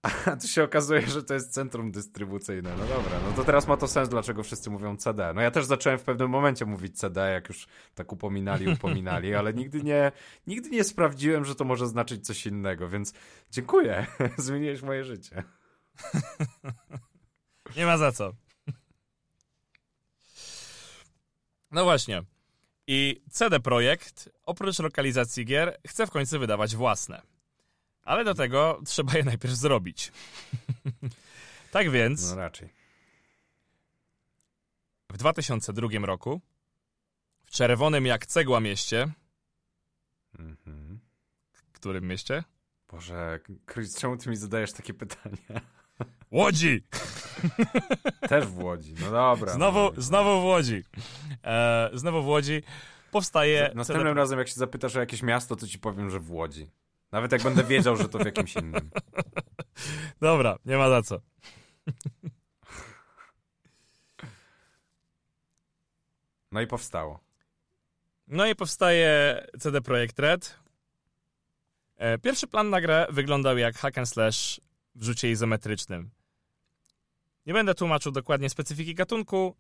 A 0.26 0.36
tu 0.36 0.48
się 0.48 0.64
okazuje, 0.64 1.08
że 1.08 1.24
to 1.24 1.34
jest 1.34 1.54
centrum 1.54 1.92
dystrybucyjne. 1.92 2.70
No 2.70 2.86
dobra, 2.86 3.20
no 3.26 3.34
to 3.36 3.44
teraz 3.44 3.68
ma 3.68 3.78
to 3.78 3.88
sens, 3.88 4.10
dlaczego 4.10 4.44
wszyscy 4.44 4.70
mówią 4.70 4.98
CD. 4.98 5.34
No 5.34 5.42
ja 5.42 5.52
też 5.52 5.66
zacząłem 5.66 6.00
w 6.00 6.04
pewnym 6.04 6.30
momencie 6.30 6.66
mówić 6.66 6.98
CD, 6.98 7.32
jak 7.32 7.50
już 7.50 7.68
tak 7.96 8.12
upominali, 8.12 8.68
upominali, 8.74 9.36
ale 9.36 9.54
nigdy 9.54 9.84
nie, 9.84 10.12
nigdy 10.48 10.70
nie 10.70 10.84
sprawdziłem, 10.84 11.46
że 11.46 11.56
to 11.56 11.66
może 11.66 11.88
znaczyć 11.88 12.26
coś 12.26 12.46
innego, 12.46 12.90
więc 12.90 13.14
dziękuję. 13.52 14.06
Zmieniłeś 14.38 14.82
moje 14.82 15.04
życie. 15.04 15.44
Nie 17.78 17.86
ma 17.86 17.98
za 17.98 18.12
co. 18.12 18.34
No 21.72 21.84
właśnie. 21.84 22.24
I 22.88 23.22
CD 23.32 23.60
Projekt, 23.60 24.30
oprócz 24.44 24.80
lokalizacji 24.80 25.46
gier, 25.46 25.78
chce 25.88 26.08
w 26.08 26.12
końcu 26.12 26.40
wydawać 26.40 26.76
własne. 26.76 27.22
Ale 28.04 28.24
do 28.24 28.34
tego 28.34 28.82
trzeba 28.86 29.14
je 29.18 29.24
najpierw 29.24 29.54
zrobić. 29.54 30.12
tak 31.72 31.90
więc 31.92 32.30
No 32.30 32.36
raczej. 32.36 32.70
w 35.10 35.18
2002 35.18 35.88
roku 36.06 36.42
w 37.46 37.52
czerwonym 37.52 38.06
jak 38.06 38.26
cegła 38.26 38.60
mieście, 38.60 39.12
Mhm. 40.40 41.00
którym 41.74 42.08
mieście? 42.08 42.44
Boże, 42.92 43.40
czemu 44.00 44.18
ty 44.18 44.30
mi 44.30 44.36
zadajesz 44.38 44.72
takie 44.74 44.94
pytania? 44.94 45.62
Łodzi! 46.32 46.84
Też 48.30 48.46
w 48.46 48.60
Łodzi, 48.60 48.94
no 49.02 49.12
dobra. 49.12 49.54
Znowu, 49.54 49.80
no. 49.80 50.02
znowu 50.02 50.42
w 50.42 50.44
Łodzi. 50.44 50.84
E, 51.44 51.90
znowu 51.94 52.24
w 52.24 52.28
Łodzi 52.28 52.64
powstaje... 53.12 53.72
Następnym 53.76 54.08
CD 54.08 54.20
razem, 54.20 54.40
jak 54.40 54.48
się 54.48 54.54
zapytasz 54.56 54.96
o 54.96 55.00
jakieś 55.00 55.24
miasto, 55.24 55.56
to 55.56 55.68
ci 55.68 55.80
powiem, 55.80 56.10
że 56.10 56.20
w 56.20 56.32
Łodzi. 56.32 56.70
Nawet 57.12 57.32
jak 57.32 57.44
będę 57.44 57.64
wiedział, 57.64 57.96
że 57.96 58.10
to 58.10 58.20
w 58.20 58.26
jakimś 58.26 58.56
innym. 58.56 58.90
Dobra, 60.22 60.58
nie 60.66 60.78
ma 60.78 60.90
za 60.90 61.02
co. 61.02 61.22
No 66.52 66.62
i 66.62 66.68
powstało. 66.68 67.20
No 68.28 68.46
i 68.46 68.56
powstaje 68.56 69.44
CD 69.60 69.82
Projekt 69.82 70.20
Red. 70.20 70.60
E, 71.98 72.18
Pierwszy 72.18 72.48
plan 72.48 72.70
na 72.70 72.82
grę 72.82 73.08
wyglądał 73.10 73.58
jak 73.58 73.76
hack 73.76 73.98
and 73.98 74.10
slash 74.10 74.62
w 74.96 75.04
rzucie 75.04 75.32
izometrycznym. 75.32 76.10
Nie 77.46 77.54
będę 77.54 77.76
tłumaczył 77.76 78.12
dokładnie 78.12 78.50
specyfiki 78.50 78.96
gatunku. 78.96 79.56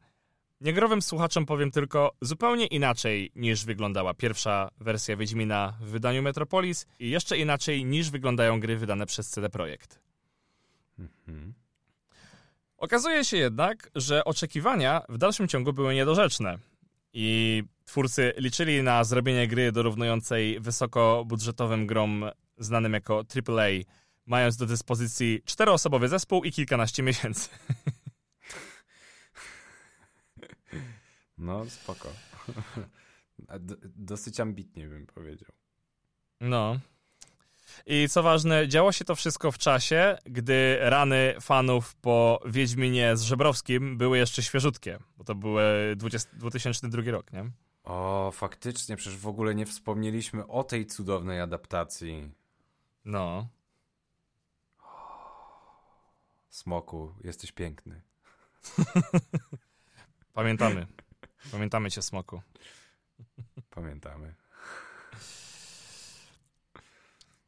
Niegrowym 0.62 1.02
słuchaczom 1.02 1.46
powiem 1.46 1.72
tylko 1.72 2.12
zupełnie 2.22 2.66
inaczej 2.66 3.32
niż 3.36 3.66
wyglądała 3.66 4.14
pierwsza 4.14 4.70
wersja 4.78 5.18
Wiedźmina 5.18 5.74
w 5.82 5.90
wydaniu 5.90 6.22
Metropolis 6.22 6.86
i 7.00 7.10
jeszcze 7.10 7.38
inaczej 7.38 7.86
niż 7.86 8.10
wyglądają 8.10 8.60
gry 8.60 8.78
wydane 8.78 9.06
przez 9.06 9.30
CD 9.30 9.50
Projekt. 9.50 10.00
Mhm. 11.00 11.54
Okazuje 12.78 13.26
się 13.26 13.38
jednak, 13.38 13.90
że 13.96 14.26
oczekiwania 14.26 15.02
w 15.10 15.18
dalszym 15.18 15.48
ciągu 15.48 15.74
były 15.74 15.94
niedorzeczne. 15.94 16.58
I 17.14 17.64
twórcy 17.86 18.34
liczyli 18.38 18.84
na 18.84 19.04
zrobienie 19.04 19.48
gry 19.48 19.72
dorównującej 19.72 20.60
wysokobudżetowym 20.60 21.88
grom 21.88 22.26
znanym 22.58 22.94
jako 22.94 23.18
AAA, 23.18 23.70
mając 24.26 24.58
do 24.58 24.66
dyspozycji 24.66 25.42
czteroosobowy 25.46 26.08
zespół 26.08 26.44
i 26.44 26.52
kilkanaście 26.52 27.04
miesięcy. 27.04 27.50
No, 31.42 31.66
spoko. 31.66 32.10
Dosyć 33.96 34.40
ambitnie 34.40 34.88
bym 34.88 35.06
powiedział. 35.06 35.52
No. 36.42 36.80
I 37.86 38.10
co 38.10 38.24
ważne, 38.24 38.68
działo 38.68 38.92
się 38.92 39.06
to 39.06 39.16
wszystko 39.16 39.52
w 39.52 39.58
czasie, 39.58 40.18
gdy 40.26 40.78
rany 40.80 41.36
fanów 41.42 41.96
po 41.96 42.40
Wiedźminie 42.46 43.18
z 43.18 43.22
Żebrowskim 43.22 43.98
były 43.98 44.18
jeszcze 44.18 44.44
świeżutkie, 44.44 45.00
bo 45.18 45.24
to 45.24 45.36
był 45.36 45.56
20, 45.96 46.30
2002 46.34 47.12
rok, 47.12 47.34
nie? 47.34 47.52
O, 47.84 48.32
faktycznie, 48.34 48.98
przecież 48.98 49.20
w 49.20 49.28
ogóle 49.28 49.56
nie 49.56 49.66
wspomnieliśmy 49.66 50.48
o 50.48 50.64
tej 50.64 50.86
cudownej 50.86 51.40
adaptacji. 51.40 52.32
No. 53.06 53.48
Smoku, 56.52 57.14
jesteś 57.24 57.52
piękny. 57.52 58.02
Pamiętamy. 60.34 60.88
Pamiętamy 61.52 61.92
cię, 61.92 62.02
Smoku. 62.02 62.42
Pamiętamy. 63.70 64.34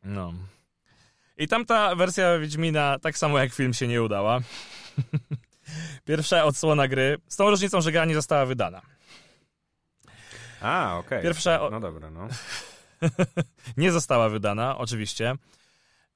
No. 0.04 0.34
I 1.38 1.48
tamta 1.48 1.96
wersja 1.96 2.40
Wiedźmina, 2.40 3.00
tak 3.00 3.18
samo 3.18 3.40
jak 3.40 3.54
film, 3.54 3.74
się 3.74 3.88
nie 3.88 4.04
udała. 4.04 4.40
Pierwsza 6.06 6.44
odsłona 6.44 6.88
gry, 6.88 7.18
z 7.28 7.36
tą 7.36 7.50
różnicą, 7.50 7.82
że 7.82 7.92
gra 7.92 8.06
nie 8.06 8.16
została 8.16 8.46
wydana. 8.46 8.82
A, 10.62 10.98
okej. 10.98 11.24
Pierwsza 11.24 11.62
o- 11.62 11.70
No 11.70 11.80
dobra, 11.80 12.10
no. 12.10 12.28
nie 13.78 13.92
została 13.92 14.30
wydana, 14.30 14.78
oczywiście. 14.78 15.36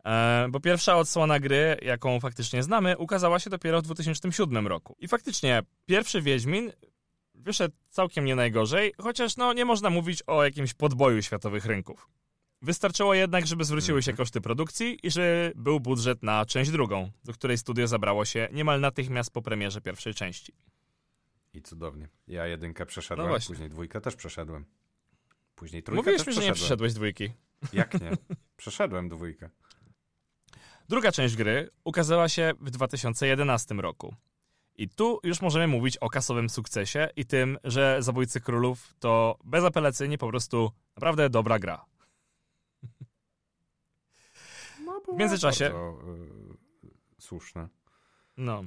E, 0.07 0.47
bo 0.49 0.59
pierwsza 0.59 0.97
odsłona 0.97 1.39
gry, 1.39 1.77
jaką 1.81 2.19
faktycznie 2.19 2.63
znamy, 2.63 2.97
ukazała 2.97 3.39
się 3.39 3.49
dopiero 3.49 3.81
w 3.81 3.83
2007 3.83 4.67
roku. 4.67 4.95
I 4.99 5.07
faktycznie 5.07 5.61
pierwszy 5.85 6.21
Wiedźmin 6.21 6.71
wyszedł 7.35 7.75
całkiem 7.89 8.25
nie 8.25 8.35
najgorzej, 8.35 8.93
chociaż 9.01 9.37
no 9.37 9.53
nie 9.53 9.65
można 9.65 9.89
mówić 9.89 10.23
o 10.27 10.43
jakimś 10.43 10.73
podboju 10.73 11.21
światowych 11.21 11.65
rynków. 11.65 12.09
Wystarczyło 12.61 13.13
jednak, 13.13 13.47
żeby 13.47 13.63
zwróciły 13.63 14.03
się 14.03 14.13
koszty 14.13 14.41
produkcji 14.41 14.99
i 15.03 15.11
że 15.11 15.51
był 15.55 15.79
budżet 15.79 16.23
na 16.23 16.45
część 16.45 16.71
drugą, 16.71 17.11
do 17.23 17.33
której 17.33 17.57
studio 17.57 17.87
zabrało 17.87 18.25
się 18.25 18.47
niemal 18.51 18.81
natychmiast 18.81 19.31
po 19.31 19.41
premierze 19.41 19.81
pierwszej 19.81 20.13
części. 20.13 20.53
I 21.53 21.61
cudownie. 21.61 22.09
Ja 22.27 22.47
jedynkę 22.47 22.85
przeszedłem, 22.85 23.29
No 23.29 23.37
później 23.47 23.69
dwójkę 23.69 24.01
też 24.01 24.15
przeszedłem. 24.15 24.65
Później 25.55 25.83
trójkę 25.83 26.11
Mówiłeś 26.11 26.27
mi, 26.27 26.33
że 26.33 26.41
nie 26.41 26.53
przeszedłeś 26.53 26.93
dwójki. 26.93 27.31
Jak 27.73 28.01
nie? 28.01 28.11
Przeszedłem 28.57 29.09
dwójkę. 29.09 29.49
Druga 30.89 31.11
część 31.11 31.35
gry 31.35 31.69
ukazała 31.83 32.29
się 32.29 32.53
w 32.59 32.69
2011 32.71 33.75
roku. 33.75 34.15
I 34.75 34.89
tu 34.89 35.19
już 35.23 35.41
możemy 35.41 35.67
mówić 35.67 35.97
o 35.97 36.09
kasowym 36.09 36.49
sukcesie 36.49 37.09
i 37.15 37.25
tym, 37.25 37.57
że 37.63 37.97
Zabójcy 37.99 38.41
Królów 38.41 38.93
to 38.99 39.37
bezapelacyjnie 39.43 40.17
po 40.17 40.27
prostu 40.27 40.71
naprawdę 40.95 41.29
dobra 41.29 41.59
gra. 41.59 41.85
No, 44.85 45.01
W 45.13 45.17
międzyczasie- 45.17 45.63
Bardzo, 45.63 45.97
y, 46.87 47.21
słuszne. 47.21 47.67
No. 48.37 48.63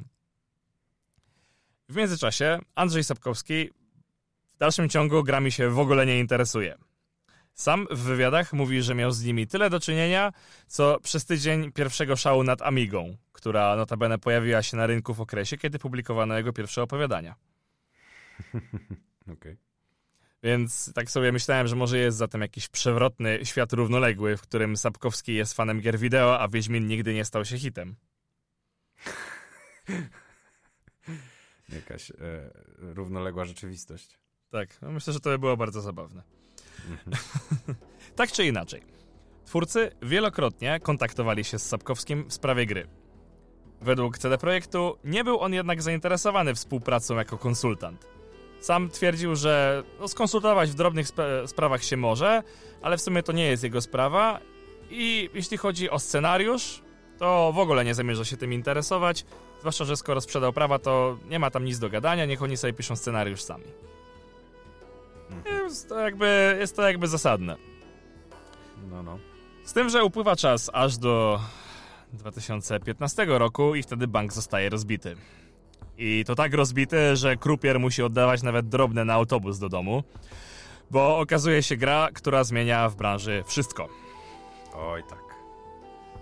W 1.89 1.97
międzyczasie 1.97 2.59
Andrzej 2.75 3.05
Sapkowski 3.05 3.71
w 4.55 4.59
dalszym 4.59 4.89
ciągu 4.89 5.23
grami 5.25 5.53
się 5.53 5.71
w 5.71 5.79
ogóle 5.79 6.07
nie 6.07 6.19
interesuje. 6.19 6.79
Sam 7.61 7.87
w 7.91 7.99
wywiadach 7.99 8.53
mówi, 8.53 8.83
że 8.83 8.95
miał 8.95 9.11
z 9.13 9.25
nimi 9.25 9.47
tyle 9.47 9.71
do 9.71 9.81
czynienia, 9.81 10.33
co 10.67 11.01
przez 11.01 11.25
tydzień 11.25 11.73
pierwszego 11.73 12.17
szału 12.17 12.43
nad 12.43 12.63
Amigą, 12.63 13.17
która 13.33 13.77
notabene 13.77 14.19
pojawiła 14.19 14.63
się 14.63 14.77
na 14.77 14.87
rynku 14.87 15.15
w 15.15 15.21
okresie, 15.21 15.59
kiedy 15.59 15.79
publikowano 15.79 16.37
jego 16.37 16.53
pierwsze 16.53 16.83
opowiadania. 16.83 17.35
Okej. 19.35 19.57
Więc 20.43 20.93
tak 20.95 21.11
sobie 21.11 21.33
myślałem, 21.33 21.69
że 21.69 21.77
może 21.77 21.99
jest 21.99 22.19
zatem 22.19 22.41
jakiś 22.41 22.69
przewrotny 22.69 23.39
świat 23.45 23.73
równoległy, 23.73 24.37
w 24.37 24.43
którym 24.43 24.77
Sapkowski 24.77 25.35
jest 25.35 25.55
fanem 25.55 25.81
gier 25.81 25.99
wideo, 25.99 26.41
a 26.41 26.49
Wiedźmin 26.49 26.87
nigdy 26.87 27.15
nie 27.15 27.25
stał 27.25 27.45
się 27.45 27.59
hitem. 27.59 27.97
Jakaś 31.69 32.11
e, 32.11 32.15
równoległa 32.79 33.45
rzeczywistość. 33.45 34.19
Tak, 34.51 34.83
no 34.83 34.91
myślę, 34.91 35.13
że 35.13 35.21
to 35.21 35.31
by 35.31 35.39
było 35.39 35.57
bardzo 35.57 35.81
zabawne. 35.81 36.40
tak 38.17 38.33
czy 38.33 38.47
inaczej, 38.47 38.83
twórcy 39.45 39.91
wielokrotnie 40.03 40.81
kontaktowali 40.81 41.45
się 41.45 41.59
z 41.59 41.67
Sapkowskim 41.67 42.25
w 42.29 42.33
sprawie 42.33 42.67
gry. 42.67 42.87
Według 43.81 44.19
CD 44.19 44.39
Projektu 44.39 44.99
nie 45.05 45.25
był 45.25 45.41
on 45.41 45.55
jednak 45.55 45.83
zainteresowany 45.83 46.55
współpracą 46.55 47.17
jako 47.17 47.39
konsultant. 47.39 48.07
Sam 48.61 48.91
twierdził, 48.91 49.37
że 49.37 49.83
no, 50.01 50.09
skonsultować 50.09 50.71
w 50.71 50.75
drobnych 50.75 51.07
sprawach 51.47 51.85
się 51.85 51.97
może, 51.97 52.43
ale 52.83 52.97
w 52.97 53.01
sumie 53.01 53.23
to 53.23 53.33
nie 53.33 53.47
jest 53.47 53.65
jego 53.65 53.81
sprawa 53.81 54.41
i 54.91 55.31
jeśli 55.35 55.57
chodzi 55.57 55.91
o 55.91 55.99
scenariusz, 55.99 56.83
to 57.19 57.53
w 57.53 57.59
ogóle 57.59 57.85
nie 57.85 57.95
zamierza 57.95 58.25
się 58.25 58.37
tym 58.37 58.53
interesować, 58.53 59.25
zwłaszcza, 59.61 59.85
że 59.85 59.97
skoro 59.97 60.21
sprzedał 60.21 60.53
prawa, 60.53 60.79
to 60.79 61.19
nie 61.29 61.39
ma 61.39 61.51
tam 61.51 61.65
nic 61.65 61.79
do 61.79 61.91
gadania, 61.91 62.27
niech 62.27 62.43
oni 62.43 62.57
sobie 62.57 62.73
piszą 62.73 62.97
scenariusz 62.97 63.43
sami. 63.43 63.65
Jest 65.45 65.89
to 65.89 65.99
jakby, 65.99 66.57
jest 66.61 66.77
to 66.77 66.83
jakby 66.83 67.09
zasadne. 67.09 67.57
No, 68.91 69.03
no. 69.03 69.19
Z 69.65 69.73
tym, 69.73 69.89
że 69.89 70.05
upływa 70.05 70.37
czas 70.37 70.71
aż 70.73 70.97
do 70.97 71.41
2015 72.13 73.25
roku 73.25 73.75
i 73.75 73.83
wtedy 73.83 74.09
bank 74.09 74.33
zostaje 74.33 74.71
rozbity. 74.71 75.17
I 75.99 76.25
to 76.27 76.35
tak 76.35 76.55
rozbity, 76.55 77.17
że 77.17 77.37
krupier 77.37 77.81
musi 77.81 78.03
oddawać 78.03 78.43
nawet 78.43 78.69
drobne 78.69 79.05
na 79.05 79.15
autobus 79.15 79.59
do 79.59 79.69
domu, 79.69 80.03
bo 80.91 81.19
okazuje 81.19 81.63
się 81.63 81.77
gra, 81.77 82.09
która 82.15 82.45
zmienia 82.45 82.89
w 82.89 82.97
branży 82.97 83.43
wszystko. 83.47 83.89
Oj, 84.75 85.03
tak. 85.11 85.19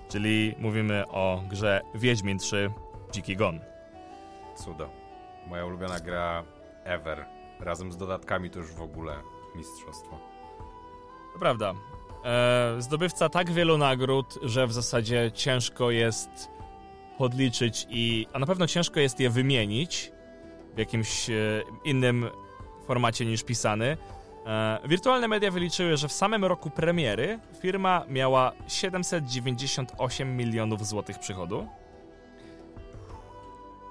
Czyli 0.08 0.54
mówimy 0.58 1.04
o 1.08 1.42
grze 1.48 1.80
Wiedźmin 1.94 2.38
3 2.38 2.70
Dziki 3.12 3.36
Gon. 3.36 3.60
Cudo. 4.56 4.90
Moja 5.46 5.64
ulubiona 5.66 6.00
gra 6.00 6.44
ever. 6.84 7.37
Razem 7.60 7.92
z 7.92 7.96
dodatkami 7.96 8.50
to 8.50 8.58
już 8.58 8.72
w 8.72 8.82
ogóle 8.82 9.22
mistrzostwo. 9.56 10.18
To 11.32 11.38
prawda. 11.38 11.74
E, 12.24 12.76
zdobywca 12.78 13.28
tak 13.28 13.50
wielu 13.50 13.78
nagród, 13.78 14.38
że 14.42 14.66
w 14.66 14.72
zasadzie 14.72 15.30
ciężko 15.34 15.90
jest 15.90 16.50
podliczyć 17.18 17.86
i 17.90 18.26
a 18.32 18.38
na 18.38 18.46
pewno 18.46 18.66
ciężko 18.66 19.00
jest 19.00 19.20
je 19.20 19.30
wymienić 19.30 20.12
w 20.74 20.78
jakimś 20.78 21.30
e, 21.30 21.34
innym 21.84 22.30
formacie 22.86 23.26
niż 23.26 23.44
pisany. 23.44 23.96
E, 24.46 24.78
wirtualne 24.84 25.28
media 25.28 25.50
wyliczyły, 25.50 25.96
że 25.96 26.08
w 26.08 26.12
samym 26.12 26.44
roku 26.44 26.70
premiery 26.70 27.38
firma 27.60 28.04
miała 28.08 28.52
798 28.68 30.36
milionów 30.36 30.86
złotych 30.86 31.18
przychodu, 31.18 31.68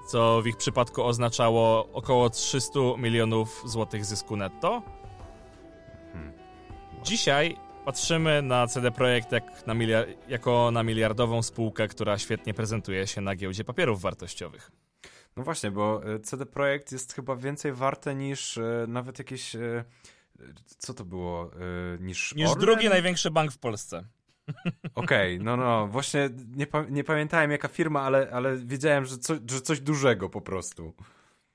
co 0.08 0.42
w 0.42 0.46
ich 0.46 0.56
przypadku 0.56 1.04
oznaczało 1.04 1.88
około 1.92 2.30
300 2.30 2.78
milionów 2.98 3.62
złotych 3.66 4.04
zysku 4.04 4.36
netto. 4.36 4.82
Dzisiaj 7.02 7.56
patrzymy 7.84 8.42
na 8.42 8.66
CD 8.66 8.90
Projekt 8.90 9.32
jak 9.32 9.66
na 9.66 9.74
miliar- 9.74 10.14
jako 10.28 10.70
na 10.70 10.82
miliardową 10.82 11.42
spółkę, 11.42 11.88
która 11.88 12.18
świetnie 12.18 12.54
prezentuje 12.54 13.06
się 13.06 13.20
na 13.20 13.34
giełdzie 13.36 13.64
papierów 13.64 14.00
wartościowych. 14.00 14.70
No 15.36 15.42
właśnie, 15.44 15.70
bo 15.70 16.02
e, 16.14 16.18
CD 16.20 16.46
Projekt 16.46 16.92
jest 16.92 17.12
chyba 17.14 17.36
więcej 17.36 17.72
warte 17.72 18.14
niż 18.14 18.58
e, 18.58 18.84
nawet 18.88 19.18
jakieś. 19.18 19.54
e, 19.56 19.84
Co 20.78 20.94
to 20.94 21.04
było? 21.04 21.50
Niż, 22.00 22.34
Niż 22.34 22.50
Orlen? 22.50 22.60
drugi 22.60 22.88
największy 22.88 23.30
bank 23.30 23.52
w 23.52 23.58
Polsce. 23.58 24.04
Okej, 24.94 25.40
no 25.40 25.56
no, 25.56 25.86
właśnie 25.86 26.30
nie, 26.48 26.66
nie 26.90 27.04
pamiętałem 27.04 27.50
jaka 27.50 27.68
firma, 27.68 28.02
ale, 28.02 28.30
ale 28.32 28.56
wiedziałem, 28.56 29.06
że, 29.06 29.18
co, 29.18 29.34
że 29.50 29.60
coś 29.60 29.80
dużego 29.80 30.28
po 30.28 30.40
prostu. 30.40 30.94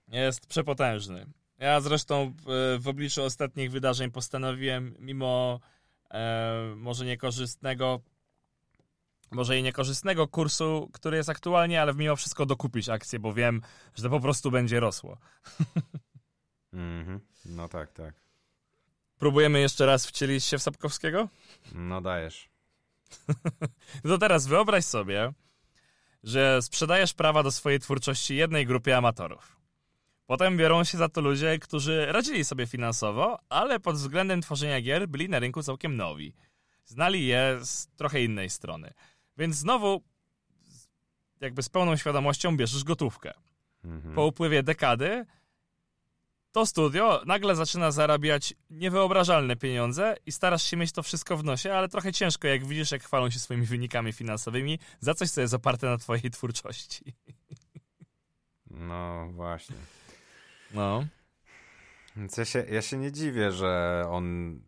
Jest 0.08 0.48
przepotężny. 0.48 1.26
Ja 1.58 1.82
zresztą 1.82 2.22
e, 2.24 2.80
w 2.80 2.88
obliczu 2.88 3.24
ostatnich 3.24 3.72
wydarzeń 3.72 4.12
postanowiłem, 4.12 4.96
mimo 5.00 5.60
e, 6.12 6.74
może 6.76 7.06
niekorzystnego, 7.06 8.02
może 9.32 9.60
i 9.60 9.64
niekorzystnego 9.64 10.28
kursu, 10.28 10.90
który 10.94 11.18
jest 11.18 11.30
aktualnie, 11.30 11.82
ale 11.82 11.94
mimo 11.94 12.16
wszystko 12.16 12.46
dokupić 12.46 12.90
akcję, 12.90 13.20
bo 13.20 13.34
wiem, 13.34 13.62
że 13.96 14.04
to 14.04 14.10
po 14.10 14.20
prostu 14.20 14.52
będzie 14.52 14.80
rosło. 14.80 15.18
Mhm. 16.74 17.20
No 17.46 17.68
tak, 17.68 17.92
tak. 17.92 18.14
Próbujemy 19.20 19.60
jeszcze 19.60 19.86
raz 19.86 20.08
wcielić 20.08 20.44
się 20.44 20.58
w 20.58 20.62
Sapkowskiego? 20.62 21.30
No 21.74 22.02
dajesz. 22.02 22.53
No 24.04 24.10
to 24.10 24.18
teraz 24.18 24.48
wyobraź 24.48 24.86
sobie, 24.86 25.34
że 26.24 26.62
sprzedajesz 26.62 27.14
prawa 27.14 27.44
do 27.44 27.52
swojej 27.52 27.80
twórczości 27.80 28.36
jednej 28.36 28.66
grupie 28.66 28.98
amatorów. 28.98 29.64
Potem 30.26 30.58
biorą 30.58 30.84
się 30.84 30.98
za 30.98 31.10
to 31.10 31.22
ludzie, 31.22 31.60
którzy 31.60 32.06
radzili 32.06 32.46
sobie 32.46 32.68
finansowo, 32.68 33.40
ale 33.50 33.80
pod 33.80 33.96
względem 33.96 34.42
tworzenia 34.42 34.82
gier 34.82 35.08
byli 35.08 35.30
na 35.30 35.40
rynku 35.40 35.64
całkiem 35.64 35.96
nowi. 35.96 36.34
Znali 36.86 37.28
je 37.28 37.60
z 37.62 37.88
trochę 37.88 38.24
innej 38.24 38.50
strony. 38.50 38.94
Więc 39.38 39.56
znowu, 39.56 40.04
jakby 41.42 41.64
z 41.64 41.70
pełną 41.70 41.98
świadomością 41.98 42.58
bierzesz 42.58 42.84
gotówkę. 42.84 43.34
Mhm. 43.84 44.16
Po 44.16 44.26
upływie 44.26 44.64
dekady 44.64 45.26
to 46.54 46.66
studio 46.66 47.22
nagle 47.26 47.56
zaczyna 47.56 47.92
zarabiać 47.92 48.54
niewyobrażalne 48.70 49.56
pieniądze 49.56 50.16
i 50.26 50.32
starasz 50.32 50.64
się 50.64 50.78
mieć 50.78 50.92
to 50.92 51.04
wszystko 51.04 51.38
w 51.38 51.44
nosie, 51.44 51.74
ale 51.74 51.90
trochę 51.90 52.14
ciężko, 52.14 52.48
jak 52.48 52.66
widzisz, 52.66 52.92
jak 52.92 53.04
chwalą 53.04 53.30
się 53.30 53.40
swoimi 53.40 53.66
wynikami 53.66 54.14
finansowymi 54.14 54.80
za 55.00 55.14
coś, 55.14 55.30
co 55.30 55.42
jest 55.42 55.54
oparte 55.54 55.88
na 55.88 55.98
twojej 55.98 56.32
twórczości. 56.32 57.04
No 58.76 59.28
właśnie. 59.32 59.76
No. 60.74 61.06
Więc 62.16 62.38
ja 62.38 62.46
się, 62.46 62.66
ja 62.70 62.82
się 62.82 62.98
nie 62.98 63.12
dziwię, 63.12 63.52
że 63.52 64.04
on 64.10 64.60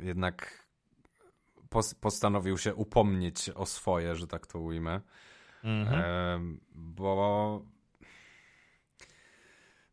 jednak 0.00 0.66
pos, 1.68 1.94
postanowił 1.94 2.58
się 2.58 2.74
upomnieć 2.74 3.50
o 3.50 3.66
swoje, 3.66 4.16
że 4.16 4.26
tak 4.26 4.46
to 4.46 4.58
ujmę. 4.58 5.00
Mhm. 5.64 6.02
Em, 6.04 6.60
bo 6.74 7.62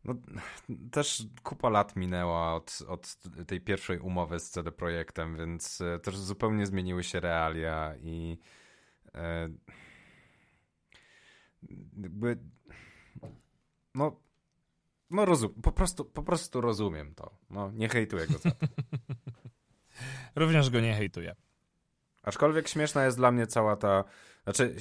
no, 0.10 0.76
też 0.92 1.24
kupa 1.44 1.70
lat 1.70 1.96
minęła 1.96 2.56
od, 2.56 2.80
od 2.88 3.18
tej 3.48 3.62
pierwszej 3.62 4.00
umowy 4.00 4.40
z 4.40 4.50
CD 4.50 4.72
Projektem, 4.72 5.38
więc 5.38 5.82
e, 5.82 6.00
też 6.00 6.18
zupełnie 6.18 6.66
zmieniły 6.66 7.04
się 7.04 7.20
realia 7.20 7.96
i 7.98 8.40
e, 9.16 9.50
jakby 11.98 12.38
no 13.96 14.30
no 15.10 15.26
rozum, 15.26 15.54
po 15.62 15.72
prostu, 15.72 16.06
po 16.06 16.24
prostu 16.24 16.62
rozumiem 16.62 17.16
to. 17.16 17.38
No, 17.50 17.72
nie 17.72 17.90
hejtuję 17.90 18.28
go 18.28 18.38
za 18.38 18.52
to. 18.52 18.66
Również 20.36 20.70
go 20.70 20.80
nie 20.80 20.94
hejtuję. 20.94 21.36
Aczkolwiek 22.22 22.68
śmieszna 22.68 23.06
jest 23.06 23.18
dla 23.18 23.32
mnie 23.32 23.48
cała 23.48 23.76
ta. 23.76 24.04
Znaczy, 24.44 24.76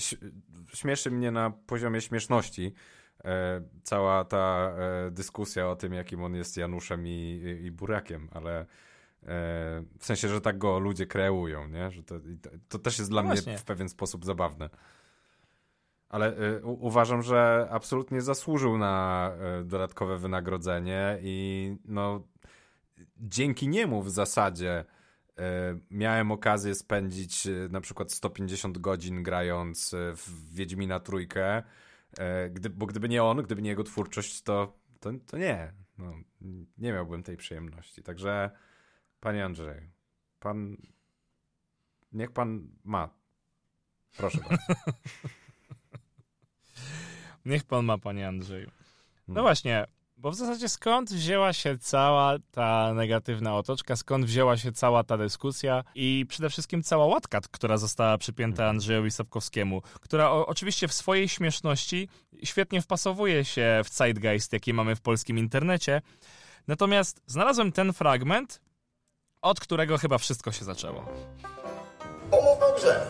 śmieszy 0.74 1.10
mnie 1.10 1.30
na 1.30 1.50
poziomie 1.50 2.00
śmieszności 2.00 2.74
cała 3.82 4.24
ta 4.24 4.72
e, 4.78 5.10
dyskusja 5.10 5.68
o 5.68 5.76
tym, 5.76 5.92
jakim 5.92 6.22
on 6.22 6.34
jest 6.34 6.56
Januszem 6.56 7.06
i, 7.06 7.42
i, 7.62 7.70
Burakiem, 7.70 8.28
ale 8.32 8.60
e, 8.60 8.66
w 9.98 10.06
sensie, 10.06 10.28
że 10.28 10.40
tak 10.40 10.58
go 10.58 10.78
ludzie 10.78 11.06
kreują, 11.06 11.68
nie? 11.68 11.90
Że 11.90 12.02
to, 12.02 12.14
to, 12.68 12.78
też 12.78 12.98
jest 12.98 13.10
dla 13.10 13.22
No 13.22 13.28
mnie 13.28 13.58
w 13.58 13.64
pewien 13.64 13.88
sposób 13.88 14.24
zabawne. 14.24 14.70
Ale 16.08 16.36
e, 16.36 16.62
u, 16.62 16.86
uważam, 16.86 17.22
że 17.22 17.68
absolutnie 17.70 18.20
zasłużył 18.20 18.78
na 18.78 19.30
e, 19.40 19.64
dodatkowe 19.64 20.18
wynagrodzenie 20.18 21.18
i 21.22 21.76
no 21.84 22.22
dzięki 23.16 23.68
niemu 23.68 24.02
w 24.02 24.10
zasadzie 24.10 24.84
e, 25.38 25.78
miałem 25.90 26.32
okazję 26.32 26.74
spędzić 26.74 27.46
e, 27.46 27.50
na 27.70 27.80
przykład 27.80 28.12
150 28.12 28.78
godzin 28.78 29.22
grając 29.22 29.94
e, 29.94 30.12
w 30.16 30.54
Wiedźmina 30.54 31.00
Trójkę, 31.00 31.56
e, 31.56 31.62
gdy, 32.50 32.70
bo 32.70 32.86
gdyby 32.86 33.08
nie 33.08 33.22
on, 33.24 33.42
gdyby 33.42 33.62
nie 33.62 33.70
jego 33.70 33.84
twórczość, 33.84 34.42
to, 34.42 34.78
to, 35.00 35.10
to 35.26 35.38
nie. 35.38 35.72
No, 35.98 36.12
nie 36.78 36.92
miałbym 36.92 37.22
tej 37.22 37.36
przyjemności. 37.36 38.02
Także 38.02 38.50
panie 39.20 39.44
Andrzeju, 39.44 39.90
pan 40.40 40.76
niech 42.12 42.30
pan 42.30 42.68
ma. 42.84 43.08
Proszę 44.16 44.38
bardzo. 44.48 44.90
Niech 47.44 47.64
pan 47.64 47.84
ma, 47.84 47.98
panie 47.98 48.28
Andrzeju. 48.28 48.66
No 49.28 49.34
Hmm. 49.34 49.42
właśnie, 49.42 49.86
bo 50.18 50.30
w 50.30 50.34
zasadzie 50.34 50.68
skąd 50.68 51.10
wzięła 51.10 51.52
się 51.52 51.78
cała 51.78 52.34
ta 52.52 52.94
negatywna 52.94 53.56
otoczka, 53.56 53.96
skąd 53.96 54.24
wzięła 54.24 54.56
się 54.56 54.72
cała 54.72 55.04
ta 55.04 55.18
dyskusja 55.18 55.84
i 55.94 56.26
przede 56.28 56.50
wszystkim 56.50 56.82
cała 56.82 57.06
łatka, 57.06 57.40
która 57.50 57.76
została 57.76 58.18
przypięta 58.18 58.62
Mhm. 58.62 58.70
Andrzejowi 58.70 59.10
Sapkowskiemu, 59.10 59.82
która 60.00 60.30
o, 60.30 60.46
oczywiście 60.46 60.88
w 60.88 60.92
swojej 60.92 61.28
śmieszności 61.28 62.08
świetnie 62.44 62.82
wpasowuje 62.82 63.44
się 63.44 63.80
w 63.84 63.88
zeitgeist, 63.88 64.52
jaki 64.52 64.72
mamy 64.74 64.96
w 64.96 65.00
polskim 65.00 65.38
internecie. 65.38 66.02
Natomiast 66.68 67.20
znalazłem 67.26 67.72
ten 67.72 67.92
fragment, 67.92 68.60
od 69.42 69.60
którego 69.60 69.98
chyba 69.98 70.18
wszystko 70.18 70.52
się 70.52 70.64
zaczęło. 70.64 71.04
Pomówmy 72.30 72.64
o 72.64 72.76
grze. 72.76 73.06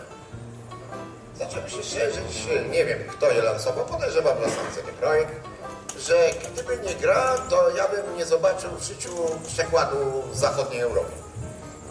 Zacząłem 1.35 1.69
się 1.69 1.83
szerzyć, 1.83 2.47
nie 2.71 2.85
wiem 2.85 2.99
kto 3.09 3.31
je 3.31 3.43
lansował, 3.43 3.87
podejrzewam 3.87 4.37
CD 4.75 4.93
Projekt, 4.93 5.58
że 6.07 6.31
gdyby 6.53 6.79
nie 6.87 6.95
gra, 6.95 7.39
to 7.51 7.71
ja 7.71 7.89
bym 7.89 8.17
nie 8.17 8.27
zobaczył 8.27 8.71
w 8.71 8.83
życiu 8.83 9.11
przekładu 9.47 10.23
w 10.33 10.37
zachodniej 10.37 10.81
Europie. 10.81 11.13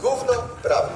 Gówno, 0.01 0.33
prawda. 0.63 0.93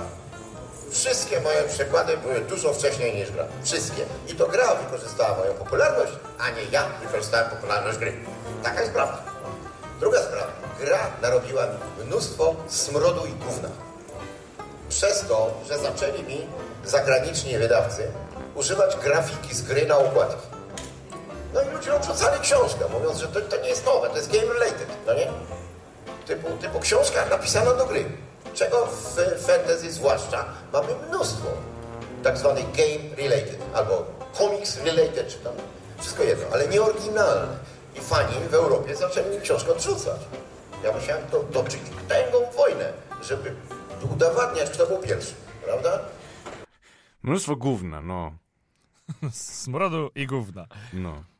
Wszystkie 0.92 1.42
moje 1.42 1.64
przekłady 1.64 2.18
były 2.18 2.42
dużo 2.42 2.74
wcześniej 2.74 3.16
niż 3.16 3.32
gra. 3.32 3.46
Wszystkie. 3.64 4.06
I 4.28 4.36
to 4.36 4.48
gra 4.48 4.76
wykorzystała 4.76 5.38
moją 5.38 5.54
popularność, 5.54 6.12
a 6.40 6.50
nie 6.50 6.64
ja 6.72 6.84
wykorzystałem 7.02 7.50
popularność 7.50 7.98
gry. 7.98 8.14
Taka 8.64 8.82
jest 8.82 8.94
prawda. 8.94 9.18
Druga 10.00 10.22
sprawa. 10.22 10.52
Gra 10.80 11.00
narobiła 11.22 11.64
mi 11.66 12.06
mnóstwo 12.06 12.56
smrodu 12.68 13.26
i 13.26 13.32
gówna 13.32 13.70
przez 14.92 15.26
to, 15.28 15.52
że 15.68 15.80
zaczęli 15.80 16.24
mi 16.24 16.48
zagraniczni 16.86 17.58
wydawcy 17.58 18.12
używać 18.56 18.96
grafiki 18.96 19.56
z 19.56 19.62
gry 19.62 19.86
na 19.86 19.98
okładki. 19.98 20.48
No 21.54 21.62
i 21.62 21.70
ludzie 21.76 21.96
odrzucali 21.96 22.42
książkę, 22.42 22.86
mówiąc, 22.92 23.18
że 23.20 23.28
to, 23.28 23.42
to 23.42 23.62
nie 23.62 23.70
jest 23.70 23.86
nowe, 23.86 24.10
to 24.10 24.16
jest 24.16 24.32
game 24.32 24.54
related, 24.54 24.88
no 25.08 25.14
nie? 25.14 25.28
Typu, 26.26 26.58
typu 26.58 26.80
książka 26.80 27.26
napisana 27.26 27.74
do 27.74 27.86
gry. 27.86 28.06
Czego 28.54 28.86
w 28.86 29.20
fantasy 29.46 29.92
zwłaszcza 29.92 30.46
mamy 30.74 30.88
mnóstwo 31.08 31.48
tak 32.24 32.38
zwanych 32.38 32.66
game 32.66 33.16
related, 33.18 33.58
albo 33.74 34.06
comics 34.34 34.78
related, 34.78 35.28
czy 35.28 35.38
tam 35.38 35.54
wszystko 36.00 36.24
jedno, 36.24 36.46
ale 36.54 36.68
nie 36.68 36.82
oryginalne. 36.82 37.58
I 37.96 38.00
fani 38.00 38.34
w 38.50 38.54
Europie 38.54 38.96
zaczęli 38.96 39.42
książkę 39.42 39.72
odrzucać. 39.72 40.22
Ja 40.84 40.92
musiałem 40.92 41.28
to 41.28 41.40
toczyć 41.40 41.82
tęgą 42.08 42.38
wojnę, 42.58 42.94
żeby 43.24 43.56
udowadniać, 44.14 44.70
kto 44.70 44.88
był 44.88 44.98
pierwszy, 44.98 45.34
prawda? 45.66 46.00
Mnóstwo 47.24 47.56
gówna, 47.56 48.02
no. 48.02 48.32
Smrodu 49.32 50.12
i 50.16 50.28
gówna. 50.28 50.68
no. 50.94 51.31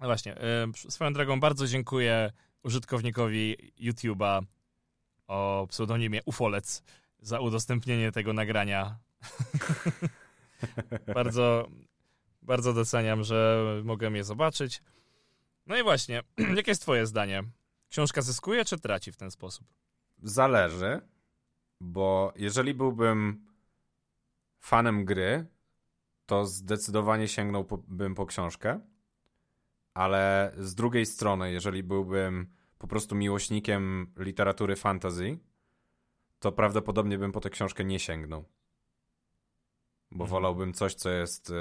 No 0.00 0.06
właśnie, 0.06 0.36
swoją 0.88 1.12
drogą 1.12 1.40
bardzo 1.40 1.66
dziękuję 1.66 2.32
użytkownikowi 2.62 3.56
YouTube'a 3.80 4.42
o 5.26 5.66
pseudonimie 5.70 6.20
Ufolec 6.24 6.82
za 7.20 7.40
udostępnienie 7.40 8.12
tego 8.12 8.32
nagrania. 8.32 8.98
bardzo, 11.14 11.68
Bardzo 12.48 12.72
doceniam, 12.72 13.24
że 13.24 13.64
mogę 13.84 14.10
je 14.10 14.24
zobaczyć. 14.24 14.82
No 15.66 15.76
i 15.78 15.82
właśnie, 15.82 16.22
jakie 16.56 16.70
jest 16.70 16.82
twoje 16.82 17.06
zdanie? 17.06 17.42
Książka 17.88 18.22
zyskuje 18.22 18.64
czy 18.64 18.78
traci 18.78 19.12
w 19.12 19.16
ten 19.16 19.30
sposób? 19.30 19.66
Zależy, 20.22 21.00
bo 21.80 22.32
jeżeli 22.36 22.74
byłbym 22.74 23.46
fanem 24.60 25.04
gry, 25.04 25.46
to 26.26 26.46
zdecydowanie 26.46 27.28
sięgnąłbym 27.28 28.14
po 28.14 28.26
książkę, 28.26 28.80
ale 29.98 30.52
z 30.58 30.74
drugiej 30.74 31.06
strony, 31.06 31.52
jeżeli 31.52 31.82
byłbym 31.82 32.46
po 32.78 32.86
prostu 32.86 33.14
miłośnikiem 33.14 34.14
literatury 34.16 34.76
fantasy, 34.76 35.38
to 36.38 36.52
prawdopodobnie 36.52 37.18
bym 37.18 37.32
po 37.32 37.40
tę 37.40 37.50
książkę 37.50 37.84
nie 37.84 37.98
sięgnął. 37.98 38.44
Bo 40.10 40.24
Mhm. 40.24 40.30
wolałbym 40.30 40.72
coś, 40.72 40.94
co 40.94 41.10
jest 41.10 41.50
e, 41.50 41.54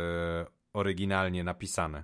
oryginalnie 0.73 1.43
napisane. 1.43 2.03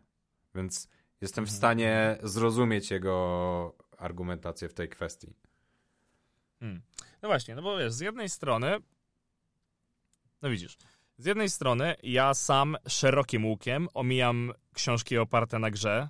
Więc 0.55 0.89
jestem 1.21 1.45
w 1.45 1.47
Mhm. 1.47 1.57
stanie 1.57 2.17
zrozumieć 2.23 2.91
jego 2.91 3.75
argumentację 3.97 4.69
w 4.69 4.73
tej 4.73 4.89
kwestii. 4.89 5.33
Hmm. 6.59 6.81
No 7.21 7.29
właśnie, 7.29 7.55
no 7.55 7.61
bo 7.61 7.77
wiesz, 7.77 7.93
z 7.93 7.99
jednej 7.99 8.29
strony, 8.29 8.77
no 10.41 10.49
widzisz, 10.49 10.77
z 11.17 11.25
jednej 11.25 11.49
strony 11.49 11.95
ja 12.03 12.33
sam 12.33 12.77
szerokim 12.87 13.45
łukiem 13.45 13.87
omijam 13.93 14.53
książki 14.73 15.17
oparte 15.17 15.59
na 15.59 15.71
grze. 15.71 16.09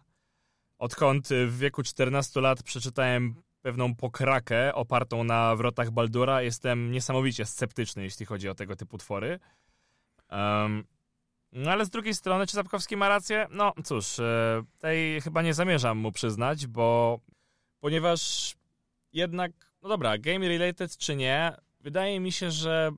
Odkąd 0.78 1.30
w 1.48 1.58
wieku 1.58 1.84
14 1.84 2.42
lat 2.42 2.64
przeczytałem 2.64 3.36
pewną 3.62 3.96
pokrakę 3.96 4.76
opartą 4.76 5.24
na 5.24 5.56
wrotach 5.56 5.92
Baldura, 5.92 6.42
jestem 6.42 6.92
niesamowicie 6.92 7.46
sceptyczny, 7.46 8.04
jeśli 8.04 8.26
chodzi 8.26 8.50
o 8.50 8.56
tego 8.56 8.76
typu 8.76 8.98
twory. 8.98 9.40
Em, 10.30 10.84
no 11.52 11.72
ale 11.72 11.86
z 11.86 11.90
drugiej 11.90 12.14
strony, 12.14 12.48
czy 12.48 12.54
Sapkowski 12.54 12.98
ma 12.98 13.10
rację? 13.10 13.48
No 13.52 13.74
cóż, 13.84 14.20
e, 14.20 14.64
tej 14.80 15.22
chyba 15.22 15.42
nie 15.42 15.54
zamierzam 15.54 15.98
mu 15.98 16.12
przyznać, 16.12 16.68
bo 16.68 17.20
ponieważ 17.80 18.54
jednak, 19.14 19.52
no 19.82 19.90
dobra, 19.90 20.18
game 20.18 20.48
related 20.48 20.98
czy 20.98 21.16
nie, 21.16 21.56
wydaje 21.80 22.20
mi 22.20 22.32
się, 22.32 22.52
że 22.52 22.92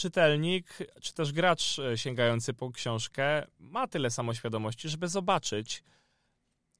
czytelnik, 0.00 0.78
czy 1.00 1.14
też 1.14 1.32
gracz 1.32 1.78
e, 1.78 1.98
sięgający 1.98 2.54
po 2.54 2.70
książkę 2.70 3.46
ma 3.58 3.86
tyle 3.88 4.10
samoświadomości, 4.10 4.88
żeby 4.88 5.08
zobaczyć, 5.08 5.82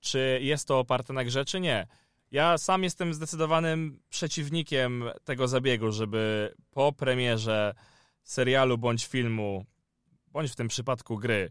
czy 0.00 0.38
jest 0.42 0.68
to 0.68 0.78
oparte 0.78 1.12
na 1.12 1.24
grze, 1.24 1.44
czy 1.44 1.60
nie. 1.60 1.86
Ja 2.30 2.58
sam 2.58 2.84
jestem 2.84 3.14
zdecydowanym 3.14 4.00
przeciwnikiem 4.08 5.04
tego 5.24 5.48
zabiegu, 5.48 5.92
żeby 5.92 6.54
po 6.70 6.92
premierze 6.92 7.74
serialu 8.22 8.78
bądź 8.78 9.06
filmu, 9.06 9.64
bądź 10.26 10.50
w 10.50 10.56
tym 10.56 10.68
przypadku 10.68 11.18
gry, 11.18 11.50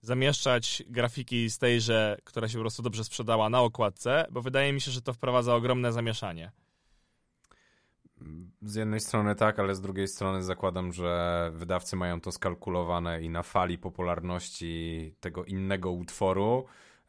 zamieszczać 0.00 0.82
grafiki 0.86 1.50
z 1.50 1.58
tejże, 1.58 2.16
która 2.24 2.48
się 2.48 2.58
po 2.58 2.62
prostu 2.62 2.82
dobrze 2.82 3.04
sprzedała 3.04 3.50
na 3.50 3.60
okładce, 3.60 4.26
bo 4.30 4.42
wydaje 4.42 4.72
mi 4.72 4.80
się, 4.80 4.90
że 4.90 5.02
to 5.02 5.12
wprowadza 5.12 5.54
ogromne 5.54 5.92
zamieszanie. 5.92 6.50
Z 8.62 8.74
jednej 8.74 9.00
strony 9.00 9.34
tak, 9.34 9.58
ale 9.58 9.74
z 9.74 9.80
drugiej 9.80 10.08
strony 10.08 10.42
zakładam, 10.42 10.92
że 10.92 11.50
wydawcy 11.54 11.96
mają 11.96 12.20
to 12.20 12.32
skalkulowane 12.32 13.22
i 13.22 13.30
na 13.30 13.42
fali 13.42 13.78
popularności 13.78 15.14
tego 15.20 15.44
innego 15.44 15.90
utworu 15.90 16.66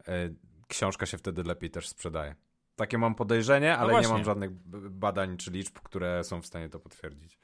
e, 0.07 0.29
książka 0.67 1.05
się 1.05 1.17
wtedy 1.17 1.43
lepiej 1.43 1.69
też 1.69 1.87
sprzedaje. 1.87 2.35
Takie 2.75 2.97
mam 2.97 3.15
podejrzenie, 3.15 3.77
ale 3.77 3.87
nie 3.87 3.99
właśnie. 3.99 4.13
mam 4.13 4.23
żadnych 4.23 4.51
badań 4.89 5.37
czy 5.37 5.51
liczb, 5.51 5.79
które 5.83 6.23
są 6.23 6.41
w 6.41 6.45
stanie 6.45 6.69
to 6.69 6.79
potwierdzić. 6.79 7.39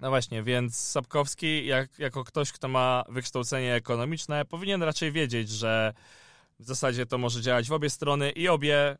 No 0.00 0.08
właśnie, 0.08 0.42
więc 0.42 0.76
Sapkowski, 0.76 1.66
jak, 1.66 1.98
jako 1.98 2.24
ktoś, 2.24 2.52
kto 2.52 2.68
ma 2.68 3.04
wykształcenie 3.08 3.74
ekonomiczne, 3.74 4.44
powinien 4.44 4.82
raczej 4.82 5.12
wiedzieć, 5.12 5.48
że 5.48 5.94
w 6.58 6.64
zasadzie 6.64 7.06
to 7.06 7.18
może 7.18 7.42
działać 7.42 7.68
w 7.68 7.72
obie 7.72 7.90
strony 7.90 8.30
i 8.30 8.48
obie 8.48 8.96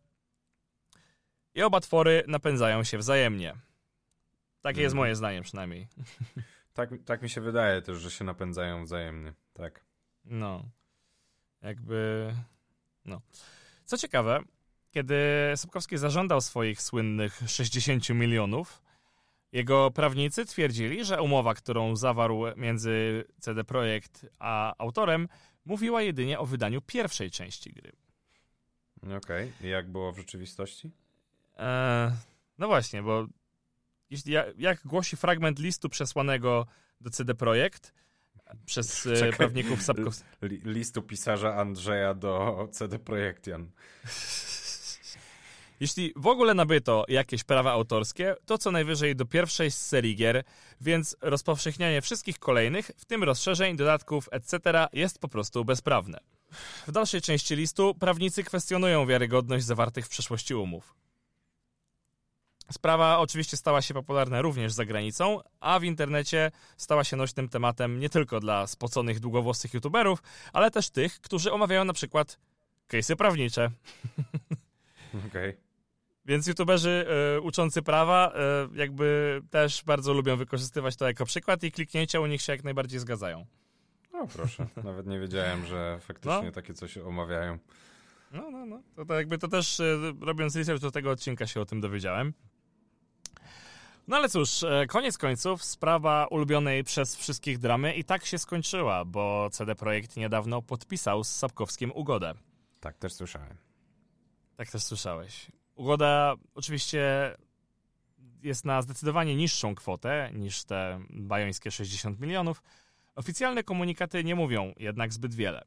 i 1.59 1.63
oba 1.63 1.81
twory 1.81 2.25
napędzają 2.29 2.85
się 2.85 2.99
wzajemnie. 2.99 3.55
Takie 4.63 4.81
jest 4.83 4.93
Mhm. 4.93 4.97
moje 4.97 5.17
zdanie 5.17 5.43
przynajmniej. 5.43 5.89
Tak, 6.75 6.91
tak 7.05 7.23
mi 7.23 7.31
się 7.31 7.41
wydaje 7.41 7.83
też, 7.83 7.99
że 7.99 8.11
się 8.11 8.25
napędzają 8.25 8.85
wzajemnie. 8.85 9.33
Tak. 9.53 9.85
No. 10.25 10.65
Jakby. 11.63 12.35
No. 13.05 13.21
Co 13.85 13.99
ciekawe, 13.99 14.41
kiedy 14.91 15.17
Sapkowski 15.57 15.99
zażądał 15.99 16.41
swoich 16.41 16.83
słynnych 16.83 17.41
60 17.47 18.09
milionów, 18.11 18.83
jego 19.53 19.91
prawnicy 19.91 20.47
twierdzili, 20.47 21.05
że 21.05 21.23
umowa, 21.23 21.55
którą 21.55 21.97
zawarł 21.97 22.43
między 22.57 23.25
CD 23.41 23.65
Projekt 23.65 24.27
a 24.39 24.75
autorem, 24.79 25.29
mówiła 25.65 26.03
jedynie 26.03 26.39
o 26.39 26.47
wydaniu 26.47 26.81
pierwszej 26.81 27.31
części 27.31 27.73
gry. 27.73 27.93
Okej. 29.17 29.53
I 29.61 29.69
jak 29.69 29.89
było 29.89 30.13
w 30.13 30.19
rzeczywistości? 30.19 30.91
Eee, 31.59 32.13
no 32.59 32.67
właśnie, 32.67 33.03
bo 33.03 33.27
jeśli, 34.11 34.33
jak, 34.59 34.87
głosi 34.87 35.17
fragment 35.17 35.59
listu 35.59 35.89
przesłanego 35.89 36.67
do 37.01 37.11
CD 37.11 37.35
Projekt 37.35 37.93
przez 38.67 39.07
e, 39.07 39.15
Czekaj. 39.17 39.33
prawników 39.33 39.83
Sapkowskiego. 39.83 40.47
Li- 40.47 40.61
listu 40.65 41.03
pisarza 41.03 41.55
Andrzeja 41.57 42.15
do 42.15 42.69
CD 42.73 42.99
Projektian. 42.99 43.71
Jeśli 45.81 46.13
w 46.17 46.27
ogóle 46.27 46.55
nabyto 46.55 47.05
jakieś 47.09 47.45
prawa 47.45 47.73
autorskie, 47.73 48.35
to 48.47 48.59
co 48.59 48.71
najwyżej 48.71 49.17
do 49.17 49.27
pierwszej 49.27 49.71
z 49.71 49.87
serii 49.87 50.17
gier, 50.17 50.45
więc 50.81 51.17
rozpowszechnianie 51.21 52.03
wszystkich 52.03 52.39
kolejnych, 52.39 52.91
w 52.97 53.05
tym 53.05 53.25
rozszerzeń, 53.25 53.77
dodatków, 53.77 54.29
etc. 54.33 54.87
jest 54.93 55.19
po 55.19 55.29
prostu 55.29 55.65
bezprawne. 55.65 56.19
W 56.87 56.93
dalszej 56.93 57.21
części 57.21 57.57
listu 57.57 57.95
prawnicy 57.95 58.45
kwestionują 58.45 59.07
wiarygodność 59.07 59.65
zawartych 59.65 60.07
w 60.07 60.09
przeszłości 60.09 60.55
umów. 60.55 60.95
Sprawa 62.73 63.19
oczywiście 63.19 63.57
stała 63.57 63.83
się 63.83 63.95
popularna 63.95 64.43
również 64.43 64.73
za 64.73 64.85
granicą, 64.85 65.41
a 65.61 65.79
w 65.79 65.85
internecie 65.85 66.51
stała 66.77 67.05
się 67.05 67.17
nośnym 67.17 67.49
tematem 67.49 68.01
nie 68.01 68.09
tylko 68.09 68.41
dla 68.41 68.67
spoconych 68.67 69.21
długowłosych 69.21 69.75
youtuberów, 69.75 70.23
ale 70.53 70.71
też 70.71 70.91
tych, 70.91 71.21
którzy 71.21 71.53
omawiają 71.53 71.85
na 71.85 71.93
przykład 71.93 72.39
case'y 72.89 73.17
prawnicze. 73.17 73.71
Okej. 75.29 75.57
Więc 76.25 76.47
youtuberzy 76.47 77.07
e, 77.37 77.41
uczący 77.41 77.83
prawa 77.83 78.33
e, 78.35 78.69
jakby 78.79 79.41
też 79.51 79.83
bardzo 79.85 80.13
lubią 80.13 80.37
wykorzystywać 80.37 80.97
to 80.97 81.07
jako 81.07 81.25
przykład 81.27 81.63
i 81.65 81.73
kliknięcia 81.73 82.21
u 82.21 82.27
nich 82.27 82.43
się 82.43 82.53
jak 82.53 82.65
najbardziej 82.65 83.01
zgadzają. 83.01 83.47
O 84.13 84.27
proszę, 84.27 84.67
nawet 84.85 85.07
nie 85.07 85.21
wiedziałem, 85.21 85.67
że 85.67 85.99
faktycznie 86.01 86.43
No. 86.43 86.53
takie 86.53 86.75
coś 86.75 86.99
omawiają. 86.99 87.59
No, 88.33 88.51
no, 88.51 88.67
no. 88.67 88.83
To, 88.97 89.05
to 89.05 89.15
jakby 89.15 89.39
to 89.39 89.49
też 89.49 89.81
e, 89.81 89.99
robiąc 90.21 90.57
research 90.57 90.83
do 90.83 90.91
tego 90.91 91.11
odcinka 91.11 91.47
się 91.47 91.61
o 91.61 91.65
tym 91.67 91.81
dowiedziałem. 91.81 92.33
No 94.09 94.17
ale 94.17 94.29
cóż, 94.29 94.63
e, 94.63 94.87
koniec 94.87 95.19
końców 95.19 95.65
sprawa 95.65 96.27
ulubionej 96.27 96.85
przez 96.85 97.17
wszystkich 97.17 97.59
dramy 97.59 97.95
i 97.95 98.05
tak 98.05 98.25
się 98.25 98.39
skończyła, 98.39 99.05
bo 99.05 99.51
CD 99.53 99.75
Projekt 99.75 100.17
niedawno 100.17 100.63
podpisał 100.63 101.25
z 101.25 101.29
Sapkowskim 101.31 101.93
ugodę. 101.95 102.35
Tak, 102.81 102.99
też 102.99 103.13
słyszałem. 103.13 103.57
Tak 104.57 104.71
też 104.71 104.83
słyszałeś. 104.83 105.47
Ugoda 105.75 106.35
oczywiście 106.55 107.35
jest 108.43 108.65
na 108.65 108.83
zdecydowanie 108.83 109.37
niższą 109.37 109.75
kwotę 109.75 110.31
niż 110.35 110.65
te 110.65 111.01
bajońskie 111.11 111.71
60 111.71 112.21
milionów. 112.21 112.63
Oficjalne 113.15 113.63
komunikaty 113.63 114.25
nie 114.25 114.35
mówią 114.35 114.73
jednak 114.77 115.13
zbyt 115.13 115.35
wiele. 115.35 115.65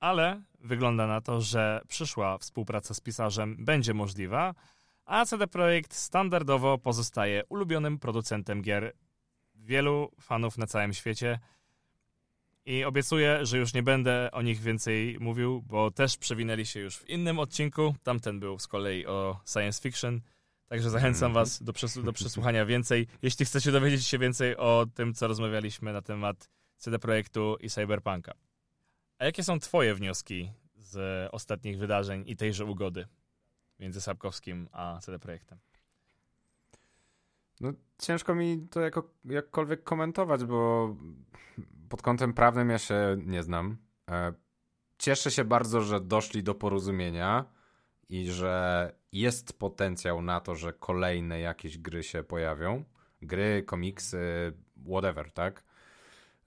Ale 0.00 0.42
wygląda 0.60 1.06
na 1.06 1.20
to, 1.20 1.40
że 1.40 1.80
przyszła 1.88 2.38
współpraca 2.38 2.94
z 2.94 3.00
pisarzem 3.00 3.56
będzie 3.64 3.94
możliwa, 3.94 4.54
a 5.04 5.26
CD 5.26 5.46
Projekt 5.46 5.94
standardowo 5.94 6.78
pozostaje 6.78 7.42
ulubionym 7.48 7.98
producentem 7.98 8.62
gier 8.62 8.92
wielu 9.54 10.12
fanów 10.20 10.58
na 10.58 10.66
całym 10.66 10.92
świecie. 10.92 11.38
I 12.66 12.84
obiecuję, 12.84 13.46
że 13.46 13.58
już 13.58 13.74
nie 13.74 13.82
będę 13.82 14.30
o 14.32 14.42
nich 14.42 14.60
więcej 14.60 15.16
mówił, 15.20 15.62
bo 15.62 15.90
też 15.90 16.16
przewinęli 16.16 16.66
się 16.66 16.80
już 16.80 16.96
w 16.96 17.08
innym 17.08 17.38
odcinku. 17.38 17.94
Tamten 18.02 18.40
był 18.40 18.58
z 18.58 18.66
kolei 18.66 19.06
o 19.06 19.40
science 19.52 19.82
fiction. 19.82 20.20
Także 20.66 20.90
zachęcam 20.90 21.30
Mhm. 21.30 21.44
Was 21.44 21.62
do, 21.62 21.72
przes- 21.72 22.02
do 22.04 22.12
przesłuchania 22.12 22.66
więcej. 22.66 23.06
Jeśli 23.22 23.46
chcecie 23.46 23.72
dowiedzieć 23.72 24.06
się 24.06 24.18
więcej 24.18 24.56
o 24.56 24.86
tym, 24.94 25.14
co 25.14 25.28
rozmawialiśmy 25.28 25.92
na 25.92 26.02
temat 26.02 26.50
CD 26.76 26.98
Projektu 26.98 27.56
i 27.60 27.70
Cyberpunka. 27.70 28.34
A 29.18 29.24
jakie 29.24 29.44
są 29.44 29.60
Twoje 29.60 29.94
wnioski 29.94 30.50
z 30.76 31.28
ostatnich 31.32 31.78
wydarzeń 31.78 32.24
i 32.26 32.36
tejże 32.36 32.64
ugody 32.64 33.06
między 33.82 34.00
Sapkowskim 34.00 34.68
a 34.72 34.98
CD 35.02 35.18
Projektem? 35.18 35.58
No, 37.60 37.72
ciężko 37.98 38.34
mi 38.34 38.68
to 38.70 38.80
jako, 38.80 39.10
jakkolwiek 39.24 39.82
komentować, 39.82 40.44
bo 40.44 40.96
pod 41.88 42.02
kątem 42.02 42.34
prawnym 42.34 42.70
ja 42.70 42.78
się 42.78 43.16
nie 43.18 43.42
znam. 43.42 43.76
E, 44.10 44.32
Cieszę 44.98 45.30
się 45.30 45.44
bardzo, 45.44 45.80
że 45.80 46.00
doszli 46.00 46.42
do 46.42 46.54
porozumienia 46.54 47.44
i 48.08 48.30
że 48.30 48.92
jest 49.12 49.58
potencjał 49.58 50.22
na 50.22 50.40
to, 50.40 50.54
że 50.54 50.72
kolejne 50.72 51.40
jakieś 51.40 51.78
gry 51.78 52.02
się 52.02 52.22
pojawią. 52.22 52.84
Gry, 53.22 53.62
komiksy, 53.62 54.52
whatever, 54.88 55.32
tak? 55.32 55.64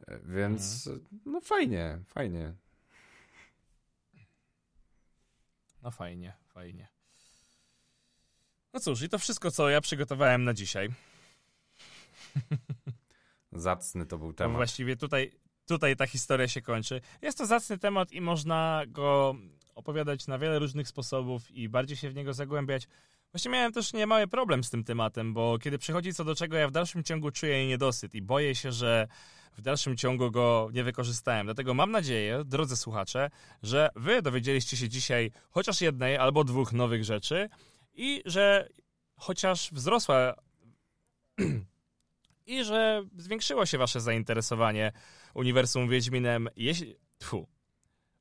E, 0.08 0.20
Więc 0.20 0.90
no 1.26 1.42
fajnie, 1.42 2.00
fajnie. 2.06 2.54
No 5.84 5.92
fajnie, 5.92 6.34
fajnie. 6.48 6.95
No 8.76 8.82
cóż, 8.82 9.02
i 9.02 9.10
to 9.10 9.20
wszystko, 9.20 9.52
co 9.52 9.70
ja 9.70 9.82
przygotowałem 9.82 10.44
na 10.44 10.54
dzisiaj. 10.54 10.90
Zacny 13.52 14.06
to 14.06 14.18
był 14.18 14.34
temat. 14.34 14.56
właściwie 14.56 14.98
tutaj, 14.98 15.32
tutaj 15.66 15.96
ta 15.96 16.08
historia 16.08 16.48
się 16.48 16.62
kończy. 16.62 17.02
Jest 17.22 17.38
to 17.38 17.46
zacny 17.46 17.78
temat 17.78 18.12
i 18.12 18.22
można 18.22 18.84
go 18.88 19.36
opowiadać 19.76 20.28
na 20.28 20.38
wiele 20.38 20.60
różnych 20.60 20.88
sposobów 20.88 21.52
i 21.52 21.70
bardziej 21.70 21.98
się 21.98 22.10
w 22.10 22.16
niego 22.16 22.34
zagłębiać. 22.34 22.88
Właśnie 23.32 23.52
miałem 23.52 23.72
też 23.72 23.94
niemały 23.94 24.28
problem 24.28 24.64
z 24.64 24.70
tym 24.70 24.84
tematem, 24.84 25.34
bo 25.34 25.60
kiedy 25.60 25.78
przychodzi 25.78 26.14
co 26.14 26.24
do 26.24 26.36
czego, 26.36 26.58
ja 26.58 26.68
w 26.68 26.72
dalszym 26.72 27.04
ciągu 27.04 27.32
czuję 27.32 27.68
niedosyt 27.68 28.16
i 28.16 28.22
boję 28.22 28.56
się, 28.56 28.72
że 28.72 29.08
w 29.58 29.62
dalszym 29.62 29.98
ciągu 29.98 30.32
go 30.32 30.70
nie 30.74 30.84
wykorzystałem. 30.84 31.48
Dlatego 31.48 31.74
mam 31.74 31.92
nadzieję, 31.92 32.44
drodzy 32.46 32.78
słuchacze, 32.78 33.30
że 33.64 33.90
wy 33.96 34.22
dowiedzieliście 34.22 34.78
się 34.78 34.90
dzisiaj 34.90 35.32
chociaż 35.50 35.82
jednej 35.82 36.18
albo 36.18 36.44
dwóch 36.44 36.74
nowych 36.74 37.04
rzeczy 37.04 37.50
i 37.96 38.22
że 38.26 38.70
chociaż 39.16 39.72
wzrosła 39.72 40.36
i 42.46 42.64
że 42.64 43.04
zwiększyło 43.18 43.66
się 43.66 43.78
wasze 43.78 44.02
zainteresowanie 44.02 44.92
uniwersum 45.34 45.90
Wiedźminem, 45.90 46.50
jeśli... 46.56 46.96
Tfu. 47.18 47.48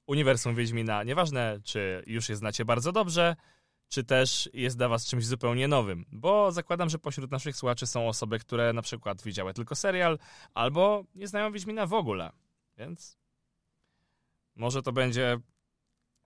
Uniwersum 0.06 0.54
Wiedźmina, 0.54 1.02
nieważne 1.02 1.60
czy 1.64 2.04
już 2.06 2.28
je 2.28 2.36
znacie 2.36 2.64
bardzo 2.64 2.92
dobrze, 2.92 3.36
czy 3.88 4.04
też 4.04 4.50
jest 4.52 4.76
dla 4.76 4.88
was 4.88 5.06
czymś 5.06 5.26
zupełnie 5.26 5.68
nowym, 5.68 6.04
bo 6.12 6.52
zakładam, 6.52 6.88
że 6.88 6.98
pośród 6.98 7.30
naszych 7.30 7.56
słuchaczy 7.56 7.86
są 7.86 8.08
osoby, 8.08 8.38
które 8.38 8.72
na 8.72 8.82
przykład 8.82 9.22
widziały 9.22 9.54
tylko 9.54 9.74
serial, 9.74 10.18
albo 10.54 11.04
nie 11.14 11.28
znają 11.28 11.52
Wiedźmina 11.52 11.86
w 11.86 11.92
ogóle, 11.92 12.32
więc 12.78 13.18
może 14.56 14.82
to 14.82 14.92
będzie 14.92 15.38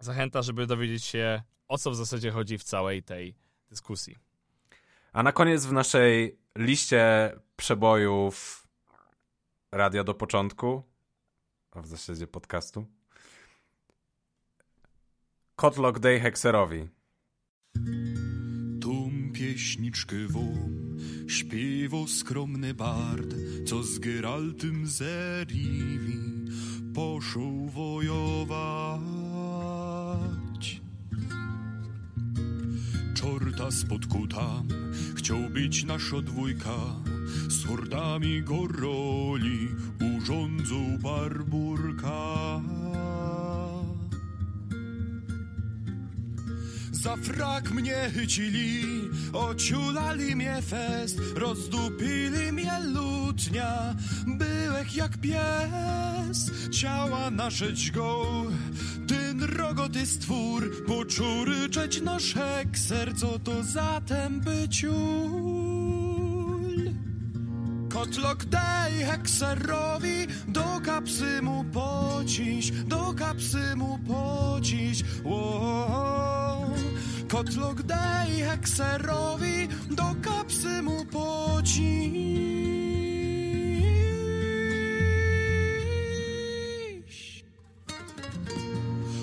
zachęta, 0.00 0.42
żeby 0.42 0.66
dowiedzieć 0.66 1.04
się, 1.04 1.42
o 1.68 1.78
co 1.78 1.90
w 1.90 1.96
zasadzie 1.96 2.30
chodzi 2.30 2.58
w 2.58 2.64
całej 2.64 3.02
tej 3.02 3.34
dyskusji. 3.70 4.16
A 5.12 5.22
na 5.22 5.32
koniec 5.32 5.66
w 5.66 5.72
naszej 5.72 6.38
liście 6.58 7.32
przebojów 7.56 8.66
radia 9.72 10.04
do 10.04 10.14
początku, 10.14 10.82
a 11.70 11.82
w 11.82 11.86
zasadzie 11.86 12.26
podcastu, 12.26 12.86
Kotlok 15.56 15.98
Day 15.98 16.20
Hekserowi. 16.20 16.88
Tą 18.82 19.10
pieśniczkę 19.34 20.16
wom 20.28 20.98
śpiewał 21.28 22.08
skromny 22.08 22.74
bard, 22.74 23.34
co 23.66 23.82
z 23.82 23.98
Geraltym 23.98 24.86
z 24.86 25.02
Rivi 25.48 26.18
poszł 26.94 27.66
wojować. 27.66 29.17
Czorta 33.20 33.70
spotku 33.70 34.26
tam, 34.26 34.68
chciał 35.16 35.38
być 35.50 35.84
nasza 35.84 36.22
dwójka, 36.22 36.76
z 37.48 37.64
hordami 37.64 38.42
goroli 38.42 39.68
urządzał 40.16 40.98
barburka. 41.02 42.60
Za 46.92 47.16
frak 47.16 47.70
mnie 47.70 48.10
chycili, 48.14 48.84
ociulali 49.32 50.36
mnie 50.36 50.62
fest, 50.62 51.20
rozdupili 51.34 52.52
mnie 52.52 52.72
lutnia, 52.94 53.96
byłek 54.26 54.96
jak 54.96 55.18
pies, 55.18 56.50
ciała 56.70 57.30
nasze 57.30 57.72
go, 57.94 58.44
rogoty 59.58 60.06
stwór, 60.06 60.86
począł 60.86 61.44
ryczeć 61.44 62.00
nasz 62.00 62.34
hekser, 62.34 63.16
co 63.16 63.38
to 63.38 63.62
zatem 63.62 64.40
byciul. 64.40 64.98
Kotlok 67.92 68.44
daj 68.44 68.92
hekserowi, 68.92 70.26
do 70.48 70.80
kapsy 70.84 71.42
mu 71.42 71.64
pociś, 71.64 72.70
do 72.70 73.14
kapsy 73.18 73.76
mu 73.76 73.98
pociś. 74.08 75.04
Kotlok 77.28 77.82
daj 77.82 78.30
hekserowi, 78.30 79.68
do 79.90 80.14
kapsy 80.22 80.82
mu 80.82 81.04
pociś. 81.04 82.97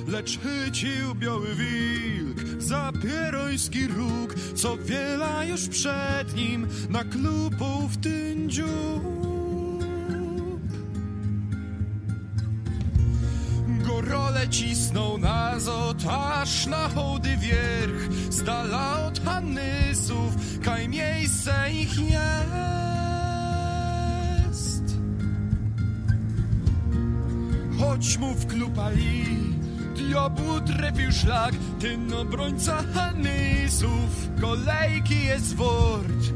Lecz 0.07 0.39
chycił 0.39 1.15
biały 1.15 1.55
wilk 1.55 2.61
za 2.61 2.91
pieroński 3.03 3.87
róg, 3.87 4.35
co 4.55 4.77
wiela 4.77 5.45
już 5.45 5.67
przed 5.67 6.35
nim 6.35 6.67
na 6.89 7.03
klupą 7.03 7.87
w 7.87 7.97
ten 7.97 8.49
dziób. 8.49 9.25
Gorole 13.87 14.49
cisnął 14.49 15.17
na 15.17 15.59
zot, 15.59 16.05
aż 16.09 16.65
na 16.65 16.89
hołdy 16.89 17.37
wierch, 17.37 18.13
z 18.29 18.43
dala 18.43 19.07
od 19.07 19.19
Hannysów, 19.19 20.33
kaj 20.63 20.89
miejsce 20.89 21.71
ich 21.71 21.99
jest. 21.99 22.25
Choć 27.79 28.17
mu 28.17 28.35
wklupali 30.05 30.09
Diabłu 30.09 30.61
trefił 30.61 31.11
szlak. 31.11 31.53
Ten 31.79 32.13
obrońca 32.13 32.83
Hanysów 32.93 34.29
Kolejki 34.41 35.25
jest 35.25 35.55
wort. 35.55 36.33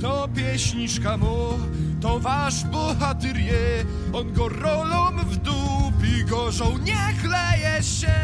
To 0.00 0.28
pieśniczka 0.34 1.16
mu 1.16 1.58
To 2.00 2.20
wasz 2.20 2.64
bohatyr 2.64 3.36
je. 3.36 3.84
On 4.12 4.32
go 4.32 4.48
rolą 4.48 5.10
w 5.26 5.36
dupi 5.36 6.24
Gorzą 6.30 6.78
nie 6.78 7.14
chleje 7.22 7.82
się. 7.82 8.14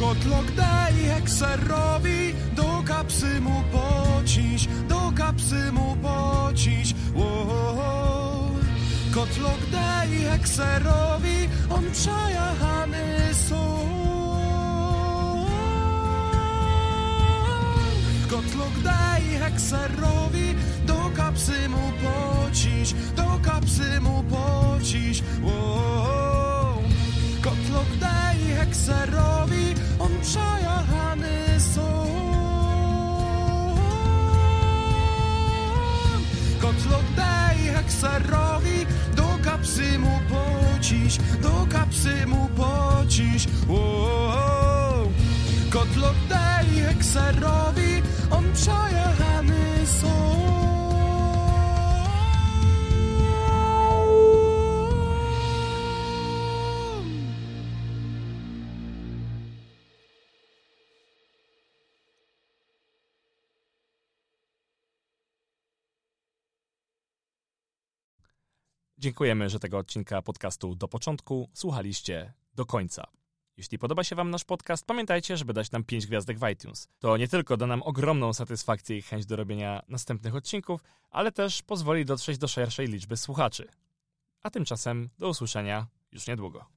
Gotlok 0.00 0.50
daj 0.56 0.94
hekserowi 0.94 2.34
Do 2.56 2.82
kapsy 2.86 3.40
mu 3.40 3.62
pociś 3.72 4.68
Do 4.88 5.12
kapsy 5.16 5.72
mu 5.72 5.96
pociś 6.02 6.94
Wow. 7.14 8.05
Kotlok 9.16 9.62
daj 9.72 10.08
hekserowi, 10.08 11.48
on 11.70 11.84
przejechany 11.92 13.34
są. 13.48 13.62
Kotlok 18.30 18.74
daj 18.84 19.22
hekserowi, 19.22 20.54
do 20.86 21.10
kapsy 21.16 21.68
mu 21.68 21.92
pociś, 22.02 22.94
do 23.16 23.40
kapsy 23.42 24.00
mu 24.00 24.24
pociś. 24.30 25.22
Wow. 25.42 26.82
Daj 28.00 28.38
hekserowi, 28.58 29.74
on 29.98 30.10
przejechany 30.22 31.60
są. 31.74 32.06
Kotlok 36.60 37.06
daj 37.16 37.45
hekserowi, 37.76 38.86
do 39.16 39.28
kapsy 39.44 39.98
mu 39.98 40.20
pociś, 40.30 41.18
do 41.42 41.66
kapsy 41.72 42.26
mu 42.26 42.48
pociś. 42.56 43.46
Wow. 43.68 45.12
Kotlok 45.70 46.16
daj 46.28 46.66
hekserowi, 46.66 48.02
on 48.30 48.44
przejechany 48.52 49.86
są. 50.00 50.65
Dziękujemy, 69.06 69.50
że 69.50 69.58
tego 69.58 69.78
odcinka 69.78 70.22
podcastu 70.22 70.74
do 70.74 70.88
początku 70.88 71.50
słuchaliście 71.54 72.32
do 72.54 72.66
końca. 72.66 73.06
Jeśli 73.56 73.78
podoba 73.78 74.04
się 74.04 74.16
Wam 74.16 74.30
nasz 74.30 74.44
podcast, 74.44 74.86
pamiętajcie, 74.86 75.36
żeby 75.36 75.52
dać 75.52 75.70
nam 75.70 75.84
5 75.84 76.06
gwiazdek 76.06 76.38
w 76.38 76.48
iTunes. 76.52 76.88
To 76.98 77.16
nie 77.16 77.28
tylko 77.28 77.56
da 77.56 77.66
nam 77.66 77.82
ogromną 77.82 78.32
satysfakcję 78.32 78.98
i 78.98 79.02
chęć 79.02 79.26
do 79.26 79.36
robienia 79.36 79.82
następnych 79.88 80.34
odcinków, 80.34 80.84
ale 81.10 81.32
też 81.32 81.62
pozwoli 81.62 82.04
dotrzeć 82.04 82.38
do 82.38 82.48
szerszej 82.48 82.88
liczby 82.88 83.16
słuchaczy. 83.16 83.68
A 84.42 84.50
tymczasem 84.50 85.10
do 85.18 85.28
usłyszenia 85.28 85.86
już 86.12 86.26
niedługo. 86.26 86.75